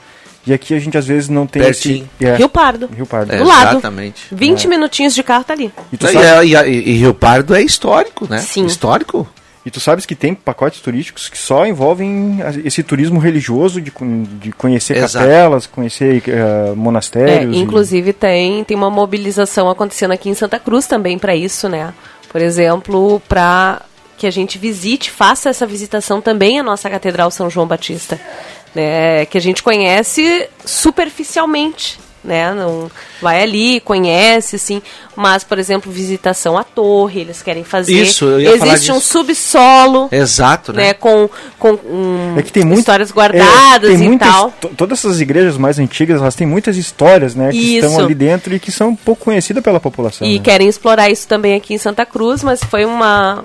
E 0.46 0.52
aqui 0.52 0.72
a 0.74 0.78
gente 0.78 0.96
às 0.96 1.06
vezes 1.06 1.28
não 1.28 1.46
tem 1.46 1.62
Pertinho. 1.62 2.08
esse. 2.20 2.26
É, 2.30 2.36
Rio 2.36 2.48
Pardo. 2.48 2.88
Rio 2.94 3.06
Pardo. 3.06 3.32
É, 3.32 3.38
Do 3.38 3.44
lado. 3.44 3.72
Exatamente. 3.72 4.26
20 4.30 4.68
minutinhos 4.68 5.14
de 5.14 5.22
carro 5.22 5.42
tá 5.42 5.52
ali. 5.54 5.72
E 5.92 5.96
tu 5.96 6.06
E, 6.06 6.12
sabe- 6.12 6.24
é- 6.26 6.44
e, 6.44 6.54
e- 6.70 6.90
e 6.90 6.96
Rio 6.98 7.14
Pardo 7.14 7.54
é 7.56 7.62
histórico, 7.62 8.26
né? 8.30 8.38
Sim. 8.38 8.66
Histórico? 8.66 9.26
E 9.66 9.70
tu 9.70 9.80
sabes 9.80 10.04
que 10.04 10.14
tem 10.14 10.34
pacotes 10.34 10.80
turísticos 10.82 11.28
que 11.30 11.38
só 11.38 11.66
envolvem 11.66 12.38
esse 12.66 12.82
turismo 12.82 13.18
religioso 13.18 13.80
de, 13.80 13.90
de 14.38 14.52
conhecer 14.52 14.98
Exato. 14.98 15.24
capelas, 15.24 15.66
conhecer 15.66 16.22
É, 16.28 16.74
monastérios. 16.76 17.56
e- 17.56 17.58
inclusive 17.60 18.12
tem, 18.12 18.62
tem 18.64 18.76
uma 18.76 18.90
mobilização 18.90 19.70
acontecendo 19.70 20.12
aqui 20.12 20.28
em 20.28 20.34
Santa 20.34 20.58
Cruz 20.60 20.86
também 20.86 21.18
para 21.18 21.34
isso, 21.34 21.66
né? 21.70 21.94
Por 22.34 22.42
exemplo, 22.42 23.22
para 23.28 23.82
que 24.18 24.26
a 24.26 24.30
gente 24.32 24.58
visite, 24.58 25.08
faça 25.08 25.50
essa 25.50 25.64
visitação 25.64 26.20
também 26.20 26.58
à 26.58 26.64
nossa 26.64 26.90
Catedral 26.90 27.30
São 27.30 27.48
João 27.48 27.64
Batista, 27.64 28.20
né? 28.74 29.24
Que 29.26 29.38
a 29.38 29.40
gente 29.40 29.62
conhece 29.62 30.48
superficialmente, 30.64 31.96
né? 32.24 32.52
Não 32.54 32.90
vai 33.20 33.42
ali, 33.42 33.80
conhece, 33.80 34.56
assim, 34.56 34.80
mas 35.14 35.44
por 35.44 35.58
exemplo, 35.58 35.92
visitação 35.92 36.56
à 36.58 36.64
torre, 36.64 37.20
eles 37.20 37.42
querem 37.42 37.62
fazer. 37.64 38.02
Isso, 38.02 38.24
eu 38.24 38.40
ia 38.40 38.58
falar 38.58 38.72
Existe 38.74 38.92
um 38.92 39.00
subsolo, 39.00 40.08
Exato, 40.10 40.72
né? 40.72 40.88
né? 40.88 40.94
Com, 40.94 41.28
com 41.58 41.72
um, 41.72 42.34
É 42.38 42.42
que 42.42 42.52
tem 42.52 42.64
muito, 42.64 42.80
histórias 42.80 43.10
é, 43.10 43.12
guardadas 43.12 43.90
tem 43.90 44.04
e 44.04 44.08
muitas- 44.08 44.28
tal. 44.28 44.50
to- 44.60 44.70
Todas 44.76 44.98
essas 44.98 45.20
igrejas 45.20 45.56
mais 45.56 45.78
antigas, 45.78 46.20
elas 46.20 46.34
têm 46.34 46.46
muitas 46.46 46.76
histórias, 46.76 47.34
né? 47.34 47.50
Que 47.50 47.76
Isso. 47.78 47.86
estão 47.86 48.04
ali 48.04 48.14
dentro 48.14 48.54
e 48.54 48.58
que 48.60 48.72
são 48.72 48.94
pouco 48.96 49.24
conhecidas 49.24 49.62
pela 49.62 49.78
população. 49.80 50.26
E 50.26 50.38
né? 50.38 50.42
querem 50.44 50.68
explorar 50.68 51.10
isso 51.10 51.26
também 51.28 51.54
aqui 51.54 51.74
em 51.74 51.78
Santa 51.78 52.04
Cruz, 52.06 52.42
mas 52.42 52.60
foi 52.64 52.84
uma. 52.84 53.44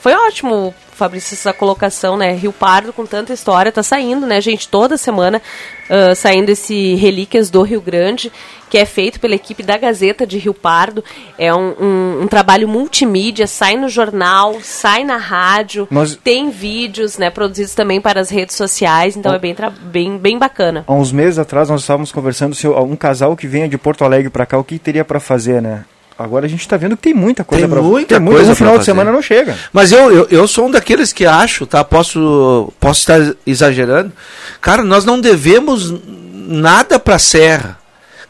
Foi 0.00 0.14
ótimo, 0.14 0.74
Fabrício, 0.92 1.34
essa 1.34 1.52
colocação, 1.52 2.16
né? 2.16 2.32
Rio 2.32 2.52
Pardo 2.52 2.90
com 2.92 3.04
tanta 3.04 3.34
história, 3.34 3.70
tá 3.70 3.82
saindo, 3.82 4.26
né, 4.26 4.40
gente? 4.40 4.66
Toda 4.66 4.96
semana 4.96 5.42
ah, 5.90 6.14
saindo 6.14 6.48
esse 6.48 6.94
Relíquias 6.94 7.50
do 7.50 7.60
Rio 7.62 7.82
Grande, 7.82 8.32
que 8.70 8.78
é 8.78 8.86
feito 8.86 9.20
pela 9.20 9.34
equipe 9.34 9.62
da 9.62 9.76
Gazeta 9.76 10.26
de 10.26 10.38
Rio 10.38 10.54
Pardo. 10.54 11.04
É 11.38 11.52
um, 11.54 11.74
um- 11.78 12.20
um 12.22 12.26
trabalho 12.28 12.66
multimídia, 12.66 13.46
sai 13.46 13.76
no 13.76 13.88
jornal, 13.90 14.56
sai 14.62 15.04
na 15.04 15.18
rádio, 15.18 15.86
Nós- 15.90 16.16
tem 16.16 16.48
vídeos, 16.50 17.18
né, 17.18 17.28
produzidos 17.28 17.74
também 17.74 18.00
para 18.00 18.20
as 18.20 18.30
redes 18.30 18.56
sociais, 18.56 19.16
então 19.16 19.34
é 19.34 19.38
bem, 19.38 19.54
bem, 19.82 20.16
bem 20.18 20.38
bacana. 20.38 20.84
Há 20.86 20.94
uns 20.94 21.12
meses 21.12 21.38
atrás 21.38 21.68
nós 21.68 21.82
estávamos 21.82 22.10
conversando 22.10 22.54
se 22.54 22.66
um 22.66 22.96
casal 22.96 23.36
que 23.36 23.46
venha 23.46 23.68
de 23.68 23.76
Porto 23.76 24.02
Alegre 24.04 24.30
para 24.30 24.46
cá, 24.46 24.56
o 24.58 24.64
que 24.64 24.78
teria 24.78 25.04
para 25.04 25.20
fazer, 25.20 25.60
né? 25.60 25.84
Agora 26.22 26.44
a 26.44 26.48
gente 26.48 26.60
está 26.60 26.76
vendo 26.76 26.96
que 26.98 27.02
tem 27.04 27.14
muita 27.14 27.42
coisa 27.44 27.62
Tem 27.62 27.70
para 27.70 27.80
muita 27.82 28.16
tem 28.20 28.26
coisa 28.26 28.50
No 28.50 28.54
final 28.54 28.76
de 28.78 28.84
semana 28.84 29.10
não 29.10 29.22
chega. 29.22 29.56
Mas 29.72 29.90
eu, 29.90 30.10
eu, 30.12 30.26
eu 30.30 30.46
sou 30.46 30.66
um 30.66 30.70
daqueles 30.70 31.14
que 31.14 31.24
acho, 31.24 31.64
tá? 31.66 31.82
Posso, 31.82 32.70
posso 32.78 33.00
estar 33.00 33.34
exagerando. 33.46 34.12
Cara, 34.60 34.82
nós 34.84 35.06
não 35.06 35.18
devemos 35.18 35.94
nada 36.46 36.98
para 36.98 37.14
a 37.14 37.18
Serra. 37.18 37.78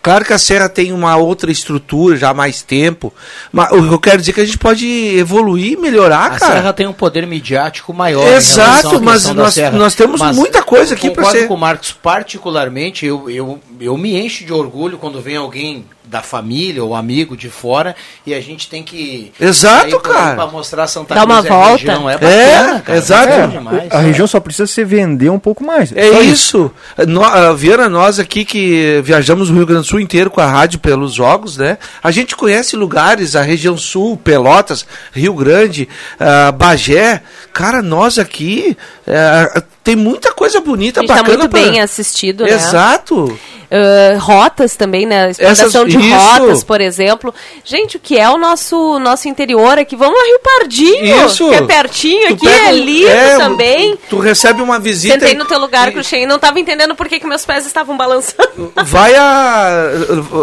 Claro 0.02 0.24
que 0.24 0.32
a 0.32 0.38
Serra 0.38 0.68
tem 0.68 0.92
uma 0.92 1.16
outra 1.16 1.50
estrutura 1.50 2.16
já 2.16 2.30
há 2.30 2.34
mais 2.34 2.62
tempo. 2.62 3.12
Mas 3.52 3.70
o 3.72 3.88
que 3.88 3.92
eu 3.94 3.98
quero 4.00 4.18
dizer 4.18 4.30
é 4.30 4.34
que 4.34 4.40
a 4.40 4.44
gente 4.46 4.56
pode 4.56 4.86
evoluir 5.18 5.76
melhorar, 5.78 6.26
A 6.32 6.38
cara. 6.38 6.52
Serra 6.54 6.72
tem 6.72 6.86
um 6.86 6.92
poder 6.92 7.26
midiático 7.26 7.92
maior. 7.92 8.22
em 8.26 8.34
Exato, 8.36 9.02
mas 9.02 9.24
nós- 9.34 9.56
nós 9.72 9.94
temos 9.96 10.20
Mas 10.20 10.36
muita 10.36 10.62
coisa 10.62 10.94
aqui 10.94 11.08
concordo 11.08 11.32
ser. 11.40 11.48
com 11.48 11.54
o 11.54 11.58
Marcos, 11.58 11.92
particularmente, 11.92 13.04
eu, 13.04 13.28
eu, 13.28 13.60
eu 13.80 13.96
me 13.98 14.16
encho 14.18 14.44
de 14.46 14.52
orgulho 14.52 14.96
quando 14.96 15.20
vem 15.20 15.36
alguém 15.36 15.84
da 16.10 16.22
família 16.22 16.82
ou 16.82 16.94
amigo 16.94 17.36
de 17.36 17.48
fora 17.48 17.94
e 18.26 18.34
a 18.34 18.40
gente 18.40 18.68
tem 18.68 18.82
que 18.82 19.30
Exato, 19.40 20.00
cara. 20.00 20.34
pra 20.34 20.46
mostrar 20.48 20.86
Santa 20.88 21.14
Dá 21.14 21.24
uma 21.24 21.36
Cruz 21.42 21.44
e 21.44 21.48
a 21.48 21.56
volta. 21.56 21.76
região. 21.76 22.10
É, 22.10 22.14
É, 22.14 22.16
bacana, 22.58 22.80
cara. 22.80 22.98
exato. 22.98 23.32
É 23.32 23.40
É, 23.40 23.46
demais. 23.46 23.90
a 23.92 23.98
região 24.00 24.26
só 24.26 24.40
precisa 24.40 24.66
se 24.66 24.84
vender 24.84 25.30
um 25.30 25.38
pouco 25.38 25.62
mais. 25.64 25.92
É 25.94 26.10
Só 26.12 26.20
isso. 26.20 26.70
No, 27.06 27.22
a 27.24 27.52
Viana, 27.52 27.88
nós 27.88 28.18
aqui 28.18 28.44
que 28.44 29.00
viajamos 29.04 29.50
o 29.50 29.54
Rio 29.54 29.64
Grande 29.66 29.82
do 29.82 29.86
Sul 29.88 30.00
inteiro 30.00 30.30
com 30.30 30.40
a 30.40 30.46
rádio 30.46 30.80
pelos 30.80 31.14
jogos, 31.14 31.56
né? 31.56 31.78
A 32.02 32.10
gente 32.10 32.34
conhece 32.34 32.74
lugares, 32.76 33.36
a 33.36 33.42
região 33.42 33.76
sul, 33.76 34.16
Pelotas, 34.16 34.84
Rio 35.12 35.32
Grande, 35.34 35.88
ah, 36.18 36.50
Bagé. 36.50 37.22
Cara, 37.52 37.80
nós 37.82 38.18
aqui 38.18 38.76
eh, 39.06 39.62
tem 39.84 39.94
muita 39.96 40.32
coisa 40.32 40.60
bonita, 40.60 41.00
A 41.00 41.02
gente 41.02 41.08
tá 41.08 41.16
bacana. 41.22 41.38
muito 41.38 41.50
pra- 41.50 41.60
bem 41.60 41.80
assistido, 41.80 42.44
né? 42.44 42.50
Exato. 42.52 43.38
Ah, 43.72 44.18
rotas 44.18 44.74
também, 44.74 45.06
né? 45.06 45.30
Exploração 45.30 45.66
Essas- 45.84 45.92
de 45.92 45.98
isso. 45.98 46.16
rotas, 46.16 46.64
por 46.64 46.80
exemplo. 46.80 47.32
Gente, 47.64 47.96
o 47.96 48.00
que 48.00 48.18
é 48.18 48.28
o 48.28 48.36
nosso, 48.36 48.98
nosso 48.98 49.28
interior 49.28 49.78
aqui? 49.78 49.94
Vamos 49.94 50.18
a 50.20 50.24
Rio 50.26 50.40
Pardinho, 50.40 51.26
Isso. 51.26 51.48
que 51.48 51.54
é 51.54 51.62
pertinho 51.62 52.26
Tu 52.28 52.34
aqui, 52.34 52.46
pega 52.46 52.68
é 52.68 52.72
lindo 52.72 53.08
é, 53.08 53.36
também. 53.36 53.96
Tu 54.08 54.18
recebe 54.18 54.60
uma 54.60 54.80
visita. 54.80 55.14
Sentei 55.20 55.34
no 55.34 55.44
teu 55.44 55.58
lugar, 55.60 55.88
e- 55.88 55.92
Cruxem, 55.92 56.24
e 56.24 56.26
não 56.26 56.38
tava 56.38 56.58
entendendo 56.58 56.96
por 56.96 57.06
que, 57.08 57.20
que 57.20 57.26
meus 57.26 57.44
pés 57.46 57.64
estavam 57.64 57.96
balançando. 57.96 58.72
Vai 58.84 59.14
a. 59.14 59.84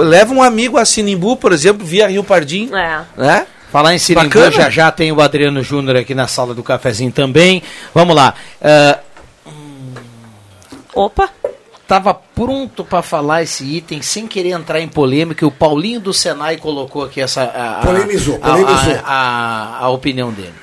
Leva 0.06 0.34
um 0.34 0.42
amigo 0.42 0.78
a 0.78 0.86
Sinimbu, 0.86 1.36
por 1.36 1.52
exemplo, 1.52 1.86
via 1.86 2.08
Rio 2.08 2.24
Pardim. 2.24 2.70
É. 2.74 3.02
Né? 3.18 3.48
Falar 3.70 3.94
em 3.94 4.00
Bacana. 4.16 4.50
já 4.52 4.70
já 4.70 4.90
tem 4.90 5.12
o 5.12 5.20
Adriano 5.20 5.62
Júnior 5.62 5.98
aqui 5.98 6.16
na 6.16 6.28
sala 6.28 6.54
do 6.54 6.64
cafezinho 6.64 7.12
também. 7.12 7.62
Vamos 7.94 8.16
lá. 8.16 8.34
Ah, 8.62 9.00
Opa, 10.96 11.30
Tava 11.88 12.14
pronto 12.14 12.84
para 12.84 13.02
falar 13.02 13.44
esse 13.44 13.64
item 13.64 14.02
sem 14.02 14.28
querer 14.28 14.50
entrar 14.50 14.80
em 14.82 14.88
polêmica. 14.90 15.46
e 15.46 15.48
O 15.48 15.52
Paulinho 15.52 16.02
do 16.02 16.14
Senai 16.14 16.58
colocou 16.58 17.04
aqui 17.06 17.22
essa 17.22 17.44
a, 17.44 17.80
a- 17.80 17.82
Polemizou, 17.86 18.36
a- 18.42 18.50
polemizou. 18.50 18.94
A, 19.06 19.78
a- 19.80 19.86
a 19.86 19.90
opinião 19.90 20.32
dele. 20.32 20.54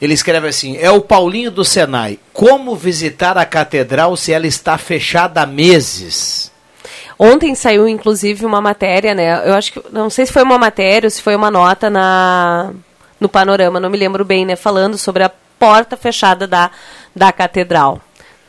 Ele 0.00 0.14
escreve 0.14 0.46
assim: 0.48 0.76
é 0.78 0.90
o 0.90 1.00
Paulinho 1.00 1.50
do 1.50 1.64
Senai. 1.64 2.18
Como 2.32 2.76
visitar 2.76 3.36
a 3.36 3.44
catedral 3.44 4.16
se 4.16 4.32
ela 4.32 4.46
está 4.46 4.78
fechada 4.78 5.42
há 5.42 5.46
meses? 5.46 6.50
Ontem 7.18 7.54
saiu, 7.54 7.86
inclusive, 7.86 8.46
uma 8.46 8.60
matéria, 8.62 9.14
né? 9.14 9.46
Eu 9.46 9.54
acho 9.54 9.72
que. 9.72 9.82
Não 9.92 10.08
sei 10.08 10.24
se 10.26 10.32
foi 10.32 10.42
uma 10.42 10.56
matéria 10.58 11.06
ou 11.06 11.10
se 11.10 11.20
foi 11.20 11.34
uma 11.36 11.50
nota 11.50 11.90
na, 11.90 12.70
no 13.18 13.28
panorama, 13.28 13.78
não 13.80 13.90
me 13.90 13.98
lembro 13.98 14.24
bem, 14.24 14.46
né? 14.46 14.54
Falando 14.56 14.96
sobre 14.96 15.22
a 15.24 15.30
porta 15.58 15.96
fechada 15.96 16.46
da, 16.46 16.70
da 17.14 17.30
catedral. 17.32 18.00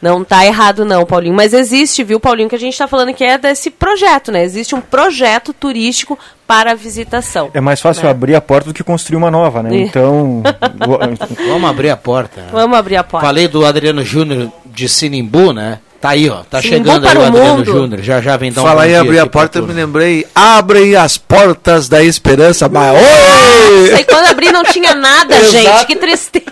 Não 0.01 0.23
tá 0.23 0.45
errado, 0.45 0.83
não, 0.83 1.05
Paulinho. 1.05 1.35
Mas 1.35 1.53
existe, 1.53 2.03
viu, 2.03 2.19
Paulinho, 2.19 2.49
que 2.49 2.55
a 2.55 2.59
gente 2.59 2.77
tá 2.77 2.87
falando 2.87 3.13
que 3.13 3.23
é 3.23 3.37
desse 3.37 3.69
projeto, 3.69 4.31
né? 4.31 4.43
Existe 4.43 4.73
um 4.73 4.81
projeto 4.81 5.53
turístico 5.53 6.17
para 6.47 6.71
a 6.71 6.75
visitação. 6.75 7.51
É 7.53 7.61
mais 7.61 7.79
fácil 7.79 8.05
né? 8.05 8.09
abrir 8.09 8.35
a 8.35 8.41
porta 8.41 8.69
do 8.69 8.73
que 8.73 8.83
construir 8.83 9.17
uma 9.17 9.29
nova, 9.29 9.61
né? 9.61 9.75
É. 9.75 9.81
Então, 9.81 10.41
Vamos 11.47 11.69
abrir 11.69 11.89
a 11.89 11.97
porta. 11.97 12.47
Vamos 12.51 12.77
abrir 12.77 12.97
a 12.97 13.03
porta. 13.03 13.25
Falei 13.25 13.47
do 13.47 13.65
Adriano 13.65 14.03
Júnior 14.03 14.51
de 14.65 14.89
Sinimbu, 14.89 15.53
né? 15.53 15.79
Tá 16.01 16.09
aí, 16.09 16.27
ó. 16.29 16.37
Tá 16.49 16.59
Sinimbu 16.61 16.85
chegando 16.89 17.07
aí 17.07 17.13
para 17.13 17.21
o 17.21 17.25
Adriano 17.27 17.57
mundo. 17.57 17.65
Júnior. 17.71 18.01
Já 18.01 18.19
já 18.21 18.35
vem 18.35 18.51
dar 18.51 18.61
um 18.61 18.65
Fala 18.65 18.83
aí, 18.83 18.89
dia 18.89 19.01
abrir 19.01 19.19
a 19.19 19.27
porta, 19.27 19.59
eu 19.59 19.67
me 19.67 19.73
lembrei. 19.73 20.25
Abrem 20.33 20.95
as 20.95 21.15
portas 21.17 21.87
da 21.87 22.03
esperança, 22.03 22.67
mas. 22.67 22.91
Oi! 22.95 23.93
Aí 23.93 24.03
quando 24.03 24.25
abri 24.25 24.51
não 24.51 24.63
tinha 24.63 24.95
nada, 24.95 25.35
gente. 25.45 25.85
Que 25.85 25.95
tristeza. 25.95 26.45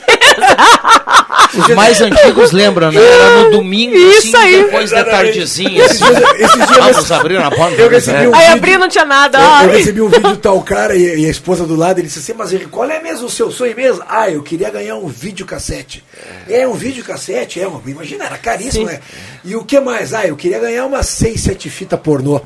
Os 1.57 1.75
mais 1.75 1.99
antigos 2.01 2.51
lembram, 2.51 2.91
né? 2.91 3.01
Era 3.03 3.43
no 3.43 3.51
domingo, 3.51 3.95
Isso 3.95 4.37
assim, 4.37 4.45
aí. 4.47 4.63
depois 4.63 4.91
da 4.91 5.03
tardezinha. 5.03 5.83
Assim. 5.85 6.05
Esses 6.37 6.55
dias 6.67 6.77
eu 6.77 6.93
Vamos 6.93 7.11
abrir 7.11 7.37
a 7.37 7.49
porta. 7.51 7.75
eu 7.75 7.89
recebi 7.89 8.27
um 8.27 8.35
Aí 8.35 8.41
vídeo- 8.41 8.53
abri 8.57 8.77
não 8.77 8.87
tinha 8.87 9.05
nada. 9.05 9.39
Eu, 9.39 9.67
eu 9.69 9.75
recebi 9.75 10.01
um 10.01 10.09
vídeo 10.09 10.29
do 10.29 10.37
tal 10.37 10.61
cara 10.61 10.95
e, 10.95 11.21
e 11.21 11.25
a 11.25 11.29
esposa 11.29 11.65
do 11.65 11.75
lado, 11.75 11.99
ele 11.99 12.07
disse 12.07 12.19
assim, 12.19 12.33
mas 12.37 12.51
Henrique, 12.53 12.69
qual 12.69 12.89
é 12.89 13.01
mesmo 13.01 13.25
o 13.25 13.29
seu 13.29 13.51
sonho 13.51 13.75
mesmo? 13.75 14.03
Ah, 14.07 14.29
eu 14.29 14.43
queria 14.43 14.69
ganhar 14.69 14.95
um 14.95 15.07
videocassete. 15.07 16.03
É, 16.47 16.67
um 16.67 16.73
videocassete, 16.73 17.59
é, 17.59 17.67
uma, 17.67 17.81
imagina, 17.87 18.25
era 18.25 18.37
caríssimo, 18.37 18.85
né? 18.85 18.99
E 19.43 19.55
o 19.55 19.63
que 19.63 19.79
mais? 19.79 20.13
Ah, 20.13 20.25
eu 20.25 20.35
queria 20.35 20.59
ganhar 20.59 20.85
umas 20.85 21.07
seis, 21.07 21.41
sete 21.41 21.69
fitas 21.69 21.99
pornô. 21.99 22.41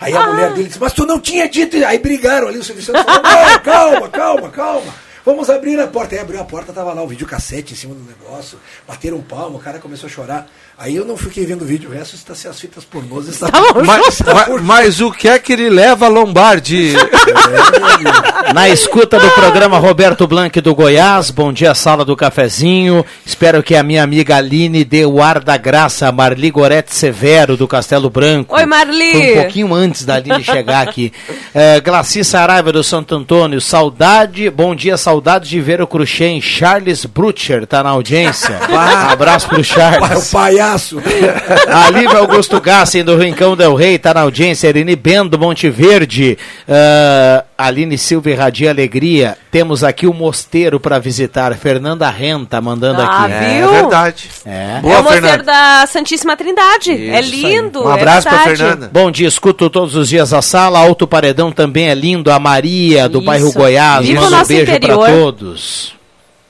Aí 0.00 0.14
a 0.14 0.26
mulher 0.26 0.52
dele 0.54 0.68
disse, 0.68 0.80
mas 0.80 0.92
tu 0.92 1.04
não 1.04 1.20
tinha 1.20 1.48
dito, 1.48 1.76
aí 1.84 1.98
brigaram 1.98 2.48
ali, 2.48 2.58
o 2.58 2.64
Silvio 2.64 2.82
Santos 2.82 3.02
falou, 3.02 3.22
não, 3.22 3.58
calma, 3.60 4.08
calma, 4.08 4.48
calma. 4.50 5.06
Vamos 5.26 5.50
abrir 5.50 5.78
a 5.80 5.88
porta. 5.88 6.14
Aí 6.14 6.20
abriu 6.20 6.40
a 6.40 6.44
porta, 6.44 6.72
tava 6.72 6.92
lá 6.92 7.02
o 7.02 7.08
videocassete 7.08 7.72
em 7.72 7.76
cima 7.76 7.96
do 7.96 8.02
negócio. 8.04 8.60
Bateram 8.86 9.16
um 9.16 9.22
palmo, 9.22 9.58
o 9.58 9.60
cara 9.60 9.80
começou 9.80 10.06
a 10.06 10.10
chorar. 10.10 10.48
Aí 10.78 10.94
eu 10.94 11.06
não 11.06 11.16
fiquei 11.16 11.46
vendo 11.46 11.62
o 11.62 11.64
vídeo, 11.64 11.88
o 11.88 11.92
resto 11.92 12.16
está 12.16 12.34
se 12.34 12.46
as 12.46 12.60
fitas 12.60 12.84
pornôs 12.84 13.26
estavam. 13.28 13.82
Mas, 13.82 14.20
mas, 14.20 14.62
mas 14.62 15.00
o 15.00 15.10
que 15.10 15.26
é 15.26 15.38
que 15.38 15.54
ele 15.54 15.70
leva 15.70 16.04
a 16.04 16.08
Lombardi? 16.08 16.92
Na 18.52 18.68
escuta 18.68 19.18
do 19.18 19.30
programa 19.30 19.78
Roberto 19.78 20.26
Blanc 20.26 20.60
do 20.60 20.74
Goiás, 20.74 21.30
bom 21.30 21.50
dia, 21.50 21.74
sala 21.74 22.04
do 22.04 22.14
cafezinho. 22.14 23.04
Espero 23.24 23.62
que 23.62 23.74
a 23.74 23.82
minha 23.82 24.02
amiga 24.02 24.36
Aline 24.36 24.84
dê 24.84 25.06
o 25.06 25.22
ar 25.22 25.40
da 25.40 25.56
graça, 25.56 26.08
a 26.08 26.12
Marli 26.12 26.50
Gorete 26.50 26.94
Severo, 26.94 27.56
do 27.56 27.66
Castelo 27.66 28.10
Branco. 28.10 28.54
Oi, 28.54 28.66
Marli. 28.66 29.12
Foi 29.12 29.30
um 29.30 29.42
pouquinho 29.42 29.74
antes 29.74 30.04
da 30.04 30.16
Aline 30.16 30.44
chegar 30.44 30.86
aqui. 30.86 31.10
É, 31.54 31.80
Glaci 31.80 32.22
Saraiva 32.22 32.70
do 32.70 32.84
Santo 32.84 33.14
Antônio, 33.14 33.62
saudade, 33.62 34.50
bom 34.50 34.74
dia, 34.74 34.98
saudade 34.98 35.48
de 35.48 35.58
ver 35.58 35.80
o 35.80 35.86
Cruxem. 35.86 36.40
Charles 36.40 37.06
Brutcher 37.06 37.66
tá 37.66 37.82
na 37.82 37.90
audiência. 37.90 38.60
Um 38.70 39.10
abraço 39.10 39.48
pro 39.48 39.56
Pai, 39.56 39.62
o 39.62 39.64
Charles. 39.64 40.30
Palhaço. 40.66 40.98
A 41.68 41.90
Lívia 41.90 42.18
Augusto 42.18 42.60
Gassen, 42.60 43.04
do 43.04 43.16
Rincão 43.16 43.56
Del 43.56 43.74
Rei, 43.74 43.98
tá 43.98 44.12
na 44.14 44.22
audiência. 44.22 44.68
Irene 44.68 44.96
Bendo, 44.96 45.38
Monte 45.38 45.68
Verde. 45.70 46.36
Ah, 46.68 47.44
Aline 47.56 47.96
Silva 47.96 48.34
Radia 48.34 48.70
Alegria. 48.70 49.36
Temos 49.50 49.82
aqui 49.84 50.06
o 50.06 50.12
mosteiro 50.12 50.78
para 50.80 50.98
visitar. 50.98 51.54
Fernanda 51.54 52.08
Renta 52.10 52.60
mandando 52.60 53.00
Ah, 53.02 53.24
aqui. 53.24 53.32
É 53.32 53.58
Viu? 53.60 53.70
verdade. 53.70 54.28
É. 54.44 54.80
Boa, 54.80 54.94
é 54.94 54.98
o 54.98 55.02
mosteiro 55.02 55.26
Fernanda. 55.26 55.44
da 55.44 55.86
Santíssima 55.86 56.36
Trindade. 56.36 56.90
é 56.92 57.20
Isso 57.20 57.30
lindo. 57.30 57.84
Um 57.84 57.88
abraço 57.88 58.28
é 58.28 58.30
verdade. 58.32 58.56
Fernanda. 58.56 58.90
Bom 58.92 59.10
dia, 59.10 59.28
escuto 59.28 59.70
todos 59.70 59.94
os 59.96 60.08
dias 60.08 60.32
a 60.32 60.42
sala. 60.42 60.78
Alto 60.78 61.06
Paredão 61.06 61.50
também 61.52 61.88
é 61.88 61.94
lindo. 61.94 62.30
A 62.30 62.38
Maria, 62.38 63.08
do 63.08 63.18
Isso. 63.18 63.26
bairro 63.26 63.52
Goiás. 63.52 64.06
Viva 64.06 64.22
Manda 64.22 64.42
um 64.42 64.46
beijo 64.46 64.80
para 64.80 64.96
todos. 64.96 65.94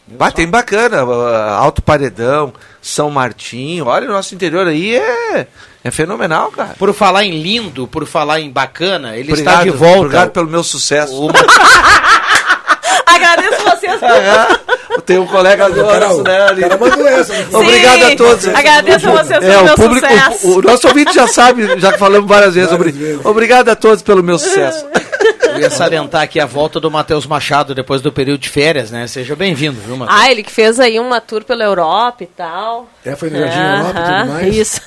Vai, 0.09 0.31
tem 0.31 0.47
bacana, 0.47 1.01
Alto 1.57 1.83
Paredão, 1.83 2.53
São 2.81 3.11
Martinho, 3.11 3.87
olha 3.87 4.09
o 4.09 4.13
nosso 4.13 4.35
interior 4.35 4.67
aí 4.69 4.95
é, 4.95 5.47
é 5.83 5.91
fenomenal, 5.91 6.51
cara. 6.53 6.75
Por 6.79 6.95
falar 6.95 7.25
em 7.25 7.43
lindo, 7.43 7.89
por 7.89 8.07
falar 8.07 8.39
em 8.41 8.49
bacana, 8.51 9.17
ele 9.17 9.33
Obrigado, 9.33 9.55
está 9.55 9.65
de 9.65 9.71
volta. 9.77 9.99
Obrigado 10.03 10.31
pelo 10.31 10.49
meu 10.49 10.63
sucesso. 10.63 11.29
Agradeço 13.07 13.63
vocês. 13.65 14.01
Tem 15.05 15.19
um 15.19 15.27
colega 15.27 15.69
nosso, 15.69 16.23
né? 16.23 16.43
Ali. 16.49 16.63
Essa. 16.65 17.33
né? 17.33 17.47
Obrigado 17.53 18.03
a 18.05 18.17
todos. 18.17 18.49
Agradeço 18.49 19.11
vocês 19.11 19.43
É, 19.43 19.51
pelo 19.51 19.61
o 19.61 19.65
meu 19.65 19.75
público, 19.75 20.07
sucesso. 20.09 20.49
o, 20.49 20.59
o 20.59 20.63
nosso 20.63 20.89
ouvinte 20.89 21.15
já 21.15 21.27
sabe, 21.27 21.81
já 21.81 21.93
que 21.93 21.99
falamos 21.99 22.29
várias 22.29 22.55
vezes. 22.55 22.71
Várias 22.71 22.95
obri- 22.95 23.05
vezes. 23.07 23.25
Obrigado 23.27 23.69
a 23.71 23.77
todos 23.77 24.03
pelo 24.03 24.23
meu 24.23 24.39
sucesso. 24.39 24.85
Eu 25.57 25.63
ia 25.63 25.71
salientar 25.71 26.23
aqui 26.23 26.39
a 26.39 26.47
volta 26.47 26.79
do 26.79 26.91
Matheus 26.91 27.27
Machado 27.27 27.75
depois 27.75 28.03
do 28.03 28.13
período 28.13 28.41
de 28.41 28.49
férias, 28.49 28.91
né? 28.91 29.07
Seja 29.07 29.35
bem-vindo, 29.35 29.81
viu, 29.81 29.97
Matheus? 29.97 30.21
Ah, 30.21 30.31
ele 30.31 30.43
que 30.43 30.51
fez 30.53 30.79
aí 30.79 30.99
uma 31.01 31.21
tour 31.21 31.45
pela 31.45 31.65
Europa 31.65 32.25
e 32.25 32.27
tal. 32.27 32.89
É, 33.05 33.17
foi 33.17 33.31
no 33.31 33.39
Jardim 33.39 33.59
Europa 33.59 33.99
e 33.99 34.03
tudo 34.03 34.33
mais. 34.33 34.57
Isso. 34.57 34.81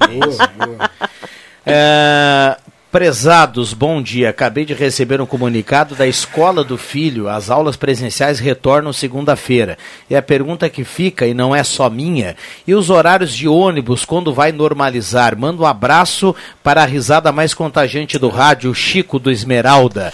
Boa, 0.00 0.66
boa. 0.66 0.90
É, 1.68 2.56
prezados, 2.96 3.74
bom 3.74 4.00
dia. 4.00 4.30
Acabei 4.30 4.64
de 4.64 4.72
receber 4.72 5.20
um 5.20 5.26
comunicado 5.26 5.94
da 5.94 6.06
escola 6.06 6.64
do 6.64 6.78
filho. 6.78 7.28
As 7.28 7.50
aulas 7.50 7.76
presenciais 7.76 8.38
retornam 8.38 8.90
segunda-feira. 8.90 9.76
E 10.08 10.16
a 10.16 10.22
pergunta 10.22 10.70
que 10.70 10.82
fica, 10.82 11.26
e 11.26 11.34
não 11.34 11.54
é 11.54 11.62
só 11.62 11.90
minha, 11.90 12.34
e 12.66 12.74
os 12.74 12.88
horários 12.88 13.34
de 13.34 13.46
ônibus 13.46 14.06
quando 14.06 14.32
vai 14.32 14.50
normalizar? 14.50 15.36
Manda 15.36 15.62
um 15.62 15.66
abraço 15.66 16.34
para 16.62 16.84
a 16.84 16.86
risada 16.86 17.30
mais 17.30 17.52
contagiante 17.52 18.18
do 18.18 18.30
rádio, 18.30 18.74
Chico 18.74 19.18
do 19.18 19.30
Esmeralda. 19.30 20.10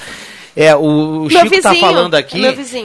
É, 0.56 0.74
o 0.76 1.28
Chico 1.30 1.54
está 1.54 1.74
falando 1.74 2.14
aqui 2.14 2.42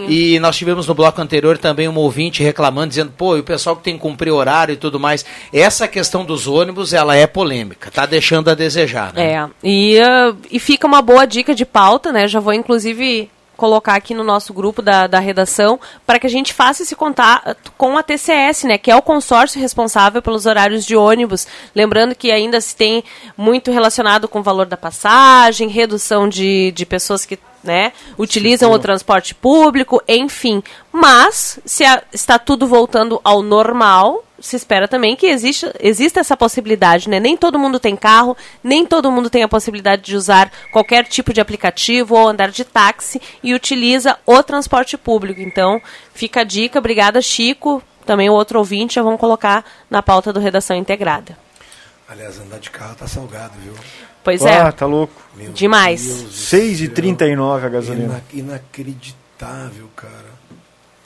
e 0.07 0.39
nós 0.39 0.55
tivemos 0.55 0.87
no 0.87 0.93
bloco 0.93 1.21
anterior 1.21 1.57
também 1.57 1.87
um 1.87 1.97
ouvinte 1.97 2.41
reclamando, 2.41 2.89
dizendo, 2.89 3.11
pô, 3.15 3.35
e 3.35 3.41
o 3.41 3.43
pessoal 3.43 3.75
que 3.75 3.83
tem 3.83 3.95
que 3.95 3.99
cumprir 3.99 4.31
horário 4.31 4.73
e 4.73 4.77
tudo 4.77 4.99
mais. 4.99 5.25
Essa 5.51 5.87
questão 5.87 6.23
dos 6.23 6.47
ônibus, 6.47 6.93
ela 6.93 7.15
é 7.15 7.27
polêmica, 7.27 7.91
tá 7.91 8.05
deixando 8.05 8.49
a 8.49 8.55
desejar, 8.55 9.13
né? 9.13 9.33
É, 9.33 9.49
e, 9.63 9.99
ah, 9.99 10.33
e 10.49 10.59
fica 10.59 10.87
uma 10.87 11.01
boa 11.01 11.25
dica 11.25 11.53
de 11.53 11.65
pauta, 11.65 12.11
né? 12.11 12.27
Já 12.27 12.39
vou 12.39 12.53
inclusive 12.53 13.29
colocar 13.57 13.95
aqui 13.95 14.13
no 14.13 14.23
nosso 14.23 14.53
grupo 14.53 14.81
da, 14.81 15.07
da 15.07 15.19
redação 15.19 15.79
para 16.05 16.19
que 16.19 16.27
a 16.27 16.29
gente 16.29 16.53
faça 16.53 16.83
esse 16.83 16.95
contato 16.95 17.73
com 17.77 17.97
a 17.97 18.03
TCS, 18.03 18.63
né, 18.63 18.77
que 18.77 18.89
é 18.91 18.95
o 18.95 19.01
consórcio 19.01 19.59
responsável 19.59 20.21
pelos 20.21 20.45
horários 20.45 20.85
de 20.85 20.95
ônibus. 20.95 21.47
Lembrando 21.75 22.15
que 22.15 22.31
ainda 22.31 22.61
se 22.61 22.75
tem 22.75 23.03
muito 23.35 23.71
relacionado 23.71 24.27
com 24.27 24.39
o 24.39 24.43
valor 24.43 24.67
da 24.67 24.77
passagem, 24.77 25.67
redução 25.67 26.29
de, 26.29 26.71
de 26.71 26.85
pessoas 26.85 27.25
que 27.25 27.37
né, 27.63 27.91
utilizam 28.17 28.71
o 28.71 28.79
transporte 28.79 29.33
público, 29.35 30.01
enfim. 30.07 30.63
Mas, 30.91 31.59
se 31.65 31.83
a- 31.83 32.03
está 32.13 32.39
tudo 32.39 32.65
voltando 32.67 33.19
ao 33.23 33.41
normal, 33.41 34.23
se 34.39 34.55
espera 34.55 34.87
também 34.87 35.15
que 35.15 35.25
existe, 35.27 35.65
exista 35.79 36.19
essa 36.19 36.37
possibilidade, 36.37 37.09
né? 37.09 37.19
Nem 37.19 37.35
todo 37.35 37.57
mundo 37.57 37.79
tem 37.79 37.95
carro, 37.95 38.37
nem 38.63 38.85
todo 38.85 39.11
mundo 39.11 39.29
tem 39.29 39.43
a 39.43 39.47
possibilidade 39.47 40.01
de 40.03 40.15
usar 40.15 40.51
qualquer 40.71 41.05
tipo 41.05 41.33
de 41.33 41.41
aplicativo 41.41 42.15
ou 42.15 42.27
andar 42.27 42.51
de 42.51 42.63
táxi 42.63 43.21
e 43.43 43.53
utiliza 43.53 44.17
o 44.25 44.43
transporte 44.43 44.97
público. 44.97 45.41
Então, 45.41 45.81
fica 46.13 46.41
a 46.41 46.43
dica. 46.43 46.79
Obrigada, 46.79 47.21
Chico. 47.21 47.81
Também 48.05 48.29
o 48.29 48.33
outro 48.33 48.59
ouvinte 48.59 48.95
já 48.95 49.01
vão 49.01 49.17
colocar 49.17 49.65
na 49.89 50.01
pauta 50.01 50.31
do 50.31 50.39
Redação 50.39 50.77
Integrada. 50.77 51.37
Aliás, 52.07 52.39
andar 52.39 52.59
de 52.59 52.69
carro 52.69 52.95
tá 52.95 53.05
salgado, 53.07 53.53
viu? 53.61 53.73
Pois 54.23 54.45
Ah, 54.45 54.49
é, 54.49 54.71
tá 54.71 54.85
louco. 54.85 55.21
Meu 55.35 55.51
Demais. 55.51 56.05
Deus 56.05 56.21
do 56.23 56.29
6,39 56.29 57.65
a 57.65 57.69
gasolina. 57.69 58.23
Ina- 58.31 58.53
inacreditável, 58.53 59.89
cara. 59.95 60.37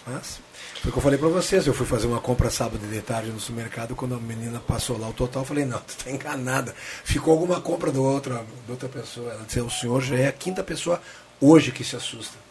Mas, 0.06 0.40
foi 0.82 0.90
o 0.90 0.92
que 0.92 0.98
eu 0.98 1.04
falei 1.04 1.20
pra 1.20 1.28
vocês. 1.28 1.68
Eu 1.68 1.74
fui 1.74 1.86
fazer 1.86 2.08
uma 2.08 2.20
compra 2.20 2.50
sábado 2.50 2.80
de 2.88 3.02
tarde 3.02 3.30
no 3.30 3.40
supermercado. 3.40 3.96
Quando 3.96 4.16
a 4.16 4.18
menina 4.18 4.60
passou 4.60 4.98
lá 4.98 5.08
o 5.08 5.14
total, 5.14 5.44
eu 5.44 5.48
falei: 5.48 5.66
Não, 5.66 5.80
tu 5.86 6.04
tá 6.04 6.10
enganada. 6.10 6.74
Ficou 7.04 7.34
alguma 7.34 7.62
compra 7.62 7.92
do 7.92 8.04
outra, 8.04 8.44
de 8.66 8.72
outra 8.72 8.90
pessoa. 8.90 9.32
Ela 9.32 9.44
disse: 9.46 9.60
O 9.62 9.70
senhor 9.70 10.02
já 10.02 10.16
é 10.16 10.28
a 10.28 10.32
quinta 10.32 10.64
pessoa 10.64 11.00
hoje 11.40 11.72
que 11.72 11.84
se 11.84 11.96
assusta. 11.96 12.42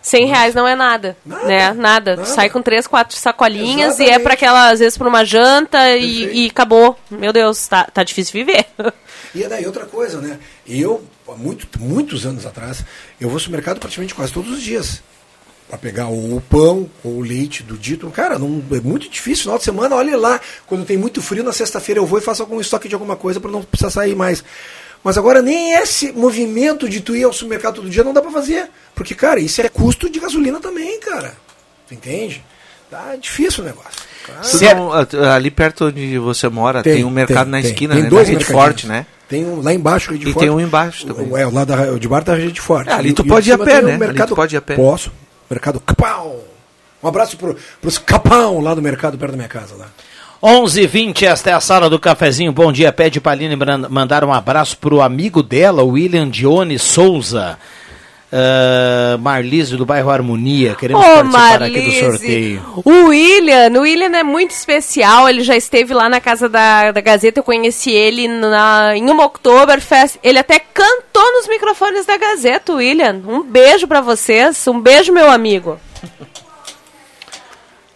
100 0.00 0.26
reais 0.26 0.54
não 0.54 0.66
é 0.66 0.74
nada, 0.74 1.16
Nada, 1.24 1.46
né? 1.46 1.72
Nada. 1.74 2.16
nada. 2.16 2.24
Sai 2.24 2.48
com 2.48 2.62
três, 2.62 2.86
quatro 2.86 3.16
sacolinhas 3.16 3.98
e 3.98 4.02
é 4.02 4.04
Exatamente. 4.04 4.22
para 4.22 4.34
aquela, 4.34 4.70
às 4.70 4.78
vezes, 4.78 4.96
para 4.96 5.08
uma 5.08 5.24
janta 5.24 5.96
e, 5.96 6.44
e 6.44 6.46
acabou. 6.48 6.98
Meu 7.10 7.32
Deus, 7.32 7.66
tá, 7.66 7.84
tá 7.84 8.02
difícil 8.02 8.32
viver. 8.32 8.66
E 9.34 9.46
daí 9.46 9.66
outra 9.66 9.84
coisa, 9.84 10.22
né? 10.22 10.38
Eu, 10.66 11.04
há 11.28 11.32
muito, 11.32 11.68
muitos 11.78 12.24
anos 12.24 12.46
atrás, 12.46 12.82
eu 13.20 13.28
vou 13.28 13.36
ao 13.36 13.40
supermercado 13.40 13.78
praticamente 13.78 14.14
quase 14.14 14.32
todos 14.32 14.50
os 14.50 14.62
dias. 14.62 15.02
Pra 15.68 15.76
pegar 15.76 16.06
ou 16.08 16.36
o 16.36 16.40
pão 16.40 16.88
ou 17.04 17.16
o 17.18 17.20
leite 17.20 17.62
do 17.62 17.76
dito. 17.76 18.08
Cara, 18.10 18.38
não, 18.38 18.62
é 18.72 18.80
muito 18.80 19.08
difícil. 19.10 19.42
Final 19.44 19.58
de 19.58 19.64
semana, 19.64 19.94
olha 19.96 20.16
lá. 20.16 20.40
Quando 20.66 20.86
tem 20.86 20.96
muito 20.96 21.20
frio, 21.20 21.44
na 21.44 21.52
sexta-feira 21.52 22.00
eu 22.00 22.06
vou 22.06 22.18
e 22.18 22.22
faço 22.22 22.40
algum 22.42 22.58
estoque 22.60 22.88
de 22.88 22.94
alguma 22.94 23.16
coisa 23.16 23.38
para 23.38 23.50
não 23.50 23.62
precisar 23.62 23.90
sair 23.90 24.14
mais. 24.16 24.42
Mas 25.04 25.18
agora 25.18 25.42
nem 25.42 25.74
esse 25.74 26.10
movimento 26.12 26.88
de 26.88 27.00
tu 27.00 27.14
ir 27.14 27.24
ao 27.24 27.32
supermercado 27.32 27.76
todo 27.76 27.90
dia 27.90 28.02
não 28.02 28.14
dá 28.14 28.22
pra 28.22 28.30
fazer. 28.30 28.68
Porque, 28.94 29.14
cara, 29.14 29.38
isso 29.40 29.60
é 29.60 29.68
custo 29.68 30.08
de 30.10 30.18
gasolina 30.18 30.58
também, 30.58 30.98
cara. 31.00 31.34
Tu 31.86 31.94
entende? 31.94 32.42
Tá 32.90 33.14
difícil 33.20 33.62
o 33.62 33.66
negócio. 33.66 33.90
Não- 34.74 34.90
a- 34.92 35.34
ali 35.34 35.50
perto 35.50 35.86
onde 35.86 36.18
você 36.18 36.48
mora 36.48 36.82
tem, 36.82 37.04
um 37.04 37.10
mercado 37.10 37.44
tem, 37.44 37.52
na 37.52 37.60
tem. 37.60 37.70
esquina, 37.70 37.94
Tem 37.94 38.04
né? 38.04 38.08
dois 38.10 38.26
na 38.28 38.32
Rede. 38.38 38.44
Forte, 38.46 38.86
né? 38.86 39.06
Tem 39.28 39.44
um 39.44 39.60
lá 39.62 39.74
embaixo, 39.74 40.10
Rede 40.12 40.24
E 40.28 40.32
Forte. 40.32 40.46
tem 40.46 40.50
um 40.50 40.58
embaixo 40.60 41.06
também. 41.06 41.30
O- 41.30 41.36
É, 41.36 41.46
o 41.46 41.52
lado 41.52 41.68
da, 41.68 41.84
de 41.98 42.08
bar 42.08 42.24
da 42.24 42.34
Rede 42.34 42.58
Forte. 42.60 42.88
É, 42.90 42.94
ali 42.94 43.10
E- 43.10 43.12
tu 43.12 43.22
e 43.24 43.28
pode 43.28 43.46
em 43.48 43.50
ir 43.50 43.52
a 43.52 43.56
cima 43.56 43.64
pé, 43.66 43.72
tem 43.76 43.82
o 43.82 43.86
né? 43.86 43.90
Ali 43.92 44.00
Mercado, 44.00 44.28
tu 44.30 44.34
pode 44.36 44.54
ir 44.54 44.58
a 44.58 44.62
pé. 44.62 44.74
Posso. 44.74 45.12
Mercado 45.50 45.80
Capão. 45.80 46.36
Um 47.02 47.08
abraço 47.08 47.36
pro, 47.36 47.56
pros 47.80 47.98
Capão 47.98 48.60
lá 48.60 48.74
do 48.74 48.82
mercado 48.82 49.16
perto 49.16 49.32
da 49.32 49.36
minha 49.36 49.48
casa 49.48 49.74
lá. 49.76 49.88
11 50.42 50.80
h 50.82 50.88
20 50.92 51.26
esta 51.26 51.50
é 51.50 51.52
a 51.52 51.60
sala 51.60 51.90
do 51.90 51.98
cafezinho. 51.98 52.52
Bom 52.52 52.70
dia, 52.70 52.92
pede 52.92 53.20
para 53.20 53.36
bran- 53.56 53.88
mandar 53.88 54.22
um 54.24 54.32
abraço 54.32 54.76
pro 54.78 55.00
amigo 55.00 55.42
dela, 55.42 55.82
William 55.82 56.28
Dione 56.28 56.78
Souza. 56.78 57.58
Uh, 58.30 59.16
Marlise 59.18 59.74
do 59.74 59.86
bairro 59.86 60.10
Harmonia, 60.10 60.74
queremos 60.74 61.02
Ô, 61.02 61.08
participar 61.08 61.62
aqui 61.62 61.70
do 61.70 61.78
Marlise, 61.78 62.00
sorteio. 62.00 62.62
O 62.84 63.06
William, 63.06 63.70
o 63.70 63.80
William 63.80 64.14
é 64.14 64.22
muito 64.22 64.50
especial. 64.50 65.28
Ele 65.28 65.42
já 65.42 65.56
esteve 65.56 65.94
lá 65.94 66.10
na 66.10 66.20
casa 66.20 66.46
da, 66.46 66.92
da 66.92 67.00
Gazeta. 67.00 67.40
Eu 67.40 67.44
conheci 67.44 67.90
ele 67.90 68.28
na, 68.28 68.94
em 68.94 69.08
uma 69.10 69.24
Oktoberfest. 69.24 70.18
Ele 70.22 70.38
até 70.38 70.58
cantou 70.58 71.32
nos 71.32 71.48
microfones 71.48 72.04
da 72.04 72.18
Gazeta, 72.18 72.72
o 72.72 72.76
William. 72.76 73.22
Um 73.26 73.42
beijo 73.42 73.86
pra 73.86 74.02
vocês. 74.02 74.66
Um 74.68 74.78
beijo, 74.78 75.10
meu 75.10 75.30
amigo. 75.30 75.78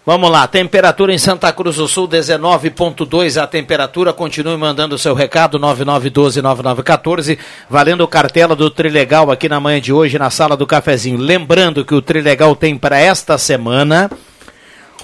Vamos 0.04 0.32
lá, 0.32 0.48
temperatura 0.48 1.14
em 1.14 1.18
Santa 1.18 1.52
Cruz 1.52 1.76
do 1.76 1.86
Sul, 1.86 2.08
19.2 2.08 3.40
a 3.40 3.46
temperatura. 3.46 4.12
Continue 4.12 4.56
mandando 4.56 4.96
o 4.96 4.98
seu 4.98 5.14
recado, 5.14 5.60
9912-9914, 5.60 7.38
valendo 7.70 8.08
cartela 8.08 8.56
do 8.56 8.68
Trilegal 8.68 9.30
aqui 9.30 9.48
na 9.48 9.60
manhã 9.60 9.80
de 9.80 9.92
hoje, 9.92 10.18
na 10.18 10.28
sala 10.28 10.56
do 10.56 10.66
cafezinho. 10.66 11.18
Lembrando 11.18 11.84
que 11.84 11.94
o 11.94 12.02
Trilegal 12.02 12.56
tem 12.56 12.76
para 12.76 12.98
esta 12.98 13.38
semana 13.38 14.10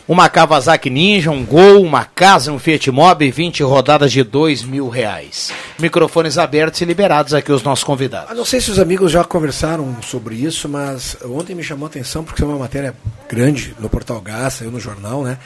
uma 0.09 0.29
Kawasaki 0.29 0.89
Ninja, 0.89 1.31
um 1.31 1.45
Gol, 1.45 1.83
uma 1.83 2.05
casa, 2.05 2.51
um 2.51 2.59
Fiat 2.59 2.91
Mobi, 2.91 3.31
20 3.31 3.63
rodadas 3.63 4.11
de 4.11 4.23
dois 4.25 4.63
mil 4.63 4.89
reais. 4.89 5.53
Microfones 5.79 6.39
abertos 6.39 6.81
e 6.81 6.85
liberados 6.87 7.35
aqui 7.35 7.53
os 7.53 7.63
nossos 7.63 7.85
convidados. 7.85 8.31
Ah, 8.31 8.35
não 8.35 8.45
sei 8.45 8.61
se 8.61 8.71
os 8.71 8.79
amigos 8.79 9.13
já 9.13 9.23
conversaram 9.23 9.95
sobre 10.03 10.35
isso, 10.37 10.69
mas 10.69 11.17
ontem 11.23 11.55
me 11.55 11.63
chamou 11.63 11.85
a 11.87 11.89
atenção 11.91 12.25
porque 12.25 12.43
é 12.43 12.47
uma 12.47 12.59
matéria 12.59 12.95
grande 13.29 13.77
no 13.79 13.89
Portal 13.91 14.21
Gás, 14.21 14.55
saiu 14.55 14.71
no 14.71 14.81
jornal, 14.81 15.23
né? 15.23 15.39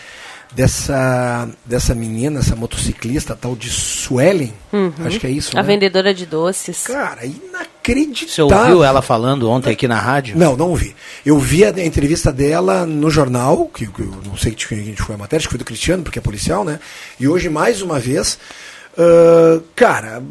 Dessa, 0.54 1.48
dessa 1.64 1.94
menina, 1.94 2.40
essa 2.40 2.54
motociclista, 2.54 3.34
tal 3.34 3.56
de 3.56 3.70
Suelen, 3.70 4.52
acho 5.06 5.18
que 5.18 5.26
é 5.26 5.30
isso, 5.30 5.58
A 5.58 5.62
né? 5.62 5.66
vendedora 5.66 6.12
de 6.12 6.26
doces. 6.26 6.82
Cara, 6.86 7.24
inacreditável. 7.24 7.71
Você 8.26 8.42
ouviu 8.42 8.84
ela 8.84 9.02
falando 9.02 9.50
ontem 9.50 9.70
aqui 9.70 9.88
na 9.88 9.98
rádio? 9.98 10.36
Não, 10.38 10.56
não 10.56 10.70
ouvi. 10.70 10.94
Eu 11.24 11.38
vi 11.38 11.64
a 11.64 11.70
entrevista 11.84 12.32
dela 12.32 12.86
no 12.86 13.10
jornal, 13.10 13.66
que, 13.66 13.86
que 13.86 14.00
eu 14.00 14.14
não 14.24 14.36
sei 14.36 14.54
de 14.54 14.66
quem 14.66 14.94
foi 14.96 15.14
a 15.14 15.18
matéria, 15.18 15.40
acho 15.40 15.48
que 15.48 15.52
foi 15.52 15.58
do 15.58 15.64
Cristiano, 15.64 16.02
porque 16.02 16.18
é 16.18 16.22
policial, 16.22 16.64
né? 16.64 16.78
E 17.18 17.26
hoje, 17.26 17.48
mais 17.48 17.82
uma 17.82 17.98
vez, 17.98 18.38
ah, 18.96 19.60
cara, 19.74 20.22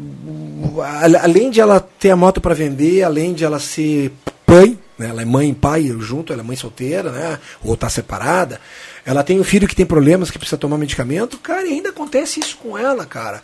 além 1.22 1.50
de 1.50 1.60
ela 1.60 1.80
ter 1.80 2.10
a 2.10 2.16
moto 2.16 2.40
para 2.40 2.54
vender, 2.54 3.02
além 3.02 3.34
de 3.34 3.44
ela 3.44 3.58
ser 3.58 4.12
mãe, 4.46 4.78
né? 4.98 5.08
ela 5.08 5.22
é 5.22 5.24
mãe 5.24 5.50
e 5.50 5.54
pai 5.54 5.94
junto, 5.98 6.32
ela 6.32 6.42
é 6.42 6.44
mãe 6.44 6.56
solteira, 6.56 7.10
né? 7.10 7.38
Ou 7.64 7.76
tá 7.76 7.88
separada. 7.88 8.60
Ela 9.04 9.24
tem 9.24 9.40
um 9.40 9.44
filho 9.44 9.66
que 9.66 9.74
tem 9.74 9.86
problemas, 9.86 10.30
que 10.30 10.38
precisa 10.38 10.58
tomar 10.58 10.78
medicamento. 10.78 11.38
Cara, 11.38 11.66
e 11.66 11.72
ainda 11.72 11.88
acontece 11.88 12.40
isso 12.40 12.56
com 12.58 12.78
ela, 12.78 13.04
cara. 13.04 13.42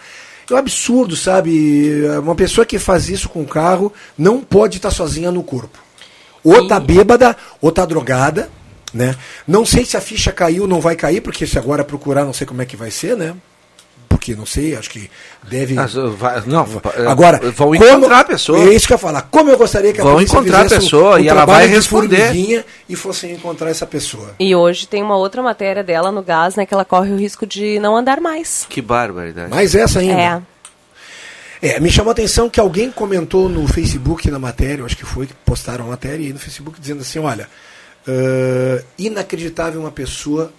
É 0.51 0.55
um 0.55 0.57
absurdo, 0.57 1.15
sabe? 1.15 2.03
Uma 2.23 2.35
pessoa 2.35 2.65
que 2.65 2.79
faz 2.79 3.09
isso 3.09 3.29
com 3.29 3.43
o 3.43 3.47
carro 3.47 3.93
não 4.17 4.41
pode 4.41 4.79
estar 4.79 4.91
sozinha 4.91 5.31
no 5.31 5.43
corpo. 5.43 5.79
Ou 6.43 6.67
tá 6.67 6.81
bêbada, 6.81 7.37
ou 7.61 7.71
tá 7.71 7.85
drogada, 7.85 8.49
né? 8.95 9.15
Não 9.47 9.67
sei 9.67 9.85
se 9.85 9.97
a 9.97 10.01
ficha 10.01 10.33
caiu 10.33 10.63
ou 10.63 10.69
não 10.69 10.81
vai 10.81 10.97
cair, 10.97 11.21
porque 11.21 11.47
se 11.47 11.59
agora 11.59 11.85
procurar, 11.85 12.25
não 12.25 12.33
sei 12.33 12.47
como 12.47 12.63
é 12.63 12.67
que 12.67 12.77
vai 12.77 12.91
ser, 12.91 13.17
né? 13.17 13.35
Porque 14.09 14.35
não 14.35 14.45
sei, 14.47 14.77
acho 14.77 14.91
que 14.91 15.11
deve. 15.49 15.75
Mas, 15.75 15.97
uh, 15.97 16.11
vai- 16.11 16.43
não, 16.47 16.65
uh, 16.65 17.09
Agora, 17.09 17.39
vão 17.53 17.75
encontrar 17.75 18.21
a 18.21 18.25
pessoa. 18.25 18.59
É 18.59 18.75
isso 18.75 18.87
que 18.87 18.93
eu 18.93 18.97
ia 18.97 18.99
falar. 18.99 19.23
Como 19.23 19.51
eu 19.51 19.57
gostaria 19.57 19.93
que 19.93 20.01
a 20.01 20.05
Vão 20.05 20.21
encontrar 20.21 20.61
a 20.61 20.63
fizesse 20.65 20.75
um- 20.77 20.85
pessoa 20.85 21.17
um 21.17 21.19
e 21.21 21.29
ela 21.29 21.45
vai 21.45 21.67
de 21.67 21.75
responder. 21.75 22.65
e 22.89 22.97
fossem 22.97 23.33
encontrar 23.33 23.71
essa 23.71 23.87
pessoa. 23.87 24.35
E 24.39 24.55
hoje 24.55 24.87
tem 24.89 25.03
uma 25.03 25.17
outra 25.17 25.43
matéria 25.43 25.83
dela 25.85 26.11
no 26.13 26.23
gás, 26.23 26.57
né? 26.57 26.67
Que 26.67 26.75
ela 26.75 26.85
corre 26.85 27.11
o 27.13 27.17
risco 27.17 27.47
de 27.47 27.79
não 27.79 27.97
andar 27.97 28.21
mais. 28.21 28.67
Que 28.69 28.83
barbaridade. 28.83 29.51
Mais 29.51 29.75
essa 29.75 30.01
ainda. 30.01 30.13
É. 30.21 30.43
É, 31.61 31.81
me 31.81 31.91
chamou 31.91 32.11
a 32.11 32.13
atenção 32.13 32.49
que 32.49 32.61
alguém 32.61 32.91
comentou 32.91 33.49
no 33.49 33.67
Facebook 33.67 34.31
na 34.31 34.39
matéria, 34.39 34.83
eu 34.83 34.87
acho 34.87 34.97
que 34.97 35.05
foi 35.05 35.27
que 35.27 35.35
postaram 35.45 35.87
a 35.87 35.89
matéria 35.89 36.25
aí 36.25 36.33
no 36.33 36.39
Facebook 36.39 36.81
dizendo 36.81 37.01
assim, 37.01 37.19
olha, 37.19 37.49
ah, 38.07 38.83
inacreditável 38.97 39.81
uma 39.81 39.91
pessoa 39.91 40.53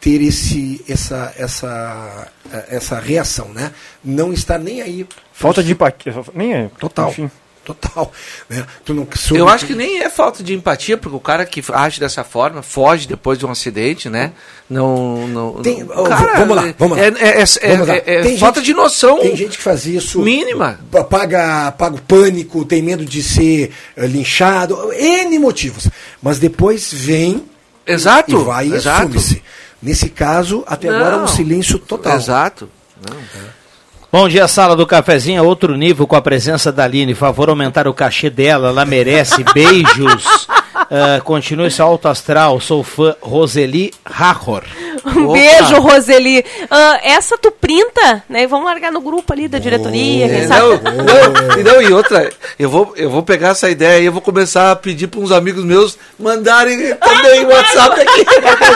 ter 0.00 0.20
esse 0.22 0.84
essa 0.88 1.32
essa 1.36 2.28
essa 2.68 2.98
reação, 2.98 3.48
né? 3.48 3.72
Não 4.04 4.32
estar 4.32 4.58
nem 4.58 4.80
aí. 4.82 5.06
Falta 5.32 5.62
de 5.62 5.72
empatia. 5.72 6.14
Nem 6.34 6.54
é. 6.54 6.70
Total. 6.78 7.10
Enfim. 7.10 7.30
Total. 7.64 8.12
Né? 8.48 8.64
Tu 8.84 8.94
não, 8.94 9.08
Eu 9.34 9.48
acho 9.48 9.66
que 9.66 9.74
nem 9.74 9.98
é 10.00 10.08
falta 10.08 10.40
de 10.40 10.54
empatia, 10.54 10.96
porque 10.96 11.16
o 11.16 11.18
cara 11.18 11.44
que 11.44 11.60
age 11.72 11.98
dessa 11.98 12.22
forma 12.22 12.62
foge 12.62 13.08
depois 13.08 13.36
de 13.36 13.44
um 13.44 13.50
acidente, 13.50 14.08
né? 14.08 14.30
Não. 14.70 15.26
não 15.26 15.54
Tem- 15.62 15.82
não- 15.82 15.88
oh, 15.96 16.04
vamos 16.04 16.54
lá, 16.56 16.74
vamos 16.78 16.96
lá. 16.96 17.02
É, 17.02 17.08
é- 17.08 17.42
é- 17.42 17.70
Vamos 17.72 17.88
lá. 17.88 17.96
é- 17.96 18.02
é 18.06 18.22
Tem 18.22 18.38
falta 18.38 18.60
gente- 18.60 18.66
de 18.66 18.74
noção. 18.74 19.18
Tem 19.18 19.34
gente 19.34 19.56
que 19.58 19.64
faz 19.64 19.84
isso. 19.84 20.20
Mínima. 20.22 20.78
pa- 20.92 21.02
Paga, 21.02 21.72
paga 21.72 21.96
o 21.96 22.00
pânico, 22.02 22.64
tem 22.64 22.80
medo 22.82 23.04
de 23.04 23.20
ser 23.20 23.72
eh, 23.96 24.06
linchado, 24.06 24.92
N 24.92 25.36
motivos. 25.40 25.88
Mas 26.22 26.38
depois 26.38 26.92
vem 26.92 27.42
Exato. 27.84 28.30
e 28.30 28.44
vai 28.44 28.68
e 28.68 28.74
exato. 28.74 29.00
assume-se. 29.08 29.42
Nesse 29.82 30.08
caso, 30.08 30.64
até 30.66 30.88
agora, 30.88 31.16
um 31.16 31.20
Não. 31.20 31.26
silêncio 31.26 31.78
total. 31.78 32.16
Exato. 32.16 32.68
Bom 34.10 34.28
dia, 34.28 34.48
sala 34.48 34.74
do 34.74 34.86
cafezinho, 34.86 35.44
outro 35.44 35.76
nível 35.76 36.06
com 36.06 36.16
a 36.16 36.22
presença 36.22 36.72
da 36.72 36.84
Aline. 36.84 37.14
Favor 37.14 37.48
aumentar 37.50 37.86
o 37.86 37.92
cachê 37.94 38.30
dela, 38.30 38.68
ela 38.68 38.84
merece. 38.84 39.44
Beijos. 39.52 40.46
Ah, 40.90 41.20
continue 41.22 41.70
seu 41.70 41.86
alto 41.86 42.08
astral. 42.08 42.60
Sou 42.60 42.82
fã 42.82 43.14
Roseli 43.20 43.92
Rahor. 44.04 44.62
Um 45.04 45.24
Opa. 45.26 45.32
beijo, 45.34 45.80
Roseli. 45.80 46.44
Ah, 46.70 46.98
essa 47.02 47.36
tu 47.38 47.50
printa, 47.50 48.22
né? 48.28 48.42
E 48.42 48.46
vamos 48.46 48.66
largar 48.66 48.90
no 48.92 49.00
grupo 49.00 49.32
ali 49.32 49.46
da 49.48 49.58
diretoria, 49.58 50.28
quem 50.28 50.40
É, 50.40 50.46
sabe? 50.46 50.60
não, 50.60 50.76
não, 50.78 51.58
e 51.58 51.62
não, 51.62 51.82
e 51.82 51.92
outra, 51.92 52.30
eu 52.58 52.68
vou, 52.68 52.92
eu 52.96 53.08
vou 53.10 53.22
pegar 53.22 53.50
essa 53.50 53.68
ideia 53.70 54.00
e 54.00 54.06
eu 54.06 54.12
vou 54.12 54.20
começar 54.20 54.72
a 54.72 54.76
pedir 54.76 55.06
para 55.06 55.20
uns 55.20 55.30
amigos 55.32 55.64
meus 55.64 55.96
mandarem 56.18 56.94
também 56.96 57.44
o 57.44 57.48
WhatsApp 57.48 58.00
aqui. 58.00 58.24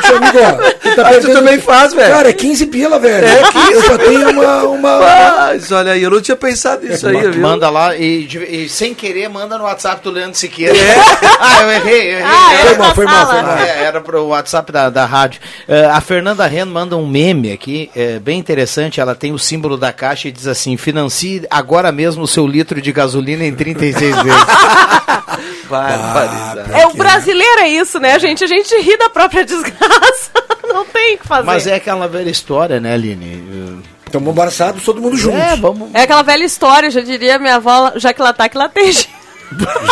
Seu 0.06 0.16
amigo, 0.16 0.38
tu, 0.82 0.94
tá 0.96 1.02
Ah, 1.02 1.04
tu 1.04 1.10
perdendo- 1.10 1.32
também 1.34 1.60
faz, 1.60 1.92
velho. 1.94 2.14
Cara, 2.14 2.28
é 2.30 2.32
15 2.32 2.66
pila, 2.66 2.98
velho. 2.98 3.26
É 3.26 3.42
15. 3.52 3.72
Eu 3.72 3.82
só 3.82 3.98
tenho 3.98 4.30
uma. 4.30 4.62
uma... 4.64 4.98
Mas 5.00 5.70
olha 5.72 5.92
aí, 5.92 6.02
eu 6.02 6.10
não 6.10 6.20
tinha 6.20 6.36
pensado 6.36 6.86
nisso 6.86 7.08
aí, 7.08 7.16
viu? 7.30 7.40
Manda 7.42 7.68
lá 7.70 7.96
e, 7.96 8.26
e 8.48 8.68
sem 8.68 8.94
querer 8.94 9.28
manda 9.28 9.58
no 9.58 9.64
WhatsApp 9.64 10.02
do 10.02 10.10
Leandro 10.10 10.38
Siqueira. 10.38 10.76
É. 10.76 10.94
ah, 11.40 11.62
eu 11.62 11.70
errei, 11.72 11.99
errei. 12.00 12.22
Ah, 12.24 12.52
Era- 12.54 12.60
é, 12.60 12.64
Foi 12.66 12.76
mal, 12.78 12.94
foi 12.94 13.04
mal, 13.06 13.26
foi 13.26 13.42
mal. 13.42 13.56
É, 13.58 13.82
era 13.84 14.00
pro 14.00 14.26
WhatsApp 14.26 14.70
da, 14.72 14.90
da 14.90 15.04
rádio. 15.06 15.40
Eh, 15.68 15.86
a 15.86 16.00
Fernanda 16.00 16.46
Reno 16.46 16.72
manda 16.72 16.96
um 16.96 17.06
meme 17.06 17.52
aqui, 17.52 17.90
eh, 17.94 18.18
bem 18.18 18.38
interessante. 18.38 19.00
Ela 19.00 19.14
tem 19.14 19.32
o 19.32 19.38
símbolo 19.38 19.76
da 19.76 19.92
caixa 19.92 20.28
e 20.28 20.32
diz 20.32 20.46
assim: 20.46 20.76
financie 20.76 21.46
agora 21.50 21.90
mesmo 21.92 22.22
o 22.24 22.28
seu 22.28 22.46
litro 22.46 22.80
de 22.80 22.92
gasolina 22.92 23.44
em 23.44 23.54
36 23.54 24.16
vezes. 24.22 24.44
Barbaridade. 25.68 26.72
É 26.72 26.86
o 26.86 26.94
brasileiro 26.94 27.60
é 27.60 27.68
isso, 27.68 27.98
né, 28.00 28.18
gente? 28.18 28.42
A 28.44 28.46
gente 28.46 28.74
ri 28.80 28.96
da 28.98 29.08
própria 29.08 29.44
desgraça. 29.46 30.30
Não 30.68 30.84
tem 30.84 31.14
o 31.14 31.18
que 31.18 31.26
fazer. 31.26 31.46
Mas 31.46 31.66
é 31.66 31.74
aquela 31.76 32.06
velha 32.08 32.30
história, 32.30 32.80
né, 32.80 32.94
Aline? 32.94 33.82
Estamos 34.06 34.28
embaraçados, 34.32 34.82
todo 34.84 35.00
mundo 35.00 35.16
junto. 35.16 35.36
É, 35.36 35.54
vamos. 35.56 35.90
É 35.94 36.02
aquela 36.02 36.22
velha 36.22 36.44
história, 36.44 36.90
já 36.90 37.00
diria 37.00 37.38
minha 37.38 37.56
avó, 37.56 37.92
já 37.96 38.12
que 38.12 38.20
latar, 38.20 38.48
que 38.50 38.58
lateja. 38.58 39.06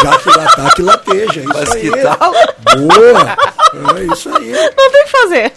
Já 0.03 0.19
que 0.19 0.29
lá 0.31 0.71
que 0.71 0.83
lateja. 0.83 1.41
Isso 1.41 1.49
Mas 1.49 1.71
aí. 1.73 1.81
que 1.91 2.03
tal? 2.03 2.33
Boa. 2.77 3.99
É 3.99 4.05
isso 4.13 4.29
aí. 4.37 4.53
Não 4.53 4.91
tem 4.91 5.03
o 5.03 5.05
que 5.05 5.11
fazer. 5.11 5.53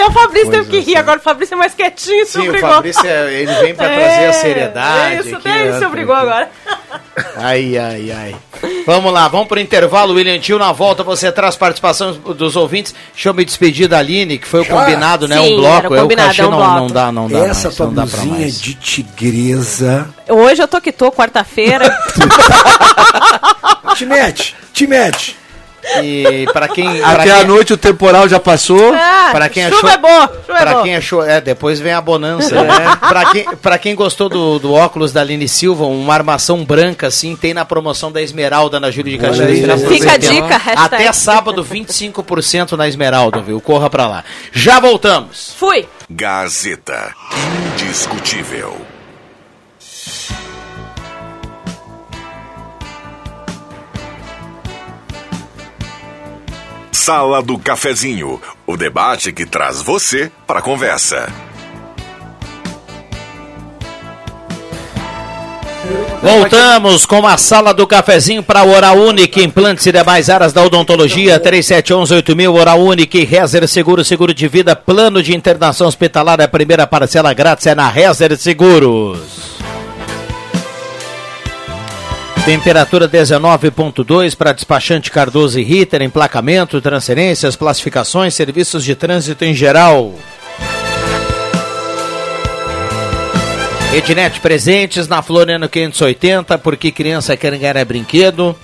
Até 0.00 0.08
o 0.08 0.12
Fabrício 0.12 0.50
teve 0.50 0.70
que 0.70 0.80
rir, 0.80 0.96
agora 0.96 1.18
o 1.18 1.22
Fabrício 1.22 1.54
é 1.54 1.58
mais 1.58 1.74
quietinho, 1.74 2.24
se 2.24 2.32
Sim, 2.32 2.38
o 2.40 2.48
obrigou. 2.48 2.70
Fabrício, 2.70 3.06
é- 3.06 3.32
ele 3.34 3.54
vem 3.56 3.74
pra 3.74 3.86
trazer 3.88 4.26
a 4.26 4.32
seriedade. 4.32 5.14
É 5.14 5.20
isso, 5.20 5.36
aqui, 5.36 5.48
até 5.48 5.60
ele 5.66 5.78
se 5.78 5.84
obrigou 5.84 6.14
agora. 6.14 6.50
Ai, 7.36 7.76
ai, 7.76 8.10
ai. 8.10 8.36
Vamos 8.86 9.12
lá, 9.12 9.28
vamos 9.28 9.46
pro 9.46 9.60
intervalo, 9.60 10.14
William 10.14 10.38
Tio. 10.38 10.58
Na 10.58 10.72
volta 10.72 11.02
você 11.02 11.30
traz 11.30 11.54
participação 11.56 12.12
dos 12.12 12.56
ouvintes. 12.56 12.94
Deixa 13.12 13.28
eu 13.28 13.34
me 13.34 13.44
despedir 13.44 13.88
da 13.88 13.98
Aline, 13.98 14.38
que 14.38 14.46
foi 14.46 14.60
o 14.60 14.64
Já? 14.64 14.74
combinado, 14.74 15.28
né? 15.28 15.36
Sim, 15.36 15.54
um 15.54 15.56
bloco. 15.60 15.76
era 15.76 15.86
É 15.86 15.98
o 15.98 16.02
combinado, 16.02 16.28
cachê 16.28 16.42
é 16.42 16.46
um 16.46 16.50
não, 16.50 16.58
bloco. 16.58 16.74
não 16.74 16.86
dá, 16.86 17.12
não 17.12 17.28
dá 17.28 17.38
Essa 17.46 17.64
mais. 17.68 17.76
tua 17.76 17.86
Não 17.86 17.94
dá 17.94 18.06
pra 18.06 18.24
mais. 18.24 18.60
de 18.60 18.74
tigresa. 18.74 20.08
Hoje 20.28 20.62
eu 20.62 20.68
tô 20.68 20.80
que 20.80 20.92
tô, 20.92 21.12
quarta-feira. 21.12 21.88
Te 23.96 24.06
mete, 24.06 24.56
te 24.72 24.86
mete. 24.86 25.36
E 26.02 26.46
pra 26.52 26.68
quem. 26.68 27.02
Até 27.02 27.22
quem, 27.24 27.32
a 27.32 27.44
noite 27.44 27.72
o 27.72 27.76
temporal 27.76 28.28
já 28.28 28.38
passou. 28.40 28.94
Ah, 28.94 29.30
Pra 29.32 29.48
quem 29.48 29.64
chuva 29.64 29.76
achou- 29.76 29.90
é 29.90 29.98
bom, 29.98 30.28
chuva 30.46 30.58
é 30.58 30.82
quem 30.82 30.96
achou. 30.96 31.24
É, 31.24 31.40
depois 31.40 31.78
vem 31.80 31.92
a 31.92 32.00
bonança. 32.00 32.54
né? 32.62 32.96
pra, 33.08 33.24
quem, 33.32 33.44
pra 33.56 33.78
quem 33.78 33.94
gostou 33.94 34.28
do, 34.28 34.58
do 34.58 34.72
óculos 34.72 35.12
da 35.12 35.20
Aline 35.20 35.48
Silva, 35.48 35.84
uma 35.86 36.14
armação 36.14 36.64
branca 36.64 37.06
assim, 37.06 37.36
tem 37.36 37.54
na 37.54 37.64
promoção 37.64 38.10
da 38.10 38.20
Esmeralda 38.20 38.78
na 38.80 38.90
Júlia 38.90 39.16
de 39.16 39.24
Caxias. 39.24 39.58
Já 39.66 39.78
Fica 39.78 40.12
a 40.12 40.16
dica, 40.16 40.56
hashtag. 40.56 40.78
Até 40.94 41.12
sábado, 41.12 41.64
25% 41.64 42.72
na 42.76 42.88
Esmeralda, 42.88 43.40
viu? 43.40 43.60
Corra 43.60 43.88
pra 43.88 44.06
lá. 44.06 44.24
Já 44.52 44.80
voltamos. 44.80 45.54
Fui. 45.56 45.86
Gazeta. 46.08 47.14
Indiscutível. 47.74 48.76
Sala 57.10 57.42
do 57.42 57.58
Cafezinho, 57.58 58.40
o 58.64 58.76
debate 58.76 59.32
que 59.32 59.44
traz 59.44 59.82
você 59.82 60.30
para 60.46 60.60
a 60.60 60.62
conversa. 60.62 61.26
Voltamos 66.22 67.04
com 67.06 67.26
a 67.26 67.36
sala 67.36 67.74
do 67.74 67.84
cafezinho 67.84 68.44
para 68.44 68.62
Oral 68.62 68.96
Unique, 68.96 69.42
implantes 69.42 69.84
e 69.86 69.90
demais 69.90 70.30
áreas 70.30 70.52
da 70.52 70.62
odontologia, 70.62 71.40
3711-8000, 71.40 72.54
Oral 72.54 72.80
Unique, 72.80 73.24
Rezer 73.24 73.66
Seguro, 73.66 74.04
seguro 74.04 74.32
de 74.32 74.46
vida, 74.46 74.76
plano 74.76 75.20
de 75.20 75.34
internação 75.34 75.88
hospitalar, 75.88 76.40
a 76.40 76.46
primeira 76.46 76.86
parcela 76.86 77.34
grátis 77.34 77.66
é 77.66 77.74
na 77.74 77.88
Rezer 77.88 78.36
Seguros. 78.36 79.58
Temperatura 82.44 83.06
19.2 83.06 84.34
para 84.34 84.52
despachante 84.52 85.10
Cardoso 85.10 85.60
e 85.60 85.62
Ritter, 85.62 86.02
emplacamento, 86.02 86.80
transferências, 86.80 87.54
classificações, 87.54 88.34
serviços 88.34 88.82
de 88.82 88.94
trânsito 88.94 89.44
em 89.44 89.54
geral. 89.54 90.14
Ednet 93.92 94.40
presentes 94.40 95.06
na 95.06 95.20
Floriano 95.20 95.68
580, 95.68 96.56
porque 96.58 96.90
criança 96.90 97.36
quer 97.36 97.56
ganhar 97.58 97.76
é 97.76 97.84
brinquedo. 97.84 98.56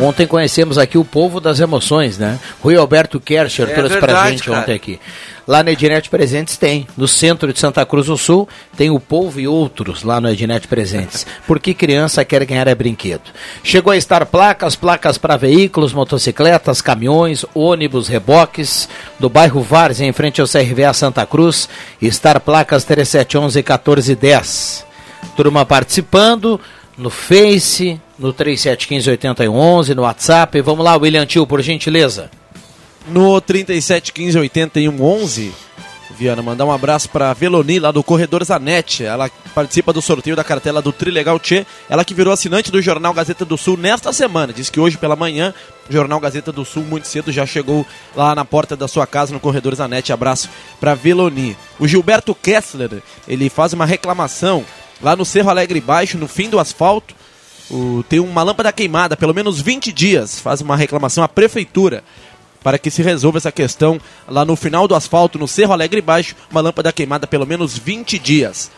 Ontem 0.00 0.26
conhecemos 0.26 0.78
aqui 0.78 0.96
o 0.96 1.04
povo 1.04 1.40
das 1.40 1.60
emoções, 1.60 2.16
né? 2.16 2.38
Rui 2.62 2.74
Alberto 2.74 3.20
Kercher 3.20 3.68
É 3.68 3.74
trouxe 3.74 3.98
pra 3.98 4.06
verdade, 4.06 4.30
gente 4.30 4.44
cara. 4.44 4.60
ontem 4.60 4.74
aqui. 4.74 5.00
Lá 5.46 5.62
no 5.62 5.68
Ednet 5.70 6.08
Presentes 6.08 6.56
tem. 6.56 6.86
No 6.96 7.06
centro 7.06 7.52
de 7.52 7.58
Santa 7.58 7.84
Cruz 7.84 8.06
do 8.06 8.16
Sul 8.16 8.48
tem 8.76 8.88
o 8.88 8.98
povo 8.98 9.38
e 9.38 9.46
outros 9.46 10.02
lá 10.02 10.20
no 10.20 10.30
Ednet 10.30 10.66
Presentes. 10.68 11.26
Porque 11.46 11.74
criança 11.74 12.24
quer 12.24 12.44
ganhar 12.46 12.66
é 12.66 12.74
brinquedo. 12.74 13.22
Chegou 13.62 13.92
a 13.92 13.96
estar 13.96 14.24
placas, 14.26 14.74
placas 14.74 15.18
para 15.18 15.36
veículos, 15.36 15.92
motocicletas, 15.92 16.80
caminhões, 16.80 17.44
ônibus, 17.54 18.08
reboques. 18.08 18.88
Do 19.18 19.28
bairro 19.28 19.60
Várzea, 19.60 20.06
em 20.06 20.12
frente 20.12 20.40
ao 20.40 20.46
CRVA 20.46 20.94
Santa 20.94 21.26
Cruz. 21.26 21.68
Estar 22.00 22.40
placas 22.40 22.84
3711 22.84 23.58
1410. 23.58 24.86
Turma 25.36 25.66
participando 25.66 26.60
no 27.00 27.10
Face, 27.10 28.00
no 28.18 28.32
3715-8111, 28.34 29.94
no 29.94 30.02
WhatsApp. 30.02 30.60
Vamos 30.60 30.84
lá, 30.84 30.96
William 30.96 31.26
Tio, 31.26 31.46
por 31.46 31.60
gentileza. 31.62 32.30
No 33.08 33.40
37 33.40 34.12
15 34.12 34.38
81 34.38 35.02
11, 35.02 35.52
Viana, 36.10 36.42
mandar 36.42 36.66
um 36.66 36.70
abraço 36.70 37.08
para 37.08 37.32
Veloni, 37.32 37.78
lá 37.78 37.90
do 37.90 38.02
Corredor 38.02 38.44
Zanetti. 38.44 39.04
Ela 39.04 39.30
participa 39.54 39.90
do 39.90 40.02
sorteio 40.02 40.36
da 40.36 40.44
cartela 40.44 40.82
do 40.82 40.92
Trilegal 40.92 41.38
Tchê. 41.38 41.64
Ela 41.88 42.04
que 42.04 42.12
virou 42.12 42.30
assinante 42.30 42.70
do 42.70 42.82
Jornal 42.82 43.14
Gazeta 43.14 43.44
do 43.44 43.56
Sul 43.56 43.78
nesta 43.78 44.12
semana. 44.12 44.52
Diz 44.52 44.68
que 44.68 44.78
hoje 44.78 44.98
pela 44.98 45.16
manhã, 45.16 45.54
o 45.88 45.92
Jornal 45.92 46.20
Gazeta 46.20 46.52
do 46.52 46.62
Sul, 46.62 46.84
muito 46.84 47.08
cedo, 47.08 47.32
já 47.32 47.46
chegou 47.46 47.86
lá 48.14 48.34
na 48.34 48.44
porta 48.44 48.76
da 48.76 48.86
sua 48.86 49.06
casa, 49.06 49.32
no 49.32 49.40
Corredor 49.40 49.74
Zanetti. 49.74 50.12
Abraço 50.12 50.50
para 50.78 50.94
Veloni. 50.94 51.56
O 51.78 51.88
Gilberto 51.88 52.34
Kessler, 52.34 53.02
ele 53.26 53.48
faz 53.48 53.72
uma 53.72 53.86
reclamação 53.86 54.62
lá 55.02 55.16
no 55.16 55.24
Cerro 55.24 55.50
Alegre 55.50 55.80
Baixo, 55.80 56.18
no 56.18 56.28
fim 56.28 56.48
do 56.50 56.58
asfalto. 56.58 57.14
O- 57.70 58.02
tem 58.08 58.18
uma 58.20 58.42
lâmpada 58.42 58.72
queimada, 58.72 59.16
pelo 59.16 59.32
menos 59.34 59.60
20 59.60 59.92
dias. 59.92 60.40
Faz 60.40 60.60
uma 60.60 60.76
reclamação 60.76 61.22
à 61.24 61.28
prefeitura. 61.28 62.02
para 62.62 62.78
que 62.78 62.90
se 62.90 63.00
resolva 63.02 63.38
essa 63.38 63.50
questão 63.50 63.98
lá 64.28 64.44
no 64.44 64.54
final 64.54 64.86
do 64.86 64.94
asfalto, 64.94 65.38
no 65.38 65.48
Cerro 65.48 65.72
Alegre 65.72 66.02
Baixo, 66.02 66.36
uma 66.50 66.60
lâmpada 66.60 66.92
queimada 66.92 67.26
pelo 67.26 67.46
menos 67.46 67.78
20 67.78 68.18
dias. 68.18 68.70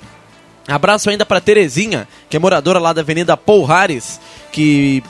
Abraço 0.69 1.11
ainda 1.11 1.27
para 1.27 1.41
Terezinha, 1.41 2.07
que 2.31 2.37
é 2.37 2.39
moradora 2.39 2.79
lá 2.79 2.93
da 2.93 3.01
Avenida 3.01 3.37
Paul 3.37 3.65
Harris, 3.65 4.21
que 4.53 5.03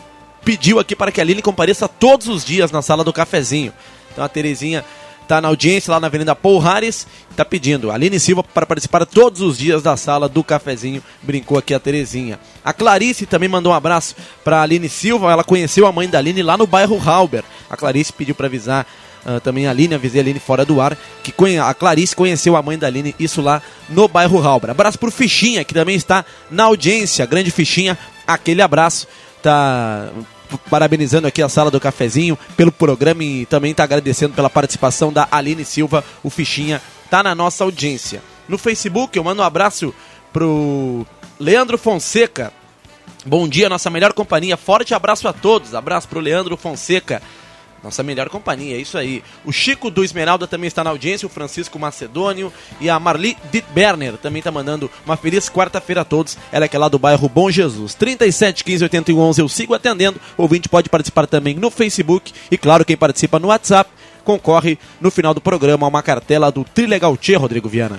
pediu 0.42 0.78
aqui 0.78 0.96
para 0.96 1.12
que 1.12 1.20
a 1.20 1.22
Aline 1.22 1.42
compareça 1.42 1.86
todos 1.86 2.28
os 2.28 2.42
dias 2.46 2.72
na 2.72 2.80
sala 2.80 3.04
do 3.04 3.12
cafezinho. 3.12 3.74
Então 4.10 4.24
a 4.24 4.28
Terezinha 4.28 4.82
está 5.22 5.40
na 5.40 5.48
audiência 5.48 5.90
lá 5.90 5.98
na 5.98 6.06
Avenida 6.06 6.34
Paul 6.34 6.58
Harris, 6.58 7.06
está 7.30 7.44
pedindo. 7.44 7.90
Aline 7.90 8.20
Silva 8.20 8.42
para 8.42 8.66
participar 8.66 9.06
todos 9.06 9.40
os 9.40 9.58
dias 9.58 9.82
da 9.82 9.96
sala 9.96 10.28
do 10.28 10.44
cafezinho, 10.44 11.02
brincou 11.22 11.56
aqui 11.56 11.72
a 11.72 11.80
Terezinha. 11.80 12.38
A 12.64 12.72
Clarice 12.72 13.26
também 13.26 13.48
mandou 13.48 13.72
um 13.72 13.74
abraço 13.74 14.14
para 14.44 14.62
Aline 14.62 14.88
Silva, 14.88 15.32
ela 15.32 15.44
conheceu 15.44 15.86
a 15.86 15.92
mãe 15.92 16.08
da 16.08 16.18
Aline 16.18 16.42
lá 16.42 16.56
no 16.56 16.66
bairro 16.66 17.00
Halber. 17.04 17.44
A 17.70 17.76
Clarice 17.76 18.12
pediu 18.12 18.34
para 18.34 18.46
avisar 18.46 18.86
Uh, 19.24 19.38
também 19.38 19.68
a 19.68 19.70
Aline, 19.70 19.94
avisei 19.94 20.20
a 20.20 20.24
Aline 20.24 20.40
fora 20.40 20.64
do 20.64 20.80
ar, 20.80 20.98
que 21.22 21.32
a 21.56 21.74
Clarice 21.74 22.16
conheceu 22.16 22.56
a 22.56 22.62
mãe 22.62 22.76
da 22.76 22.88
Aline, 22.88 23.14
isso 23.20 23.40
lá 23.40 23.62
no 23.88 24.08
bairro 24.08 24.44
Halber. 24.44 24.70
Abraço 24.70 24.98
pro 24.98 25.12
Fichinha, 25.12 25.62
que 25.62 25.72
também 25.72 25.94
está 25.94 26.24
na 26.50 26.64
audiência, 26.64 27.24
grande 27.24 27.48
Fichinha, 27.52 27.96
aquele 28.26 28.60
abraço, 28.60 29.06
tá 29.40 30.10
parabenizando 30.58 31.26
aqui 31.26 31.42
a 31.42 31.48
sala 31.48 31.70
do 31.70 31.80
cafezinho 31.80 32.38
pelo 32.56 32.72
programa 32.72 33.22
e 33.24 33.46
também 33.46 33.70
está 33.72 33.84
agradecendo 33.84 34.34
pela 34.34 34.50
participação 34.50 35.12
da 35.12 35.28
Aline 35.30 35.64
Silva, 35.64 36.04
o 36.22 36.30
Fichinha 36.30 36.80
tá 37.10 37.22
na 37.22 37.34
nossa 37.34 37.64
audiência. 37.64 38.22
No 38.48 38.58
Facebook 38.58 39.16
eu 39.16 39.24
mando 39.24 39.42
um 39.42 39.44
abraço 39.44 39.94
pro 40.32 41.06
Leandro 41.38 41.76
Fonseca. 41.76 42.52
Bom 43.24 43.46
dia, 43.46 43.68
nossa 43.68 43.90
melhor 43.90 44.12
companhia. 44.12 44.56
Forte 44.56 44.94
abraço 44.94 45.28
a 45.28 45.32
todos. 45.32 45.74
Abraço 45.74 46.08
pro 46.08 46.20
Leandro 46.20 46.56
Fonseca. 46.56 47.22
Nossa 47.82 48.02
melhor 48.02 48.28
companhia, 48.28 48.76
é 48.76 48.80
isso 48.80 48.96
aí. 48.96 49.24
O 49.44 49.52
Chico 49.52 49.90
do 49.90 50.04
Esmeralda 50.04 50.46
também 50.46 50.68
está 50.68 50.84
na 50.84 50.90
audiência, 50.90 51.26
o 51.26 51.28
Francisco 51.28 51.78
Macedônio 51.78 52.52
e 52.80 52.88
a 52.88 52.98
Marli 53.00 53.36
Dittberner 53.50 54.16
também 54.16 54.38
está 54.38 54.52
mandando 54.52 54.90
uma 55.04 55.16
feliz 55.16 55.50
quarta-feira 55.50 56.02
a 56.02 56.04
todos. 56.04 56.38
Ela 56.52 56.66
é 56.66 56.68
que 56.68 56.76
é 56.76 56.78
lá 56.78 56.88
do 56.88 56.98
bairro 56.98 57.28
Bom 57.28 57.50
Jesus. 57.50 57.94
37 57.94 58.62
15 58.62 58.84
81 58.84 59.18
11 59.18 59.40
eu 59.40 59.48
sigo 59.48 59.74
atendendo. 59.74 60.20
O 60.38 60.42
ouvinte 60.42 60.68
pode 60.68 60.88
participar 60.88 61.26
também 61.26 61.54
no 61.54 61.70
Facebook 61.70 62.32
e 62.50 62.56
claro, 62.56 62.84
quem 62.84 62.96
participa 62.96 63.40
no 63.40 63.48
WhatsApp 63.48 63.90
concorre 64.22 64.78
no 65.00 65.10
final 65.10 65.34
do 65.34 65.40
programa 65.40 65.86
a 65.86 65.88
uma 65.88 66.02
cartela 66.02 66.52
do 66.52 66.62
Trilegal 66.62 67.16
Tchê, 67.16 67.34
Rodrigo 67.34 67.68
Viana. 67.68 67.98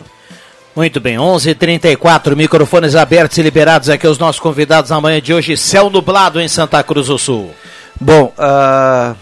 Muito 0.75 0.99
bem, 0.99 1.17
11:34 1.17 1.51
h 1.51 1.55
34 1.55 2.37
microfones 2.37 2.95
abertos 2.95 3.37
e 3.37 3.41
liberados 3.43 3.89
aqui 3.89 4.07
os 4.07 4.17
nossos 4.17 4.39
convidados 4.39 4.89
na 4.89 4.99
manhã 4.99 5.21
de 5.21 5.33
hoje. 5.33 5.55
Céu 5.55 5.89
nublado 5.89 6.39
em 6.39 6.47
Santa 6.47 6.81
Cruz 6.81 7.07
do 7.07 7.19
Sul. 7.19 7.51
Bom, 7.99 8.33
uh, 8.37 9.15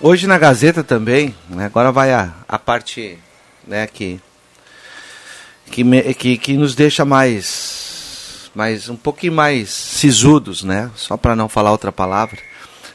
hoje 0.00 0.26
na 0.26 0.38
Gazeta 0.38 0.82
também, 0.82 1.34
né, 1.48 1.66
agora 1.66 1.92
vai 1.92 2.12
a, 2.12 2.32
a 2.48 2.58
parte 2.58 3.18
né, 3.66 3.86
que, 3.86 4.20
que, 5.70 5.82
me, 5.82 6.14
que, 6.14 6.36
que 6.38 6.56
nos 6.56 6.74
deixa 6.74 7.04
mais, 7.04 8.50
mais 8.54 8.88
um 8.88 8.96
pouquinho 8.96 9.32
mais 9.32 9.70
sisudos, 9.70 10.62
né, 10.62 10.90
só 10.94 11.16
para 11.16 11.36
não 11.36 11.48
falar 11.48 11.70
outra 11.70 11.92
palavra. 11.92 12.38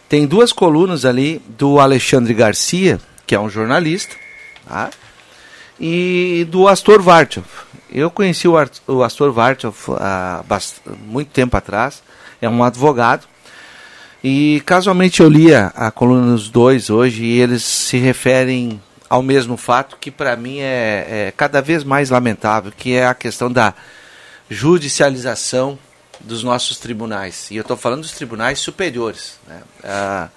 Tem 0.07 0.27
duas 0.27 0.51
colunas 0.51 1.05
ali 1.05 1.41
do 1.57 1.79
Alexandre 1.79 2.33
Garcia, 2.33 2.99
que 3.25 3.33
é 3.33 3.39
um 3.39 3.49
jornalista, 3.49 4.15
tá? 4.67 4.89
e 5.79 6.45
do 6.49 6.67
Astor 6.67 7.01
Vartov. 7.01 7.45
Eu 7.89 8.11
conheci 8.11 8.47
o, 8.47 9.03
Astor 9.03 9.31
Vartov 9.31 9.75
há 9.99 10.43
muito 10.97 11.29
tempo 11.31 11.57
atrás, 11.57 12.03
é 12.41 12.47
um 12.47 12.63
advogado, 12.63 13.25
e 14.23 14.61
casualmente 14.65 15.21
eu 15.21 15.29
li 15.29 15.53
a, 15.53 15.91
coluna 15.91 16.33
dos 16.33 16.49
dois 16.49 16.89
hoje 16.89 17.23
e 17.23 17.39
eles 17.39 17.63
se 17.63 17.97
referem 17.97 18.79
ao 19.09 19.21
mesmo 19.21 19.57
fato 19.57 19.97
que 19.99 20.11
para 20.11 20.35
mim 20.35 20.59
é, 20.59 21.07
é, 21.09 21.33
cada 21.35 21.61
vez 21.61 21.83
mais 21.83 22.09
lamentável, 22.09 22.71
que 22.71 22.93
é 22.93 23.05
a 23.05 23.13
questão 23.13 23.51
da 23.51 23.73
judicialização 24.49 25.77
dos 26.19 26.43
nossos 26.43 26.77
tribunais. 26.77 27.49
E 27.49 27.55
eu 27.55 27.61
estou 27.61 27.75
falando 27.75 28.01
dos 28.01 28.11
tribunais 28.11 28.59
superiores. 28.59 29.39
Né? 29.47 29.61
Ah, 29.83 30.29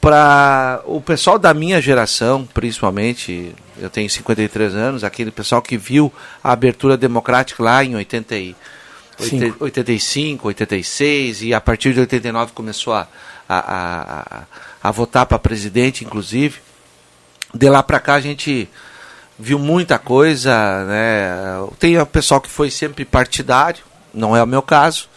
para 0.00 0.82
o 0.84 1.00
pessoal 1.00 1.38
da 1.38 1.54
minha 1.54 1.80
geração, 1.80 2.46
principalmente, 2.52 3.54
eu 3.78 3.88
tenho 3.88 4.08
53 4.08 4.74
anos, 4.74 5.04
aquele 5.04 5.30
pessoal 5.30 5.62
que 5.62 5.76
viu 5.78 6.12
a 6.42 6.52
abertura 6.52 6.96
democrática 6.96 7.62
lá 7.62 7.84
em 7.84 7.94
80 7.96 8.34
80, 9.18 9.64
85, 9.64 10.48
86 10.48 11.42
e 11.42 11.54
a 11.54 11.60
partir 11.60 11.92
de 11.94 12.00
89 12.00 12.52
começou 12.52 12.92
a, 12.92 13.06
a, 13.48 13.58
a, 13.58 14.42
a 14.82 14.90
votar 14.90 15.26
para 15.26 15.38
presidente, 15.38 16.04
inclusive. 16.04 16.58
De 17.54 17.68
lá 17.68 17.82
para 17.82 18.00
cá 18.00 18.14
a 18.14 18.20
gente 18.20 18.68
viu 19.38 19.58
muita 19.58 19.98
coisa, 19.98 20.84
né? 20.84 21.30
Tem 21.78 21.98
o 21.98 22.06
pessoal 22.06 22.40
que 22.40 22.50
foi 22.50 22.70
sempre 22.70 23.04
partidário, 23.04 23.82
não 24.12 24.36
é 24.36 24.42
o 24.42 24.46
meu 24.46 24.62
caso, 24.62 25.08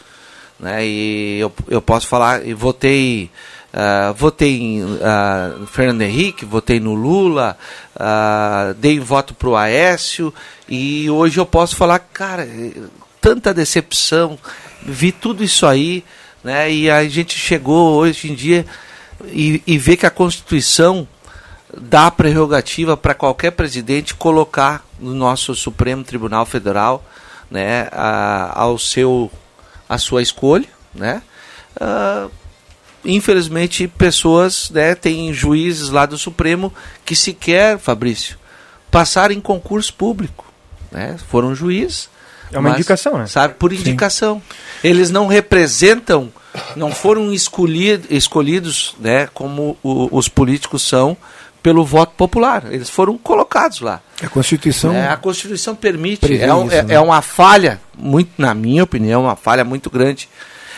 né? 0.59 0.85
E 0.85 1.39
eu, 1.39 1.51
eu 1.67 1.81
posso 1.81 2.07
falar, 2.07 2.45
e 2.45 2.53
votei 2.53 3.31
Uh, 3.67 4.13
votei 4.13 4.59
em 4.59 4.83
uh, 4.83 5.67
Fernando 5.67 6.01
Henrique, 6.01 6.45
votei 6.45 6.79
no 6.79 6.95
Lula, 6.95 7.55
uh, 7.95 8.73
dei 8.73 8.97
voto 8.97 9.35
para 9.35 9.49
o 9.49 9.55
Aécio 9.55 10.33
e 10.67 11.07
hoje 11.11 11.37
eu 11.37 11.45
posso 11.45 11.75
falar, 11.75 11.99
cara, 11.99 12.47
tanta 13.27 13.53
decepção, 13.53 14.39
vi 14.81 15.11
tudo 15.11 15.43
isso 15.43 15.65
aí, 15.65 16.01
né? 16.41 16.71
E 16.71 16.89
a 16.89 17.05
gente 17.09 17.37
chegou 17.37 17.95
hoje 17.95 18.31
em 18.31 18.33
dia 18.33 18.65
e, 19.25 19.61
e 19.67 19.77
vê 19.77 19.97
que 19.97 20.05
a 20.05 20.09
Constituição 20.09 21.05
dá 21.77 22.09
prerrogativa 22.09 22.95
para 22.95 23.13
qualquer 23.13 23.51
presidente 23.51 24.15
colocar 24.15 24.85
no 24.97 25.13
nosso 25.13 25.53
Supremo 25.55 26.05
Tribunal 26.05 26.45
Federal, 26.45 27.05
né, 27.51 27.89
a, 27.91 28.61
ao 28.61 28.79
seu 28.79 29.29
a 29.89 29.97
sua 29.97 30.21
escolha, 30.21 30.69
né? 30.95 31.21
Uh, 31.75 32.31
infelizmente, 33.03 33.89
pessoas, 33.89 34.69
né, 34.69 34.95
tem 34.95 35.33
juízes 35.33 35.89
lá 35.89 36.05
do 36.05 36.17
Supremo 36.17 36.73
que 37.03 37.15
sequer, 37.15 37.77
Fabrício, 37.77 38.37
passaram 38.89 39.35
em 39.35 39.41
concurso 39.41 39.93
público. 39.93 40.45
Né? 40.89 41.17
Foram 41.29 41.53
juízes. 41.53 42.09
É 42.51 42.59
uma 42.59 42.69
mas, 42.69 42.79
indicação, 42.79 43.17
né? 43.17 43.27
Sabe, 43.27 43.55
por 43.55 43.73
indicação. 43.73 44.41
Sim. 44.81 44.87
Eles 44.87 45.11
não 45.11 45.27
representam, 45.27 46.31
não 46.75 46.91
foram 46.91 47.33
escolhidos, 47.33 48.07
escolhidos 48.09 48.95
né, 48.99 49.27
como 49.33 49.77
o, 49.83 50.09
os 50.17 50.27
políticos 50.27 50.81
são 50.81 51.17
pelo 51.61 51.83
voto 51.83 52.13
popular. 52.15 52.63
Eles 52.71 52.89
foram 52.89 53.17
colocados 53.17 53.81
lá. 53.81 54.01
A 54.23 54.29
Constituição. 54.29 54.93
É, 54.93 55.09
a 55.09 55.17
Constituição 55.17 55.75
permite. 55.75 56.41
É, 56.41 56.53
um, 56.53 56.71
é, 56.71 56.83
né? 56.83 56.93
é, 56.95 56.99
uma 56.99 57.21
falha, 57.21 57.81
muito, 57.97 58.31
na 58.37 58.53
minha 58.53 58.83
opinião, 58.83 59.23
uma 59.23 59.35
falha 59.35 59.63
muito 59.63 59.89
grande 59.89 60.29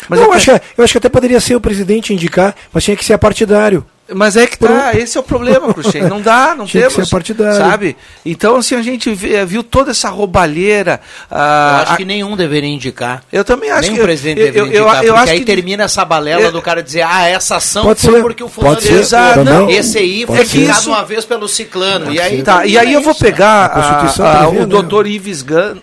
mas 0.07 0.19
eu, 0.19 0.31
acho, 0.31 0.51
eu 0.51 0.83
acho 0.83 0.93
que 0.93 0.97
até 0.97 1.09
poderia 1.09 1.39
ser 1.39 1.55
o 1.55 1.61
presidente 1.61 2.13
indicar, 2.13 2.55
mas 2.71 2.83
tinha 2.83 2.95
que 2.95 3.03
ser 3.03 3.17
partidário. 3.17 3.85
Mas 4.13 4.35
é 4.35 4.47
que 4.47 4.57
tá, 4.57 4.93
esse 4.95 5.17
é 5.17 5.19
o 5.21 5.23
problema, 5.23 5.73
Cruxem. 5.73 6.03
Não 6.03 6.21
dá, 6.21 6.53
não 6.57 6.65
Tinha 6.65 6.83
temos. 6.83 6.95
Que 6.95 7.05
ser 7.05 7.11
partidário. 7.11 7.57
Sabe? 7.57 7.97
Então, 8.25 8.55
assim, 8.55 8.75
a 8.75 8.81
gente 8.81 9.13
vê, 9.13 9.45
viu 9.45 9.63
toda 9.63 9.91
essa 9.91 10.09
roubalheira. 10.09 10.99
Ah, 11.29 11.69
eu 11.77 11.83
acho 11.83 11.93
a... 11.93 11.97
que 11.97 12.05
nenhum 12.05 12.35
deveria 12.35 12.69
indicar. 12.69 13.23
Eu 13.31 13.43
também 13.43 13.69
acho 13.69 13.89
Nem 13.89 13.97
que. 13.97 14.03
presidente 14.03 14.39
eu, 14.39 14.45
deveria 14.45 14.77
eu, 14.77 14.85
indicar, 14.85 15.03
eu, 15.05 15.13
porque 15.15 15.29
aí 15.29 15.39
que... 15.39 15.45
termina 15.45 15.83
essa 15.83 16.03
balela 16.03 16.43
eu... 16.43 16.51
do 16.51 16.61
cara 16.61 16.81
dizer, 16.81 17.03
ah, 17.03 17.27
essa 17.27 17.57
ação 17.57 17.83
pode 17.83 18.01
foi 18.01 18.13
ser, 18.13 18.21
porque 18.21 18.43
o 18.43 18.49
fulano... 18.49 18.75
Pode 18.75 18.87
ser, 18.87 18.99
Exato. 18.99 19.43
Não, 19.43 19.69
esse 19.69 19.97
aí 19.97 20.25
foi 20.25 20.41
indicado 20.41 20.89
uma 20.89 21.03
vez 21.03 21.25
pelo 21.25 21.47
ciclano. 21.47 22.11
e 22.11 22.19
aí, 22.19 22.41
tá, 22.41 22.65
e 22.65 22.77
aí 22.77 22.93
eu 22.93 23.01
vou 23.01 23.15
pegar 23.15 23.67
a, 23.67 23.79
a, 23.79 24.43
a, 24.43 24.49
o 24.49 24.65
doutor 24.65 25.07
Ives, 25.07 25.41
Gan, 25.41 25.77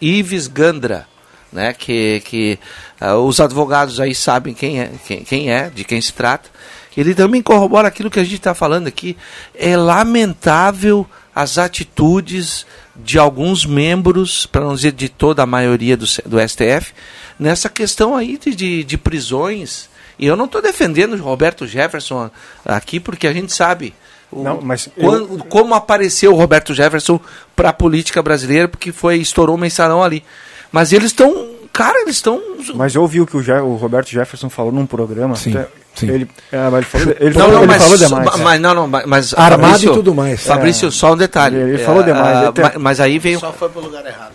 Ives 0.00 0.46
Gandra, 0.46 1.06
né, 1.52 1.74
que, 1.76 2.22
que 2.24 2.58
uh, 3.00 3.16
os 3.16 3.40
advogados 3.40 4.00
aí 4.00 4.14
sabem 4.14 4.54
quem 4.54 4.80
é, 4.80 4.90
quem, 5.06 5.24
quem 5.24 5.50
é, 5.52 5.70
de 5.70 5.84
quem 5.84 6.00
se 6.00 6.12
trata. 6.12 6.48
Ele 6.96 7.14
também 7.14 7.42
corrobora 7.42 7.88
aquilo 7.88 8.10
que 8.10 8.20
a 8.20 8.24
gente 8.24 8.36
está 8.36 8.54
falando 8.54 8.86
aqui. 8.86 9.16
É 9.54 9.76
lamentável 9.76 11.06
as 11.34 11.58
atitudes 11.58 12.66
de 12.94 13.18
alguns 13.18 13.64
membros, 13.64 14.46
para 14.46 14.60
não 14.62 14.74
dizer 14.74 14.92
de 14.92 15.08
toda 15.08 15.42
a 15.42 15.46
maioria 15.46 15.96
do, 15.96 16.04
do 16.26 16.48
STF, 16.48 16.92
nessa 17.38 17.68
questão 17.68 18.14
aí 18.14 18.38
de, 18.38 18.54
de, 18.54 18.84
de 18.84 18.98
prisões. 18.98 19.88
E 20.18 20.26
eu 20.26 20.36
não 20.36 20.44
estou 20.44 20.60
defendendo 20.60 21.14
o 21.14 21.22
Roberto 21.22 21.66
Jefferson 21.66 22.30
aqui, 22.64 23.00
porque 23.00 23.26
a 23.26 23.32
gente 23.32 23.52
sabe 23.52 23.94
o, 24.32 24.42
não, 24.42 24.60
mas 24.62 24.88
quando, 24.98 25.38
eu... 25.38 25.44
como 25.44 25.74
apareceu 25.74 26.32
o 26.32 26.36
Roberto 26.36 26.72
Jefferson 26.72 27.20
para 27.54 27.68
a 27.68 27.72
política 27.72 28.22
brasileira, 28.22 28.66
porque 28.66 28.90
foi 28.90 29.18
estourou 29.18 29.56
o 29.56 29.58
mensalão 29.58 30.02
ali. 30.02 30.24
Mas 30.72 30.92
eles 30.92 31.06
estão. 31.06 31.50
Cara, 31.70 32.00
eles 32.00 32.16
estão. 32.16 32.40
Mas 32.74 32.94
eu 32.94 33.02
ouvi 33.02 33.20
o 33.20 33.26
que 33.26 33.36
o, 33.36 33.42
Je 33.42 33.52
o, 33.52 33.76
Roberto 33.76 34.08
Jefferson 34.08 34.48
falou 34.48 34.72
num 34.72 34.86
programa. 34.86 35.36
Sim. 35.36 35.56
Até, 35.56 35.68
sim. 35.94 36.08
Ele, 36.08 36.28
é, 36.50 36.56
ele 36.56 36.82
falou, 36.84 37.16
ele 37.20 37.34
não, 37.34 37.40
falou, 37.40 37.52
não, 37.52 37.58
ele 37.58 37.66
mas, 37.66 37.82
falou 37.82 37.98
demais. 37.98 38.40
Mas, 38.40 38.60
não, 38.60 38.74
não, 38.74 38.86
mas. 38.88 39.34
Armado 39.34 39.62
Fabrício, 39.62 39.90
e 39.90 39.94
tudo 39.94 40.14
mais. 40.14 40.42
Fabrício, 40.42 40.88
é, 40.88 40.90
só 40.90 41.12
um 41.12 41.16
detalhe. 41.16 41.56
Ele, 41.56 41.70
ele 41.70 41.84
falou 41.84 42.02
demais. 42.02 42.48
Uh, 42.48 42.52
mas, 42.56 42.76
mas, 42.76 43.00
aí 43.00 43.18
veio. 43.18 43.38
Só 43.38 43.52
foi 43.52 43.68
pro 43.68 43.80
lugar 43.80 44.04
errado. 44.04 44.32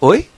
Oi? 0.00 0.28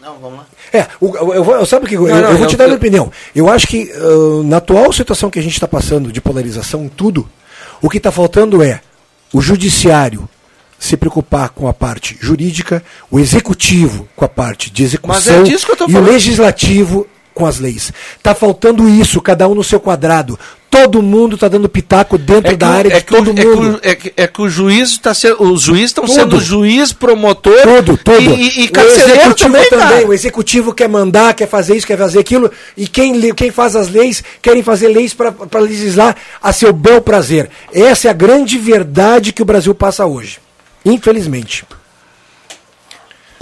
Não, 0.00 0.18
vamos 0.18 0.38
lá. 0.38 0.46
É, 0.72 0.86
o, 1.00 1.16
eu, 1.16 1.44
eu, 1.52 1.66
sabe 1.66 1.86
o 1.86 1.88
que? 1.88 1.94
Eu, 1.94 2.08
não, 2.08 2.20
não, 2.20 2.30
eu 2.30 2.38
vou 2.38 2.46
te 2.46 2.56
dar 2.56 2.64
a 2.64 2.66
minha 2.66 2.76
opinião. 2.76 3.10
Eu 3.34 3.48
acho 3.48 3.66
que 3.66 3.90
uh, 3.96 4.42
na 4.42 4.58
atual 4.58 4.92
situação 4.92 5.30
que 5.30 5.38
a 5.38 5.42
gente 5.42 5.54
está 5.54 5.68
passando 5.68 6.12
de 6.12 6.20
polarização 6.20 6.84
em 6.84 6.88
tudo, 6.88 7.28
O 7.84 7.90
que 7.90 7.98
está 7.98 8.10
faltando 8.10 8.62
é 8.62 8.80
o 9.30 9.42
judiciário 9.42 10.26
se 10.78 10.96
preocupar 10.96 11.50
com 11.50 11.68
a 11.68 11.72
parte 11.74 12.16
jurídica, 12.18 12.82
o 13.10 13.20
executivo 13.20 14.08
com 14.16 14.24
a 14.24 14.28
parte 14.28 14.70
de 14.70 14.82
execução 14.82 15.14
Mas 15.14 15.28
é 15.28 15.42
disso 15.42 15.66
que 15.66 15.72
eu 15.72 15.76
tô 15.76 15.88
e 15.88 15.94
o 15.94 16.00
legislativo 16.00 17.06
com 17.34 17.44
as 17.46 17.58
leis. 17.58 17.92
Tá 18.22 18.34
faltando 18.34 18.88
isso, 18.88 19.20
cada 19.20 19.48
um 19.48 19.54
no 19.54 19.64
seu 19.64 19.80
quadrado. 19.80 20.38
Todo 20.70 21.00
mundo 21.02 21.38
tá 21.38 21.46
dando 21.46 21.68
pitaco 21.68 22.18
dentro 22.18 22.56
da 22.56 22.68
o- 22.68 22.72
área 22.72 22.88
é 22.92 22.98
de 23.00 23.04
o- 23.04 23.06
todo 23.06 23.30
é 23.30 23.34
que 23.34 23.46
mundo. 23.46 23.76
o- 23.76 23.80
É 23.88 23.94
que, 23.94 24.12
é 24.16 24.26
que 24.26 24.42
o 24.42 24.48
juiz 24.48 24.90
está 24.90 25.14
sendo. 25.14 25.40
Os 25.52 25.62
juízes 25.62 25.90
estão 25.90 26.06
sendo 26.08 26.40
juiz, 26.40 26.92
promotor 26.92 27.60
Tudo, 27.62 27.96
tudo. 27.96 28.20
e, 28.20 28.64
e, 28.64 28.64
e 28.66 28.70
o 28.76 28.80
executivo 28.80 29.56
também. 29.70 30.04
O 30.06 30.12
executivo 30.12 30.74
quer 30.74 30.88
mandar, 30.88 31.32
quer 31.34 31.46
fazer 31.48 31.76
isso, 31.76 31.86
quer 31.86 31.96
fazer 31.96 32.18
aquilo. 32.18 32.50
E 32.76 32.88
quem, 32.88 33.32
quem 33.34 33.52
faz 33.52 33.76
as 33.76 33.88
leis, 33.88 34.22
querem 34.42 34.64
fazer 34.64 34.88
leis 34.88 35.14
para 35.14 35.60
legislar 35.60 36.16
a 36.42 36.52
seu 36.52 36.72
bel 36.72 37.00
prazer. 37.00 37.48
Essa 37.72 38.08
é 38.08 38.10
a 38.10 38.14
grande 38.14 38.58
verdade 38.58 39.32
que 39.32 39.42
o 39.42 39.44
Brasil 39.46 39.74
passa 39.76 40.04
hoje. 40.06 40.38
Infelizmente. 40.84 41.64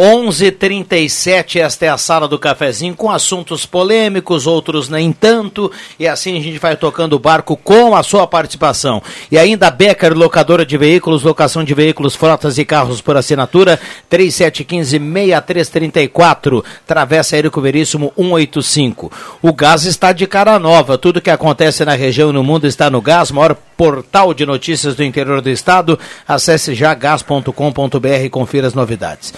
11:37 0.03 1.61
esta 1.61 1.87
é 1.87 1.89
a 1.89 1.97
sala 1.97 2.27
do 2.27 2.37
cafezinho 2.37 2.97
com 2.97 3.09
assuntos 3.09 3.65
polêmicos, 3.65 4.49
outros 4.49 4.89
nem 4.89 5.13
tanto, 5.13 5.71
e 5.97 6.09
assim 6.09 6.37
a 6.37 6.43
gente 6.43 6.59
vai 6.59 6.77
tocando 6.77 7.13
o 7.13 7.21
barco 7.21 7.57
com 7.57 7.95
a 7.95 8.03
sua 8.03 8.27
participação. 8.27 9.01
E 9.31 9.39
ainda 9.39 9.71
Becker, 9.71 10.13
locadora 10.13 10.67
de 10.67 10.77
veículos, 10.77 11.23
locação 11.23 11.63
de 11.63 11.73
veículos, 11.73 12.17
frotas 12.17 12.59
e 12.59 12.65
carros 12.65 13.01
por 13.01 13.17
assinatura, 13.17 13.79
3715-6334, 14.11 16.65
Travessa 16.85 17.37
Érico 17.37 17.61
Veríssimo 17.61 18.13
185. 18.17 19.13
O 19.41 19.53
gás 19.53 19.85
está 19.85 20.11
de 20.11 20.27
cara 20.27 20.59
nova, 20.59 20.99
tudo 20.99 21.21
que 21.21 21.31
acontece 21.31 21.85
na 21.85 21.95
região 21.95 22.31
e 22.31 22.33
no 22.33 22.43
mundo 22.43 22.67
está 22.67 22.91
no 22.91 23.01
gás, 23.01 23.31
maior 23.31 23.57
portal 23.77 24.33
de 24.33 24.47
notícias 24.47 24.95
do 24.95 25.03
interior 25.03 25.41
do 25.41 25.51
estado. 25.51 25.99
Acesse 26.27 26.73
já 26.73 26.95
gas.com.br 26.95 28.25
e 28.25 28.31
confira 28.31 28.69
as 28.69 28.75
novidades. 28.75 29.35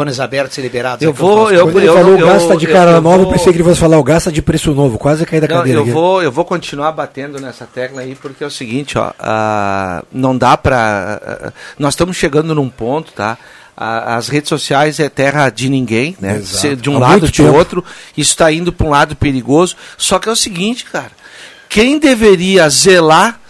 Microfones 0.00 0.20
abertos 0.20 0.56
e 0.58 0.60
liberados. 0.62 1.02
Eu 1.02 1.12
vou- 1.12 1.50
eu- 1.52 1.66
Quando 1.66 1.78
ele 1.78 1.92
falou 1.92 2.18
gasta 2.18 2.56
de 2.56 2.66
eu- 2.66 2.72
cara 2.72 2.90
eu 2.92 3.00
nova, 3.02 3.16
eu 3.18 3.22
vou- 3.24 3.32
pensei 3.32 3.52
que 3.52 3.58
ele 3.58 3.64
fosse 3.68 3.80
falar 3.80 3.98
o 3.98 4.02
gasta 4.02 4.32
de 4.32 4.40
preço 4.40 4.72
novo. 4.72 4.98
Quase 4.98 5.26
caí 5.26 5.40
da 5.40 5.48
Não, 5.48 5.56
cadeira. 5.56 5.78
eu 5.78 5.82
aqui. 5.82 5.92
vou, 5.92 6.22
eu 6.22 6.32
vou 6.32 6.44
continuar 6.44 6.92
batendo 6.92 7.38
nessa 7.40 7.66
tecla 7.66 8.00
aí, 8.00 8.14
porque 8.14 8.42
é 8.42 8.46
o 8.46 8.50
seguinte, 8.50 8.96
ó, 8.98 9.12
ah, 9.18 10.02
não 10.12 10.36
dá 10.36 10.56
pra. 10.56 11.20
ah, 11.22 11.52
nós 11.78 11.92
estamos 11.94 12.16
chegando 12.16 12.54
num 12.54 12.68
ponto, 12.68 13.12
tá? 13.12 13.36
As 13.76 14.28
redes 14.28 14.48
sociais 14.50 15.00
é 15.00 15.08
terra 15.08 15.48
de 15.48 15.68
ninguém, 15.70 16.14
né? 16.20 16.36
Exato. 16.36 16.58
Se- 16.58 16.76
De 16.76 16.90
um 16.90 16.96
Há 16.96 17.00
lado 17.00 17.26
de 17.26 17.32
tempo. 17.42 17.56
outro, 17.56 17.82
isso 18.16 18.30
está 18.32 18.52
indo 18.52 18.72
para 18.72 18.86
um 18.86 18.90
lado 18.90 19.16
perigoso. 19.16 19.74
Só 19.96 20.18
que 20.18 20.28
é 20.28 20.32
o 20.32 20.36
seguinte, 20.36 20.84
cara, 20.84 21.10
quem 21.68 21.98
deveria 21.98 22.68
zelar 22.68 23.40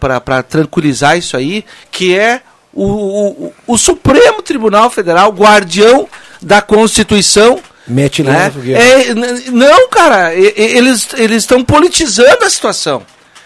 para 0.00 0.42
tranquilizar 0.42 1.18
isso 1.18 1.36
aí, 1.36 1.64
que 1.90 2.16
é 2.16 2.40
o, 2.74 3.46
o, 3.46 3.52
o 3.66 3.78
Supremo 3.78 4.42
Tribunal 4.42 4.90
Federal, 4.90 5.30
guardião 5.32 6.08
da 6.42 6.60
Constituição. 6.62 7.58
Mete 7.86 8.22
né? 8.22 8.50
É, 8.74 9.14
não, 9.50 9.88
cara, 9.88 10.34
eles 10.34 11.06
estão 11.42 11.62
politizando 11.62 12.44
a 12.44 12.50
situação. 12.50 13.02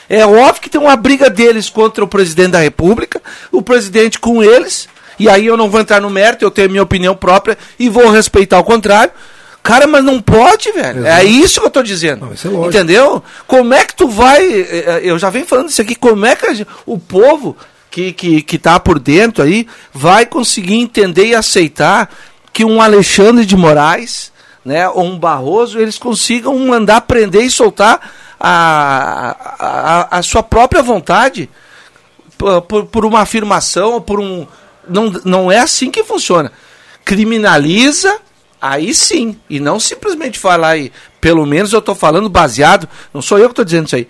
É 0.09 0.25
óbvio 0.25 0.63
que 0.63 0.71
tem 0.71 0.81
uma 0.81 0.97
briga 0.97 1.29
deles 1.29 1.69
contra 1.69 2.03
o 2.03 2.09
presidente 2.09 2.53
da 2.53 2.61
República, 2.61 3.21
o 3.53 3.61
presidente 3.61 4.19
com 4.19 4.43
eles, 4.43 4.89
e 5.19 5.29
aí 5.29 5.45
eu 5.47 5.57
não 5.57 5.69
vou 5.69 5.81
entrar 5.81 6.01
no 6.01 6.09
mérito, 6.09 6.45
eu 6.45 6.51
tenho 6.51 6.71
minha 6.71 6.83
opinião 6.83 7.15
própria 7.15 7.59
e 7.79 7.89
vou 7.89 8.09
respeitar 8.11 8.59
o 8.59 8.65
contrário. 8.65 9.13
Cara, 9.61 9.87
mas 9.87 10.03
não 10.03 10.23
pode, 10.23 10.71
velho. 10.73 11.05
É 11.05 11.23
isso 11.25 11.61
que 11.61 11.67
eu 11.67 11.71
tô 11.71 11.83
dizendo. 11.83 12.25
Não, 12.27 12.33
isso 12.33 12.47
é 12.47 12.51
lógico. 12.51 12.69
Entendeu? 12.69 13.23
Como 13.47 13.75
é 13.75 13.85
que 13.85 13.95
tu 13.95 14.09
vai. 14.09 14.41
eh, 14.47 14.85
eh, 14.87 15.01
Eu 15.03 15.19
já 15.19 15.29
venho 15.29 15.45
falando 15.45 15.69
isso 15.69 15.83
aqui, 15.83 15.95
como 15.95 16.25
é 16.25 16.35
que 16.37 16.47
a 16.47 16.55
gen- 16.55 16.67
o 16.87 16.97
povo 16.99 17.55
que, 17.91 18.13
que, 18.13 18.43
que 18.43 18.59
tá 18.59 18.79
por 18.79 18.99
dentro 18.99 19.43
aí 19.43 19.67
vai 19.93 20.27
conseguir 20.27 20.75
entender 20.75 21.27
e 21.27 21.35
aceitar 21.35 22.11
que 22.53 22.65
um 22.65 22.83
Alexandre 22.83 23.47
de 23.47 23.57
Moraes, 23.57 24.33
né, 24.65 24.89
ou 24.89 25.05
um 25.05 25.19
Barroso, 25.19 25.79
eles 25.79 25.99
consigam 25.99 26.59
mandar 26.59 27.03
prender 27.03 27.43
e 27.43 27.51
soltar 27.51 28.01
a, 28.39 29.37
a, 29.59 30.19
a 30.19 30.23
sua 30.23 30.43
própria 30.43 30.83
vontade 30.83 31.49
por, 32.37 32.87
por, 32.87 33.05
uma 33.05 33.21
afirmação 33.21 33.95
ou 33.95 34.01
por 34.01 34.21
um. 34.21 34.47
Não, 34.89 35.11
não 35.25 35.53
é 35.53 35.59
assim 35.59 35.91
que 35.91 36.05
funciona. 36.05 36.53
Criminaliza, 37.05 38.19
aí 38.61 38.95
sim. 38.95 39.37
E 39.51 39.59
não 39.59 39.81
simplesmente 39.81 40.39
falar 40.39 40.71
aí. 40.71 40.93
Pelo 41.21 41.45
menos 41.45 41.73
eu 41.73 41.81
estou 41.81 41.95
falando 41.95 42.29
baseado. 42.29 42.89
Não 43.13 43.21
sou 43.21 43.39
eu 43.39 43.49
que 43.49 43.53
estou 43.53 43.65
dizendo 43.65 43.87
isso 43.87 43.97
aí. 43.97 44.09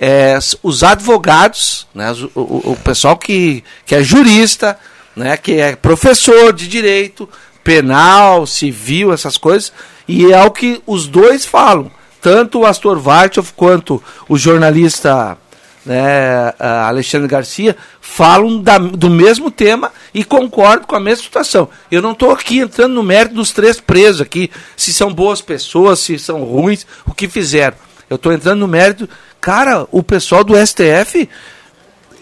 É, 0.00 0.38
os 0.62 0.84
advogados, 0.84 1.86
né, 1.94 2.12
o, 2.34 2.72
o- 2.72 2.76
pessoal 2.84 3.16
que, 3.16 3.64
que 3.84 3.94
é 3.96 4.02
jurista, 4.02 4.78
né, 5.16 5.36
que 5.36 5.54
é 5.60 5.74
professor 5.74 6.52
de 6.52 6.68
direito, 6.68 7.28
penal, 7.64 8.46
civil, 8.46 9.12
essas 9.12 9.36
coisas, 9.36 9.72
e 10.06 10.32
é 10.32 10.40
o 10.44 10.50
que 10.52 10.80
os 10.86 11.08
dois 11.08 11.44
falam. 11.44 11.90
Tanto 12.22 12.60
o 12.60 12.66
Astor 12.66 12.98
Vartov 13.00 13.50
quanto 13.56 14.02
o 14.28 14.38
jornalista 14.38 15.36
né, 15.84 16.52
Alexandre 16.58 17.26
Garcia, 17.28 17.74
falam 18.00 18.60
da- 18.62 18.76
do 18.78 19.08
mesmo 19.08 19.50
tema 19.50 19.90
e 20.12 20.22
concordam 20.22 20.86
com 20.86 20.94
a 20.96 21.00
mesma 21.00 21.24
situação. 21.24 21.68
Eu 21.90 22.02
não 22.02 22.12
estou 22.12 22.30
aqui 22.30 22.58
entrando 22.58 22.92
no 22.94 23.02
mérito 23.02 23.34
dos 23.36 23.52
três 23.52 23.80
presos 23.80 24.20
aqui, 24.20 24.50
se 24.76 24.92
são 24.92 25.12
boas 25.12 25.40
pessoas, 25.40 25.98
se 26.00 26.18
são 26.18 26.44
ruins, 26.44 26.86
o 27.06 27.14
que 27.14 27.26
fizeram. 27.28 27.76
Eu 28.10 28.16
estou 28.16 28.32
entrando 28.32 28.60
no 28.60 28.68
mérito. 28.68 29.08
Cara, 29.40 29.86
o 29.90 30.02
pessoal 30.02 30.42
do 30.44 30.54
STF, 30.56 31.28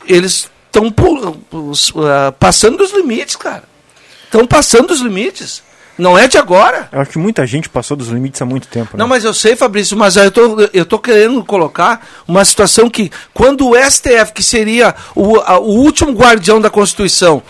eles 0.06 0.50
estão 0.66 0.92
passando 2.38 2.76
dos 2.78 2.92
limites, 2.92 3.36
cara. 3.36 3.64
Estão 4.24 4.46
passando 4.46 4.88
dos 4.88 5.00
limites. 5.00 5.62
Não 5.98 6.18
é 6.18 6.28
de 6.28 6.36
agora. 6.36 6.90
Eu 6.92 7.00
acho 7.00 7.12
que 7.12 7.18
muita 7.18 7.46
gente 7.46 7.70
passou 7.70 7.96
dos 7.96 8.08
limites 8.08 8.42
há 8.42 8.44
muito 8.44 8.68
tempo. 8.68 8.90
né? 8.96 8.98
Não, 9.02 9.08
mas 9.08 9.24
eu 9.24 9.32
sei, 9.32 9.56
Fabrício, 9.56 9.96
mas 9.96 10.16
eu 10.16 10.30
tô, 10.30 10.60
eu 10.74 10.84
tô 10.84 10.98
querendo 10.98 11.42
colocar 11.42 12.06
uma 12.28 12.44
situação 12.44 12.90
que, 12.90 13.10
quando 13.32 13.66
o 13.66 13.74
STF, 13.74 14.32
que 14.34 14.42
seria 14.42 14.94
o, 15.14 15.36
a- 15.40 15.58
o 15.58 15.70
último 15.70 16.12
guardião 16.12 16.60
da 16.60 16.68
Constituição, 16.68 17.42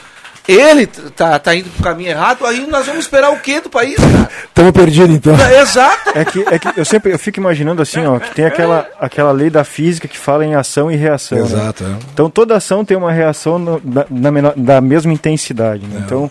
ele 0.48 0.86
tá, 0.86 1.38
tá 1.38 1.54
indo 1.54 1.68
pro 1.70 1.82
caminho 1.82 2.10
errado, 2.10 2.46
aí 2.46 2.66
nós 2.66 2.86
vamos 2.86 3.00
esperar 3.04 3.30
o 3.30 3.38
quê 3.40 3.60
do 3.60 3.68
país, 3.68 3.96
cara? 3.96 4.28
Estamos 4.44 4.72
perdidos, 4.72 5.14
então. 5.16 5.34
É, 5.40 5.60
Exato. 5.60 6.10
É 6.18 6.24
que, 6.24 6.40
é 6.48 6.58
que 6.58 6.80
eu 6.80 6.84
sempre 6.84 7.12
eu 7.12 7.18
fico 7.18 7.38
imaginando 7.40 7.82
assim, 7.82 8.04
ó, 8.06 8.18
que 8.18 8.34
tem 8.34 8.44
aquela, 8.44 8.88
aquela 9.00 9.32
lei 9.32 9.50
da 9.50 9.64
física 9.64 10.06
que 10.06 10.16
fala 10.18 10.44
em 10.44 10.54
ação 10.54 10.90
e 10.90 10.96
reação. 10.96 11.38
né? 11.38 11.44
Exato, 11.44 11.84
é. 11.84 11.96
Então 12.12 12.30
toda 12.30 12.56
ação 12.56 12.84
tem 12.84 12.96
uma 12.96 13.10
reação 13.12 13.58
no- 13.58 13.80
da, 13.80 14.06
na 14.08 14.30
menor- 14.30 14.54
da 14.56 14.80
mesma 14.80 15.12
intensidade. 15.12 15.84
né? 15.86 16.02
Então 16.04 16.30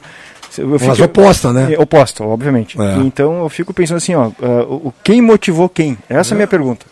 se- 0.50 0.62
eu 0.62 0.68
Mas 0.70 1.00
oposta, 1.02 1.52
né? 1.52 1.74
É, 1.74 1.80
oposta, 1.80 2.24
obviamente. 2.24 2.80
É. 2.82 2.96
Então 3.00 3.44
eu 3.44 3.50
fico 3.50 3.74
pensando 3.74 3.98
assim, 3.98 4.16
ó, 4.16 4.32
o, 4.40 4.88
o- 4.88 4.94
quem 5.04 5.22
motivou 5.22 5.68
quem? 5.68 5.98
Essa 6.10 6.34
é 6.34 6.36
a 6.36 6.38
minha 6.38 6.48
pergunta. 6.48 6.86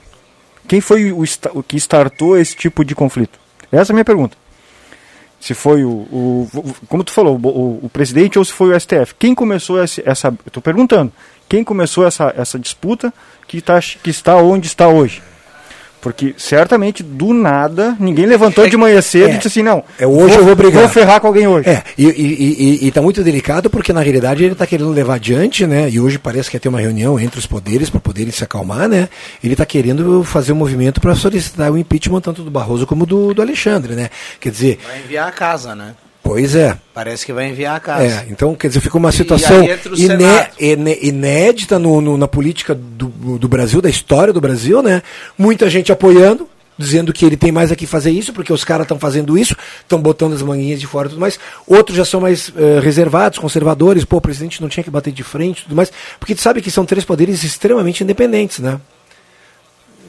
Quem 0.68 0.82
foi 0.82 1.12
o, 1.12 1.24
o 1.54 1.64
que 1.64 1.78
startou 1.78 2.38
esse 2.38 2.56
tipo 2.56 2.84
de 2.86 2.94
conflito? 2.96 3.40
Essa 3.72 3.92
é 3.92 3.94
a 3.94 3.96
minha 3.96 4.06
pergunta. 4.06 4.36
Se 5.44 5.54
foi 5.54 5.84
o, 5.84 5.90
o- 5.90 6.48
como 6.88 7.04
tu 7.04 7.12
falou, 7.12 7.36
o, 7.38 7.80
o- 7.84 7.90
presidente 7.90 8.40
ou 8.40 8.46
se 8.46 8.54
foi 8.54 8.74
o 8.74 8.80
STF? 8.80 9.14
Quem 9.20 9.36
começou 9.36 9.78
essa? 9.82 10.00
Eu 10.30 10.38
estou 10.48 10.64
perguntando. 10.64 11.12
Quem 11.50 11.66
começou 11.66 12.08
essa, 12.08 12.34
essa 12.38 12.58
disputa 12.58 13.14
que, 13.46 13.60
tá, 13.60 13.78
que 13.82 14.10
está 14.10 14.38
onde 14.38 14.68
está 14.68 14.88
hoje? 14.88 15.22
Porque 16.04 16.36
certamente 16.38 17.02
do 17.02 17.34
nada 17.34 17.96
ninguém 17.98 18.26
levantou 18.26 18.68
de 18.68 18.76
manhã 18.76 19.02
cedo 19.02 19.30
é. 19.30 19.34
e 19.36 19.38
disse 19.38 19.48
assim 19.48 19.64
não. 19.64 19.82
É, 19.98 20.06
hoje 20.06 20.36
eu 20.36 20.44
vou 20.44 20.54
brigar. 20.54 20.82
Vou 20.82 20.90
ferrar 20.90 21.22
com 21.22 21.28
alguém 21.28 21.48
hoje. 21.48 21.70
É, 21.70 21.82
e, 21.98 22.06
e, 22.06 22.82
e, 22.84 22.88
e 22.88 22.92
tá 22.92 23.02
muito 23.02 23.24
delicado 23.24 23.70
porque 23.70 23.94
na 23.94 24.02
realidade 24.02 24.44
ele 24.44 24.54
tá 24.54 24.68
querendo 24.68 24.92
levar 24.92 25.16
adiante, 25.16 25.66
né? 25.66 25.90
E 25.90 26.02
hoje 26.02 26.20
parece 26.20 26.50
que 26.50 26.58
ia 26.58 26.60
ter 26.60 26.68
uma 26.68 26.82
reunião 26.82 27.18
entre 27.18 27.40
os 27.40 27.48
poderes 27.48 27.90
para 27.90 28.02
poderem 28.02 28.34
se 28.34 28.44
acalmar, 28.44 28.90
né? 28.90 29.08
Ele 29.42 29.56
tá 29.56 29.66
querendo 29.66 30.26
fazer 30.26 30.52
um 30.52 30.58
movimento 30.58 31.00
para 31.00 31.16
solicitar 31.16 31.72
o 31.72 31.78
impeachment 31.78 32.20
tanto 32.20 32.44
do 32.44 32.52
Barroso 32.52 32.86
como 32.86 33.06
do, 33.06 33.34
do 33.34 33.42
Alexandre, 33.42 33.96
né? 33.96 34.10
Quer 34.42 34.50
dizer, 34.50 34.80
Vai 34.86 35.00
enviar 35.00 35.30
a 35.30 35.32
casa, 35.32 35.74
né? 35.74 35.94
Pois 36.24 36.56
é. 36.56 36.78
Parece 36.94 37.26
que 37.26 37.34
vai 37.34 37.50
enviar 37.50 37.76
a 37.76 37.80
casa. 37.80 38.04
É, 38.06 38.26
então, 38.30 38.56
quer 38.56 38.70
dizer, 38.70 38.80
fica 38.80 38.98
uma 38.98 39.12
situação 39.12 39.58
iné- 40.60 40.98
inédita 41.02 41.78
no, 41.78 42.00
no- 42.02 42.18
na 42.18 42.28
política 42.28 42.74
do, 42.74 43.08
do 43.38 43.48
Brasil, 43.48 43.82
da 43.82 43.90
história 43.90 44.32
do 44.34 44.42
Brasil, 44.42 44.82
né? 44.82 45.04
Muita 45.38 45.70
gente 45.70 45.92
apoiando, 45.92 46.48
dizendo 46.78 47.14
que 47.14 47.24
ele 47.26 47.38
tem 47.38 47.52
mais 47.52 47.72
aqui 47.72 47.86
fazer 47.86 48.10
isso, 48.12 48.34
porque 48.34 48.52
os 48.52 48.64
caras 48.64 48.86
estão 48.86 48.98
fazendo 48.98 49.38
isso, 49.38 49.56
estão 49.82 50.02
botando 50.02 50.34
as 50.34 50.42
manguinhas 50.42 50.80
de 50.80 50.88
fora 50.88 51.08
e 51.08 51.10
tudo 51.12 51.20
mais. 51.20 51.40
Outros 51.68 51.96
já 51.98 52.04
são 52.06 52.20
mais 52.22 52.52
eh, 52.58 52.80
reservados, 52.82 53.38
conservadores, 53.38 54.04
pô, 54.06 54.18
o 54.18 54.22
presidente 54.22 54.60
não 54.62 54.70
tinha 54.70 54.84
que 54.84 54.90
bater 54.90 55.14
de 55.14 55.22
frente 55.24 55.60
e 55.60 55.64
tudo 55.64 55.76
mais, 55.76 55.92
porque 56.20 56.34
tu 56.34 56.42
sabe 56.42 56.62
que 56.62 56.72
são 56.72 56.84
três 56.86 57.06
poderes 57.06 57.44
extremamente 57.44 58.04
independentes, 58.04 58.58
né? 58.60 58.80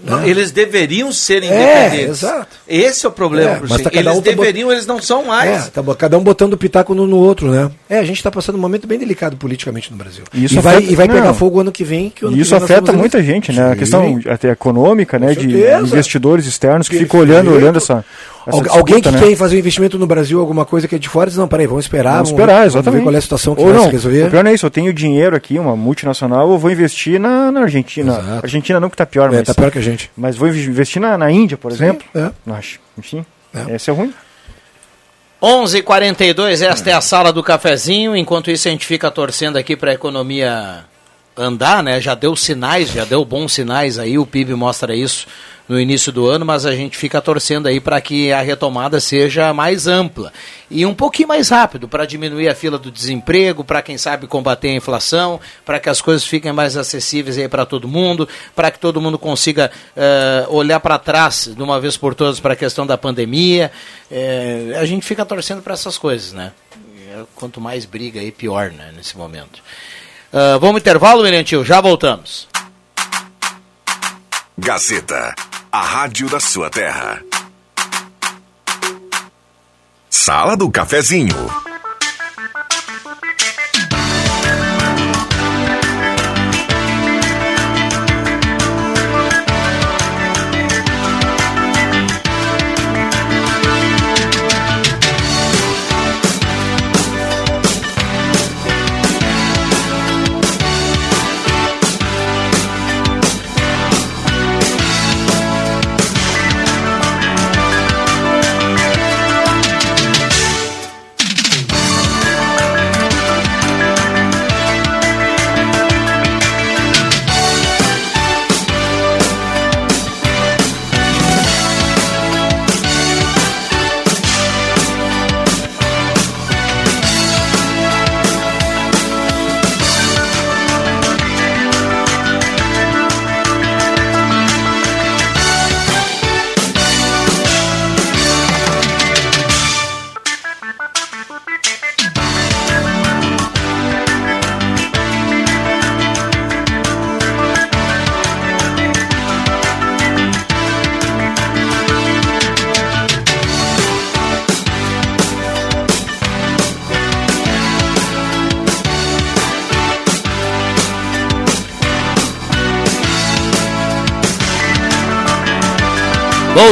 Não, 0.04 0.24
eles 0.24 0.50
deveriam 0.50 1.10
ser 1.12 1.42
É, 1.42 1.46
independentes. 1.86 2.22
exato. 2.22 2.48
Esse 2.68 3.06
é 3.06 3.08
o 3.08 3.12
problema, 3.12 3.52
É, 3.56 3.60
mas 3.68 3.80
tá 3.82 3.90
cada 3.90 3.96
Eles 4.10 4.12
um 4.18 4.22
tá 4.22 4.30
bot- 4.32 4.36
deveriam, 4.36 4.70
eles 4.72 4.86
não 4.86 5.00
são 5.00 5.24
mais. 5.24 5.66
É, 5.66 5.70
tá 5.70 5.82
bom, 5.82 5.94
cada 5.94 6.18
um 6.18 6.22
botando 6.22 6.56
pitaco 6.58 6.94
no, 6.94 7.06
no 7.06 7.16
outro, 7.16 7.50
né? 7.50 7.70
É, 7.88 7.98
a 7.98 8.04
gente 8.04 8.16
está 8.18 8.30
passando 8.30 8.56
um 8.56 8.60
momento 8.60 8.86
bem 8.86 8.98
delicado 8.98 9.36
politicamente 9.36 9.90
no 9.90 9.96
Brasil. 9.96 10.24
E 10.32 10.44
isso 10.44 10.54
e 10.56 10.58
vai, 10.60 10.76
afeta- 10.76 10.92
e 10.92 10.94
vai 10.96 11.08
pegar 11.08 11.24
não. 11.24 11.34
fogo 11.34 11.60
ano 11.60 11.72
que 11.72 11.84
vem. 11.84 12.10
Que 12.10 12.24
o 12.24 12.28
ano 12.28 12.36
E 12.36 12.40
que 12.40 12.42
isso 12.42 12.54
vem 12.54 12.64
afeta 12.64 12.92
muita 12.92 13.22
gente, 13.22 13.52
né? 13.52 13.66
A 13.68 13.72
Sim. 13.72 13.78
questão 13.78 14.20
até 14.28 14.50
econômica, 14.50 15.18
né? 15.18 15.34
De 15.34 15.46
investidores 15.82 16.46
externos 16.46 16.88
que 16.88 16.98
ficam 16.98 17.20
Perfeito. 17.20 17.42
olhando, 17.42 17.54
olhando 17.56 17.76
essa. 17.78 18.04
Essa 18.46 18.58
Al- 18.58 18.78
alguém 18.78 18.96
que 18.96 19.00
disputa, 19.02 19.10
né? 19.24 19.28
quer 19.30 19.36
fazer 19.36 19.56
um 19.56 19.58
investimento 19.58 19.98
no 19.98 20.06
Brasil, 20.06 20.38
alguma 20.40 20.64
coisa 20.64 20.86
que 20.86 20.94
é 20.94 20.98
de 20.98 21.08
fora, 21.08 21.28
diz, 21.30 21.36
não, 21.38 21.48
peraí, 21.48 21.66
vamos 21.66 21.84
esperar. 21.84 22.14
Vamos 22.14 22.30
ver- 22.30 22.34
esperar, 22.36 22.54
Vamos 22.58 22.74
exatamente. 22.74 23.00
ver 23.00 23.04
qual 23.04 23.14
é 23.14 23.18
a 23.18 23.20
situação 23.20 23.54
que 23.54 23.60
Ou 23.62 23.68
vai 23.68 23.76
não, 23.76 23.84
se 23.84 23.90
resolver. 23.90 24.26
O 24.26 24.30
pior 24.30 24.44
não 24.44 24.50
é 24.50 24.54
isso, 24.54 24.66
eu 24.66 24.70
tenho 24.70 24.92
dinheiro 24.92 25.34
aqui, 25.36 25.58
uma 25.58 25.74
multinacional, 25.76 26.50
eu 26.50 26.58
vou 26.58 26.70
investir 26.70 27.18
na, 27.20 27.50
na 27.50 27.60
Argentina. 27.62 28.12
Exato. 28.18 28.40
Argentina 28.44 28.80
não 28.80 28.90
que 28.90 28.96
tá 28.96 29.06
pior, 29.06 29.32
É, 29.32 29.38
mas, 29.38 29.46
tá 29.46 29.54
pior 29.54 29.70
que 29.70 29.78
a 29.78 29.82
gente. 29.82 30.10
mas 30.16 30.36
vou 30.36 30.48
investir 30.48 31.00
na, 31.00 31.16
na 31.16 31.30
Índia, 31.30 31.56
por 31.56 31.72
exemplo. 31.72 32.04
é. 32.14 32.30
Não 32.44 32.54
acho. 32.54 32.78
Enfim, 32.98 33.24
É. 33.54 33.74
esse 33.76 33.88
é 33.90 33.92
ruim. 33.92 34.12
11:42 35.42 36.62
esta 36.62 36.90
é 36.90 36.92
a 36.94 37.00
sala 37.00 37.32
do 37.32 37.42
cafezinho. 37.42 38.16
Enquanto 38.16 38.50
isso, 38.50 38.66
a 38.68 38.70
gente 38.70 38.86
fica 38.86 39.10
torcendo 39.10 39.56
aqui 39.58 39.76
para 39.76 39.90
a 39.90 39.94
economia 39.94 40.84
andar, 41.36 41.82
né? 41.82 42.00
Já 42.00 42.14
deu 42.14 42.34
sinais, 42.36 42.90
já 42.90 43.04
deu 43.04 43.24
bons 43.24 43.52
sinais 43.52 43.98
aí. 43.98 44.18
O 44.18 44.26
PIB 44.26 44.54
mostra 44.54 44.94
isso 44.94 45.26
no 45.68 45.80
início 45.80 46.12
do 46.12 46.28
ano, 46.28 46.44
mas 46.44 46.66
a 46.66 46.74
gente 46.74 46.96
fica 46.96 47.20
torcendo 47.22 47.66
aí 47.66 47.80
para 47.80 48.00
que 48.00 48.30
a 48.30 48.42
retomada 48.42 49.00
seja 49.00 49.52
mais 49.54 49.86
ampla 49.86 50.30
e 50.70 50.84
um 50.84 50.94
pouquinho 50.94 51.28
mais 51.28 51.48
rápido 51.48 51.88
para 51.88 52.04
diminuir 52.04 52.48
a 52.48 52.54
fila 52.54 52.78
do 52.78 52.90
desemprego, 52.90 53.64
para 53.64 53.80
quem 53.80 53.96
sabe 53.96 54.26
combater 54.26 54.68
a 54.68 54.74
inflação, 54.74 55.40
para 55.64 55.80
que 55.80 55.88
as 55.88 56.02
coisas 56.02 56.24
fiquem 56.24 56.52
mais 56.52 56.76
acessíveis 56.76 57.38
aí 57.38 57.48
para 57.48 57.64
todo 57.64 57.88
mundo, 57.88 58.28
para 58.54 58.70
que 58.70 58.78
todo 58.78 59.00
mundo 59.00 59.18
consiga 59.18 59.70
eh, 59.96 60.46
olhar 60.48 60.80
para 60.80 60.98
trás 60.98 61.50
de 61.54 61.62
uma 61.62 61.80
vez 61.80 61.96
por 61.96 62.14
todas 62.14 62.40
para 62.40 62.52
a 62.52 62.56
questão 62.56 62.86
da 62.86 62.98
pandemia. 62.98 63.72
Eh, 64.10 64.76
a 64.78 64.84
gente 64.84 65.06
fica 65.06 65.24
torcendo 65.24 65.62
para 65.62 65.74
essas 65.74 65.96
coisas, 65.96 66.32
né? 66.32 66.52
Eh, 67.08 67.22
Quanto 67.34 67.60
mais 67.60 67.86
briga 67.86 68.20
aí, 68.20 68.30
pior, 68.30 68.70
né, 68.70 68.92
nesse 68.94 69.16
momento. 69.16 69.62
Ah, 70.36 70.58
vamos 70.60 70.80
intervalo, 70.80 71.22
Meriantil? 71.22 71.64
Já 71.64 71.80
voltamos. 71.80 72.48
Gazeta, 74.58 75.32
a 75.70 75.80
rádio 75.80 76.28
da 76.28 76.40
sua 76.40 76.68
terra. 76.68 77.22
Sala 80.10 80.56
do 80.56 80.68
Cafezinho. 80.72 81.36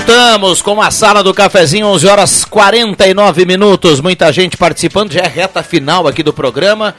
Voltamos 0.04 0.60
com 0.60 0.82
a 0.82 0.90
sala 0.90 1.22
do 1.22 1.32
cafezinho, 1.32 1.86
11 1.86 2.06
horas 2.08 2.44
49 2.44 3.46
minutos. 3.46 4.00
Muita 4.00 4.32
gente 4.32 4.56
participando, 4.56 5.12
já 5.12 5.20
é 5.20 5.28
reta 5.28 5.62
final 5.62 6.08
aqui 6.08 6.24
do 6.24 6.32
programa. 6.32 6.92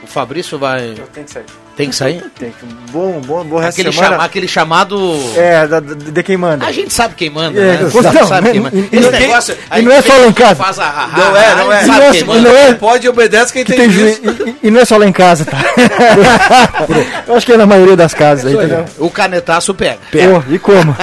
O 0.00 0.06
Fabrício 0.06 0.56
vai. 0.56 0.94
Tem 1.12 1.24
que 1.24 1.32
sair. 1.32 1.63
Tem 1.76 1.88
que 1.90 1.96
sair? 1.96 2.22
Tem 2.38 2.50
que. 2.50 2.64
Bom, 2.92 3.20
bom, 3.26 3.42
bom 3.44 3.56
resto 3.58 3.70
Aquele, 3.80 3.88
de 3.90 3.96
semana. 3.96 4.12
chama- 4.14 4.24
aquele 4.24 4.46
chamado. 4.46 5.18
É, 5.36 5.66
da- 5.66 5.80
da- 5.80 5.94
de 5.94 6.22
quem 6.22 6.36
manda. 6.36 6.64
A 6.64 6.70
gente 6.70 6.94
sabe 6.94 7.14
quem 7.16 7.28
manda, 7.28 7.58
É, 7.60 7.64
né? 7.64 7.78
não, 7.80 7.86
A 7.88 7.90
gente 7.90 8.14
não, 8.20 8.26
sabe 8.28 8.50
quem 8.50 8.56
e- 8.60 8.62
manda. 8.62 8.76
e- 8.76 8.88
Esse 8.92 9.08
e- 9.08 9.10
negócio. 9.10 9.56
e 9.76 9.82
não 9.82 9.92
é 9.92 10.00
só 10.02 10.12
lá 10.16 10.26
em 10.28 10.32
casa. 10.32 10.54
Faz 10.54 10.78
a, 10.78 10.84
a, 10.84 11.06
Não 11.08 11.36
é, 11.36 11.54
não 11.56 11.72
é. 11.72 11.84
Não 11.86 11.94
Sabe 11.94 12.06
é- 12.06 12.10
quem 12.12 12.20
não 12.24 12.34
manda. 12.34 12.48
é- 12.50 12.74
Pode 12.74 13.08
obedece 13.08 13.52
quem 13.52 13.64
tem, 13.64 13.76
Tem 13.76 13.90
juízo. 13.90 14.22
juiz, 14.22 14.38
e, 14.62 14.68
e 14.68 14.70
não 14.70 14.80
é 14.80 14.84
só 14.84 14.96
lá 14.96 15.04
em 15.06 15.12
casa, 15.12 15.44
tá? 15.44 15.58
Eu 17.26 17.34
acho 17.36 17.44
que 17.46 17.52
é 17.52 17.56
na 17.56 17.66
maioria 17.66 17.96
das 17.96 18.14
casas, 18.14 18.46
aí, 18.46 18.54
entendeu? 18.54 18.84
O 18.98 19.10
canetaço 19.10 19.74
pega. 19.74 19.98
Pô, 20.12 20.42
e 20.52 20.58
como? 20.58 20.96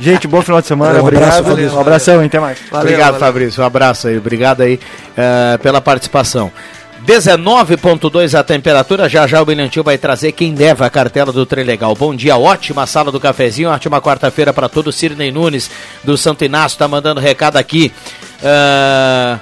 Gente, 0.00 0.26
bom 0.28 0.40
final 0.42 0.60
de 0.60 0.66
semana, 0.68 1.02
Um 1.02 1.06
abraço, 1.06 1.40
obrigado. 1.40 1.44
Fabrício. 1.44 1.76
um 1.76 1.80
abração, 1.80 2.20
hein, 2.20 2.26
até 2.26 2.38
mais. 2.40 2.58
Obrigado, 2.70 3.18
Fabrício. 3.18 3.62
Um 3.62 3.66
abraço 3.66 4.08
aí. 4.08 4.18
Obrigado 4.18 4.60
aí 4.62 4.78
eh, 5.16 5.58
pela 5.62 5.80
participação. 5.80 6.52
19.2 7.06 8.38
a 8.38 8.44
temperatura, 8.44 9.08
já 9.08 9.26
já 9.26 9.42
o 9.42 9.44
Bilhantil 9.44 9.82
vai 9.82 9.98
trazer 9.98 10.30
quem 10.32 10.54
leva 10.54 10.86
a 10.86 10.90
cartela 10.90 11.32
do 11.32 11.44
Trilegal. 11.44 11.96
Bom 11.96 12.14
dia, 12.14 12.36
ótima 12.36 12.86
sala 12.86 13.10
do 13.10 13.18
cafezinho, 13.18 13.70
ótima 13.70 14.00
quarta-feira 14.00 14.52
para 14.52 14.68
todo. 14.68 14.92
Cirnei 14.92 15.32
Nunes 15.32 15.68
do 16.04 16.16
Santo 16.16 16.44
Inácio 16.44 16.78
tá 16.78 16.86
mandando 16.86 17.20
recado 17.20 17.56
aqui. 17.56 17.92
Ah, 18.42 19.40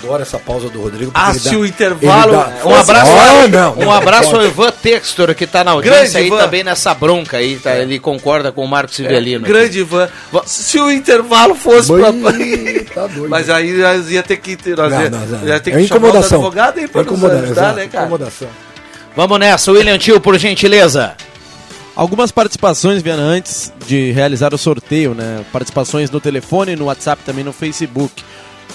Adoro 0.00 0.22
essa 0.22 0.38
pausa 0.38 0.68
do 0.68 0.80
Rodrigo. 0.80 1.10
Ah, 1.14 1.34
se 1.34 1.50
dá- 1.50 1.56
o 1.58 1.66
intervalo. 1.66 2.32
dá- 2.32 2.52
um 2.64 2.74
abraço, 2.74 3.10
Ah, 3.10 3.48
não, 3.48 3.72
um 3.74 3.76
não, 3.86 3.92
abraço 3.92 4.30
pode. 4.30 4.44
ao 4.44 4.50
Ivan 4.50 4.70
Textor 4.70 5.34
que 5.34 5.46
tá 5.46 5.64
na 5.64 5.72
audiência 5.72 6.00
Grande 6.02 6.16
aí 6.18 6.26
Ivan. 6.28 6.38
também 6.38 6.62
nessa 6.64 6.94
bronca 6.94 7.36
aí, 7.38 7.56
tá? 7.56 7.74
Ele 7.76 7.98
concorda 7.98 8.52
com 8.52 8.64
o 8.64 8.68
Marcos 8.68 8.94
Civelino. 8.96 9.44
aqui. 9.44 9.52
Grande 9.52 9.80
Ivan. 9.80 10.08
Se 10.46 10.78
o 10.78 10.90
intervalo 10.90 11.54
fosse 11.54 11.92
pra. 11.92 12.12
Boi, 12.12 12.86
tá 12.94 13.06
doido. 13.08 13.28
Mas 13.28 13.50
aí 13.50 13.72
nós 13.72 14.10
ia 14.10 14.22
ter 14.22 14.36
que. 14.36 14.56
Nós 14.70 14.92
Não, 14.92 15.02
ia, 15.02 15.10
não, 15.10 15.18
não. 15.26 15.46
ia 15.48 15.58
ter 15.60 15.70
É 15.74 15.78
que 15.78 15.86
chamar 15.88 16.00
os 16.00 16.08
incomodação. 16.08 16.38
advogados 16.38 16.80
aí 16.82 16.88
pra 16.88 17.00
É 17.00 17.04
nos 17.04 17.12
incomodação, 17.12 17.44
ajudar, 17.44 17.60
exato, 17.62 17.76
né, 17.76 17.86
cara? 17.88 18.04
incomodação. 18.04 18.48
Vamos 19.16 19.38
nessa, 19.40 19.72
William 19.72 19.98
Tio, 19.98 20.20
por 20.20 20.38
gentileza. 20.38 21.14
Algumas 21.96 22.30
participações, 22.30 23.02
Viana, 23.02 23.22
antes 23.22 23.72
de 23.84 24.12
realizar 24.12 24.54
o 24.54 24.58
sorteio, 24.58 25.14
né? 25.14 25.40
Participações 25.52 26.08
no 26.08 26.20
telefone, 26.20 26.76
no 26.76 26.84
WhatsApp, 26.84 27.20
também 27.26 27.42
no 27.42 27.52
Facebook. 27.52 28.22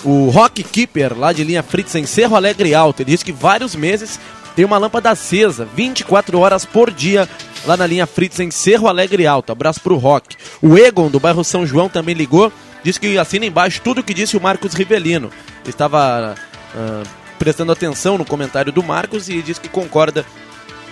O 0.03 0.29
Rock 0.29 0.63
Keeper, 0.63 1.17
lá 1.17 1.31
de 1.31 1.43
linha 1.43 1.63
Fritz, 1.63 1.95
em 1.95 2.05
Cerro 2.05 2.35
Alegre 2.35 2.75
Alto, 2.75 3.01
ele 3.01 3.11
diz 3.11 3.23
que 3.23 3.31
vários 3.31 3.75
meses 3.75 4.19
tem 4.55 4.65
uma 4.65 4.77
lâmpada 4.77 5.09
acesa, 5.09 5.67
24 5.75 6.37
horas 6.39 6.65
por 6.65 6.91
dia, 6.91 7.27
lá 7.65 7.75
na 7.75 7.87
linha 7.87 8.05
Fritz, 8.05 8.39
em 8.39 8.51
Cerro 8.51 8.87
Alegre 8.87 9.25
Alto. 9.25 9.51
Abraço 9.51 9.81
pro 9.81 9.97
Rock. 9.97 10.35
O 10.61 10.77
Egon, 10.77 11.09
do 11.09 11.19
bairro 11.19 11.43
São 11.43 11.65
João, 11.65 11.89
também 11.89 12.13
ligou, 12.13 12.51
diz 12.83 12.97
que 12.97 13.17
assina 13.17 13.45
embaixo 13.45 13.81
tudo 13.81 14.01
o 14.01 14.03
que 14.03 14.13
disse 14.13 14.37
o 14.37 14.41
Marcos 14.41 14.73
Rivelino. 14.73 15.31
Estava 15.65 16.35
ah, 16.75 17.03
prestando 17.39 17.71
atenção 17.71 18.17
no 18.17 18.25
comentário 18.25 18.71
do 18.71 18.83
Marcos 18.83 19.29
e 19.29 19.41
diz 19.41 19.57
que 19.57 19.69
concorda 19.69 20.25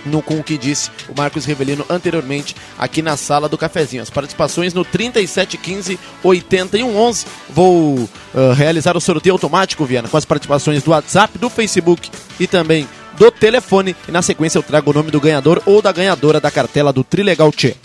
no, 0.04 0.22
com 0.22 0.38
o 0.38 0.42
que 0.42 0.58
disse 0.58 0.90
o 1.08 1.14
Marcos 1.16 1.44
Revelino 1.44 1.84
anteriormente 1.88 2.54
aqui 2.78 3.02
na 3.02 3.16
sala 3.16 3.48
do 3.48 3.58
cafezinho. 3.58 4.02
As 4.02 4.10
participações 4.10 4.74
no 4.74 4.84
3715 4.84 5.98
8111. 6.22 7.26
Vou 7.50 8.08
ah, 8.34 8.54
realizar 8.54 8.96
o 8.96 9.00
sorteio 9.00 9.34
automático, 9.34 9.84
Viana, 9.84 10.08
com 10.08 10.16
as 10.16 10.24
participações 10.24 10.82
do 10.82 10.90
WhatsApp, 10.90 11.38
do 11.38 11.48
Facebook 11.48 12.10
e 12.38 12.46
também 12.46 12.88
do 13.18 13.30
telefone. 13.30 13.94
E 14.08 14.12
na 14.12 14.22
sequência 14.22 14.58
eu 14.58 14.62
trago 14.62 14.90
o 14.90 14.94
nome 14.94 15.10
do 15.10 15.20
ganhador 15.20 15.62
ou 15.66 15.82
da 15.82 15.92
ganhadora 15.92 16.40
da 16.40 16.50
cartela 16.50 16.92
do 16.92 17.04
Trilegal 17.04 17.52
Tchê. 17.52 17.76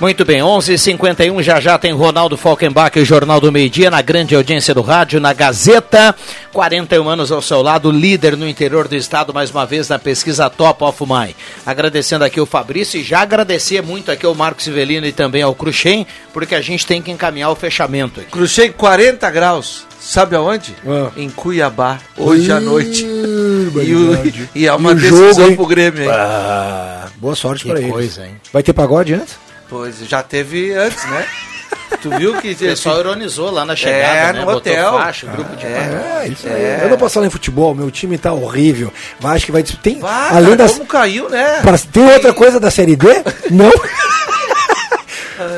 Muito 0.00 0.24
bem, 0.24 0.40
11:51 0.40 0.74
h 0.74 0.78
51 0.78 1.42
já 1.42 1.58
já 1.60 1.76
tem 1.76 1.92
Ronaldo 1.92 2.36
Falkenbach, 2.36 2.96
o 3.00 3.04
Jornal 3.04 3.40
do 3.40 3.50
Meio 3.50 3.68
Dia, 3.68 3.90
na 3.90 4.00
grande 4.00 4.32
audiência 4.32 4.72
do 4.72 4.80
rádio, 4.80 5.18
na 5.18 5.32
Gazeta. 5.32 6.14
41 6.52 7.08
anos 7.08 7.32
ao 7.32 7.42
seu 7.42 7.60
lado, 7.62 7.90
líder 7.90 8.36
no 8.36 8.48
interior 8.48 8.86
do 8.86 8.94
estado, 8.94 9.34
mais 9.34 9.50
uma 9.50 9.66
vez 9.66 9.88
na 9.88 9.98
pesquisa 9.98 10.48
Top 10.48 10.84
of 10.84 11.02
Mind. 11.02 11.34
Agradecendo 11.66 12.24
aqui 12.24 12.40
o 12.40 12.46
Fabrício 12.46 13.00
e 13.00 13.02
já 13.02 13.22
agradecer 13.22 13.82
muito 13.82 14.12
aqui 14.12 14.24
ao 14.24 14.36
Marcos 14.36 14.62
Civelino 14.64 15.04
e 15.04 15.10
também 15.10 15.42
ao 15.42 15.52
Cruxem, 15.52 16.06
porque 16.32 16.54
a 16.54 16.60
gente 16.60 16.86
tem 16.86 17.02
que 17.02 17.10
encaminhar 17.10 17.50
o 17.50 17.56
fechamento 17.56 18.20
aqui. 18.20 18.30
Cruxei 18.30 18.70
40 18.70 19.28
graus. 19.32 19.84
Sabe 20.00 20.36
aonde? 20.36 20.76
Ah. 20.86 21.10
Em 21.16 21.28
Cuiabá, 21.28 21.98
hoje 22.16 22.52
à 22.52 22.60
noite. 22.60 23.04
E, 23.04 23.94
o, 23.94 24.32
e 24.54 24.64
é 24.64 24.72
uma 24.72 24.92
E 24.92 24.94
decisão 24.94 25.46
jogo, 25.46 25.56
pro 25.56 25.66
Grêmio, 25.66 26.04
hein? 26.04 26.10
Ah, 26.12 27.08
boa 27.16 27.34
sorte 27.34 27.64
Que 27.64 27.70
pra 27.70 27.80
eles. 27.80 27.92
coisa, 27.92 28.24
hein? 28.24 28.36
Vai 28.52 28.62
ter 28.62 28.72
pagode 28.72 29.12
antes? 29.14 29.47
Pois, 29.68 29.98
já 30.06 30.22
teve 30.22 30.72
antes, 30.74 31.04
né? 31.10 31.26
tu 32.02 32.10
viu 32.10 32.34
que... 32.40 32.52
O 32.52 32.56
pessoal 32.56 33.00
ironizou 33.00 33.50
lá 33.50 33.64
na 33.64 33.74
chegada, 33.76 34.02
É, 34.18 34.32
né? 34.32 34.40
no 34.40 34.46
Botou 34.46 34.56
hotel. 34.72 34.92
faixa, 34.92 35.26
grupo 35.26 35.56
de 35.56 35.66
É, 35.66 36.28
isso 36.30 36.46
aí. 36.46 36.52
É. 36.54 36.80
Eu 36.84 36.88
não 36.90 36.96
posso 36.96 37.14
falar 37.14 37.26
em 37.26 37.30
futebol, 37.30 37.74
meu 37.74 37.90
time 37.90 38.16
tá 38.16 38.32
horrível. 38.32 38.92
Mas 39.20 39.32
acho 39.36 39.46
que 39.46 39.52
vai. 39.52 39.62
Tem, 39.62 39.98
Vá, 40.00 40.28
além 40.30 40.44
cara, 40.44 40.56
das, 40.56 40.72
como 40.72 40.86
caiu, 40.86 41.28
né? 41.28 41.60
Tem 41.92 42.04
outra 42.10 42.32
coisa 42.32 42.58
da 42.60 42.70
Série 42.70 42.96
D? 42.96 43.06
Não. 43.50 43.70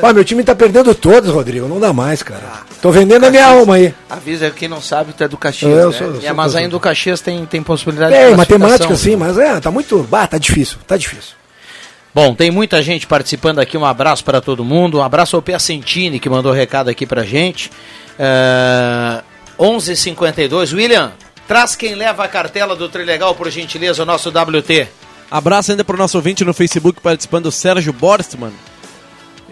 Ah, 0.03 0.13
meu 0.13 0.23
time 0.23 0.43
tá 0.43 0.53
perdendo 0.53 0.93
todos, 0.93 1.31
Rodrigo. 1.31 1.67
Não 1.67 1.79
dá 1.79 1.91
mais, 1.91 2.21
cara. 2.21 2.41
Tô 2.83 2.91
vendendo 2.91 3.25
a 3.25 3.31
minha 3.31 3.47
alma 3.47 3.75
aí. 3.75 3.93
Avisa, 4.07 4.51
quem 4.51 4.67
não 4.67 4.79
sabe, 4.79 5.11
tu 5.11 5.23
é 5.23 5.27
do 5.27 5.37
Caxias, 5.37 5.71
Eu 5.71 5.89
né? 5.91 5.97
sou- 5.97 6.19
É, 6.29 6.31
mas 6.33 6.55
ainda 6.55 6.75
o 6.77 6.79
Caxias 6.79 7.19
tem, 7.19 7.43
tem 7.47 7.63
possibilidade 7.63 8.13
É, 8.13 8.29
de 8.29 8.37
matemática 8.37 8.95
sim, 8.95 9.15
mas 9.15 9.37
é, 9.39 9.59
tá 9.59 9.71
muito. 9.71 10.07
Ah, 10.11 10.27
tá 10.27 10.37
difícil, 10.37 10.77
tá 10.85 10.95
difícil. 10.97 11.33
Bom, 12.13 12.35
tem 12.35 12.51
muita 12.51 12.81
gente 12.81 13.07
participando 13.07 13.59
aqui. 13.59 13.77
Um 13.77 13.85
abraço 13.85 14.23
para 14.23 14.41
todo 14.41 14.65
mundo. 14.65 14.99
Um 14.99 15.03
abraço 15.03 15.35
ao 15.35 15.41
Piacentini, 15.41 16.19
que 16.19 16.29
mandou 16.29 16.51
recado 16.51 16.89
aqui 16.89 17.05
pra 17.05 17.23
gente. 17.23 17.71
É... 18.19 19.21
11:52 19.57 20.73
William, 20.73 21.11
traz 21.47 21.75
quem 21.75 21.93
leva 21.95 22.23
a 22.23 22.27
cartela 22.27 22.75
do 22.75 22.89
Trilegal, 22.89 23.35
por 23.35 23.49
gentileza, 23.49 24.01
o 24.01 24.05
nosso 24.05 24.29
WT. 24.29 24.87
Abraço 25.29 25.71
ainda 25.71 25.83
pro 25.83 25.97
nosso 25.97 26.17
ouvinte 26.17 26.43
no 26.43 26.53
Facebook 26.53 26.99
participando, 26.99 27.45
o 27.45 27.51
Sérgio 27.51 27.93
Borstman. 27.93 28.51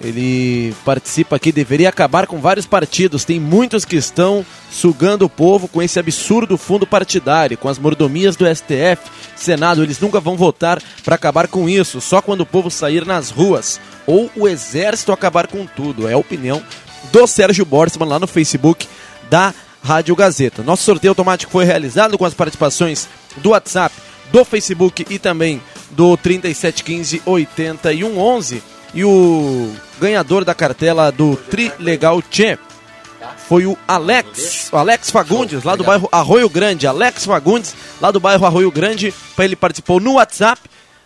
Ele 0.02 0.74
participa 0.86 1.36
aqui, 1.36 1.52
deveria 1.52 1.90
acabar 1.90 2.26
com 2.26 2.40
vários 2.40 2.66
partidos. 2.66 3.26
Tem 3.26 3.40
muitos 3.40 3.84
que 3.84 3.98
estão 3.98 4.46
sugando 4.72 5.26
o 5.26 5.30
povo 5.30 5.68
com 5.68 5.82
esse 5.82 6.00
absurdo 6.00 6.58
fundo 6.58 6.88
partidário, 6.88 7.58
com 7.58 7.68
as 7.68 7.78
mordomias 7.78 8.36
do 8.36 8.46
STF, 8.46 9.10
Senado. 9.36 9.84
Eles 9.84 10.00
nunca 10.00 10.20
vão 10.20 10.38
votar 10.38 10.82
para 11.04 11.16
acabar 11.16 11.48
com 11.48 11.68
isso, 11.68 12.00
só 12.00 12.22
quando 12.22 12.42
o 12.42 12.46
povo 12.46 12.72
sair 12.72 13.06
nas 13.06 13.30
ruas 13.30 13.80
ou 14.08 14.32
o 14.36 14.48
exército 14.48 15.12
acabar 15.12 15.48
com 15.48 15.66
tudo. 15.66 16.08
É 16.08 16.14
a 16.14 16.18
opinião 16.18 16.64
do 17.12 17.28
Sérgio 17.28 17.66
Borstman 17.66 18.08
lá 18.08 18.20
no 18.20 18.28
Facebook 18.28 18.88
da 19.30 19.54
Rádio 19.84 20.16
Gazeta. 20.16 20.64
Nosso 20.64 20.84
sorteio 20.84 21.12
automático 21.12 21.52
foi 21.52 21.66
realizado 21.66 22.18
com 22.18 22.26
as 22.26 22.34
participações 22.34 23.08
do 23.38 23.50
WhatsApp, 23.50 23.96
do 24.32 24.46
Facebook 24.46 25.06
e 25.10 25.20
também 25.20 25.62
do 25.92 26.16
3715 26.16 27.22
8111. 27.26 28.64
E 28.94 29.04
o 29.04 29.72
ganhador 30.00 30.46
da 30.46 30.56
cartela 30.56 31.12
do 31.12 31.36
Tri 31.36 31.72
Legal 31.80 32.22
Tchê 32.22 32.58
foi 33.50 33.66
o 33.66 33.78
Alex, 33.88 34.70
o 34.72 34.78
Alex 34.78 35.10
Fagundes, 35.10 35.64
lá 35.64 35.76
do 35.76 35.84
bairro 35.84 36.08
Arroio 36.12 36.48
Grande. 36.48 36.86
Alex 36.86 37.26
Fagundes, 37.26 37.76
lá 38.00 38.12
do 38.12 38.20
bairro 38.20 38.46
Arroio 38.46 38.72
Grande, 38.72 39.14
ele 39.38 39.56
participou 39.56 40.00
no 40.00 40.14
WhatsApp. 40.14 40.62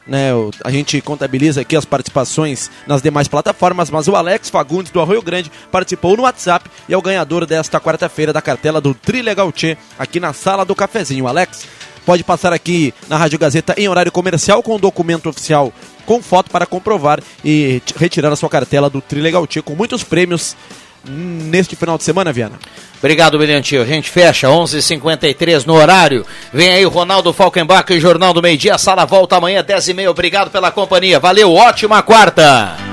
Né, 0.06 0.32
a 0.66 0.70
gente 0.70 1.00
contabiliza 1.00 1.62
aqui 1.62 1.78
as 1.78 1.86
participações 1.86 2.70
nas 2.86 3.02
demais 3.02 3.30
plataformas, 3.30 3.90
mas 3.90 4.10
o 4.10 4.16
Alex 4.18 4.50
Fagundes 4.50 4.92
do 4.92 5.00
Arroio 5.00 5.22
Grande 5.22 5.50
participou 5.72 6.18
no 6.18 6.24
WhatsApp 6.24 6.70
e 6.90 6.94
é 6.94 6.98
o 6.98 7.02
ganhador 7.02 7.46
desta 7.46 7.80
quarta-feira 7.80 8.34
da 8.34 8.42
cartela 8.42 8.82
do 8.82 8.94
Trilegal 8.94 9.50
Tchê 9.54 9.78
aqui 9.98 10.20
na 10.20 10.34
sala 10.34 10.66
do 10.66 10.76
cafezinho. 10.76 11.26
Alex, 11.26 11.66
pode 12.06 12.24
passar 12.24 12.54
aqui 12.54 12.94
na 13.08 13.18
Rádio 13.18 13.40
Gazeta 13.40 13.74
em 13.78 13.88
horário 13.88 14.12
comercial 14.12 14.62
com 14.62 14.80
documento 14.80 15.30
oficial 15.30 15.72
com 16.06 16.22
foto 16.22 16.52
para 16.52 16.66
comprovar 16.66 17.22
e 17.44 17.82
retirar 17.98 18.32
a 18.32 18.36
sua 18.36 18.50
cartela 18.50 18.90
do 18.90 19.02
Trilegal 19.02 19.48
Tchê 19.48 19.62
com 19.62 19.74
muitos 19.76 20.04
prêmios 20.04 20.56
neste 21.06 21.76
final 21.76 21.98
de 21.98 22.04
semana, 22.04 22.32
Viana. 22.32 22.58
Obrigado, 23.00 23.38
Tio. 23.62 23.82
A 23.82 23.86
gente 23.86 24.10
fecha 24.10 24.48
11:53 24.48 25.66
no 25.66 25.74
horário. 25.74 26.26
Vem 26.54 26.70
aí 26.70 26.86
o 26.86 26.90
Ronaldo 26.90 27.34
Falkenbach 27.34 27.92
e 27.92 28.00
Jornal 28.00 28.34
do 28.34 28.42
Meio 28.42 28.58
Dia. 28.58 28.76
A 28.76 28.78
sala 28.78 29.06
volta 29.06 29.36
amanhã 29.36 29.62
10h30. 29.62 30.10
Obrigado 30.10 30.50
pela 30.50 30.72
companhia. 30.72 31.20
Valeu, 31.20 31.54
ótima 31.54 32.02
quarta. 32.02 32.93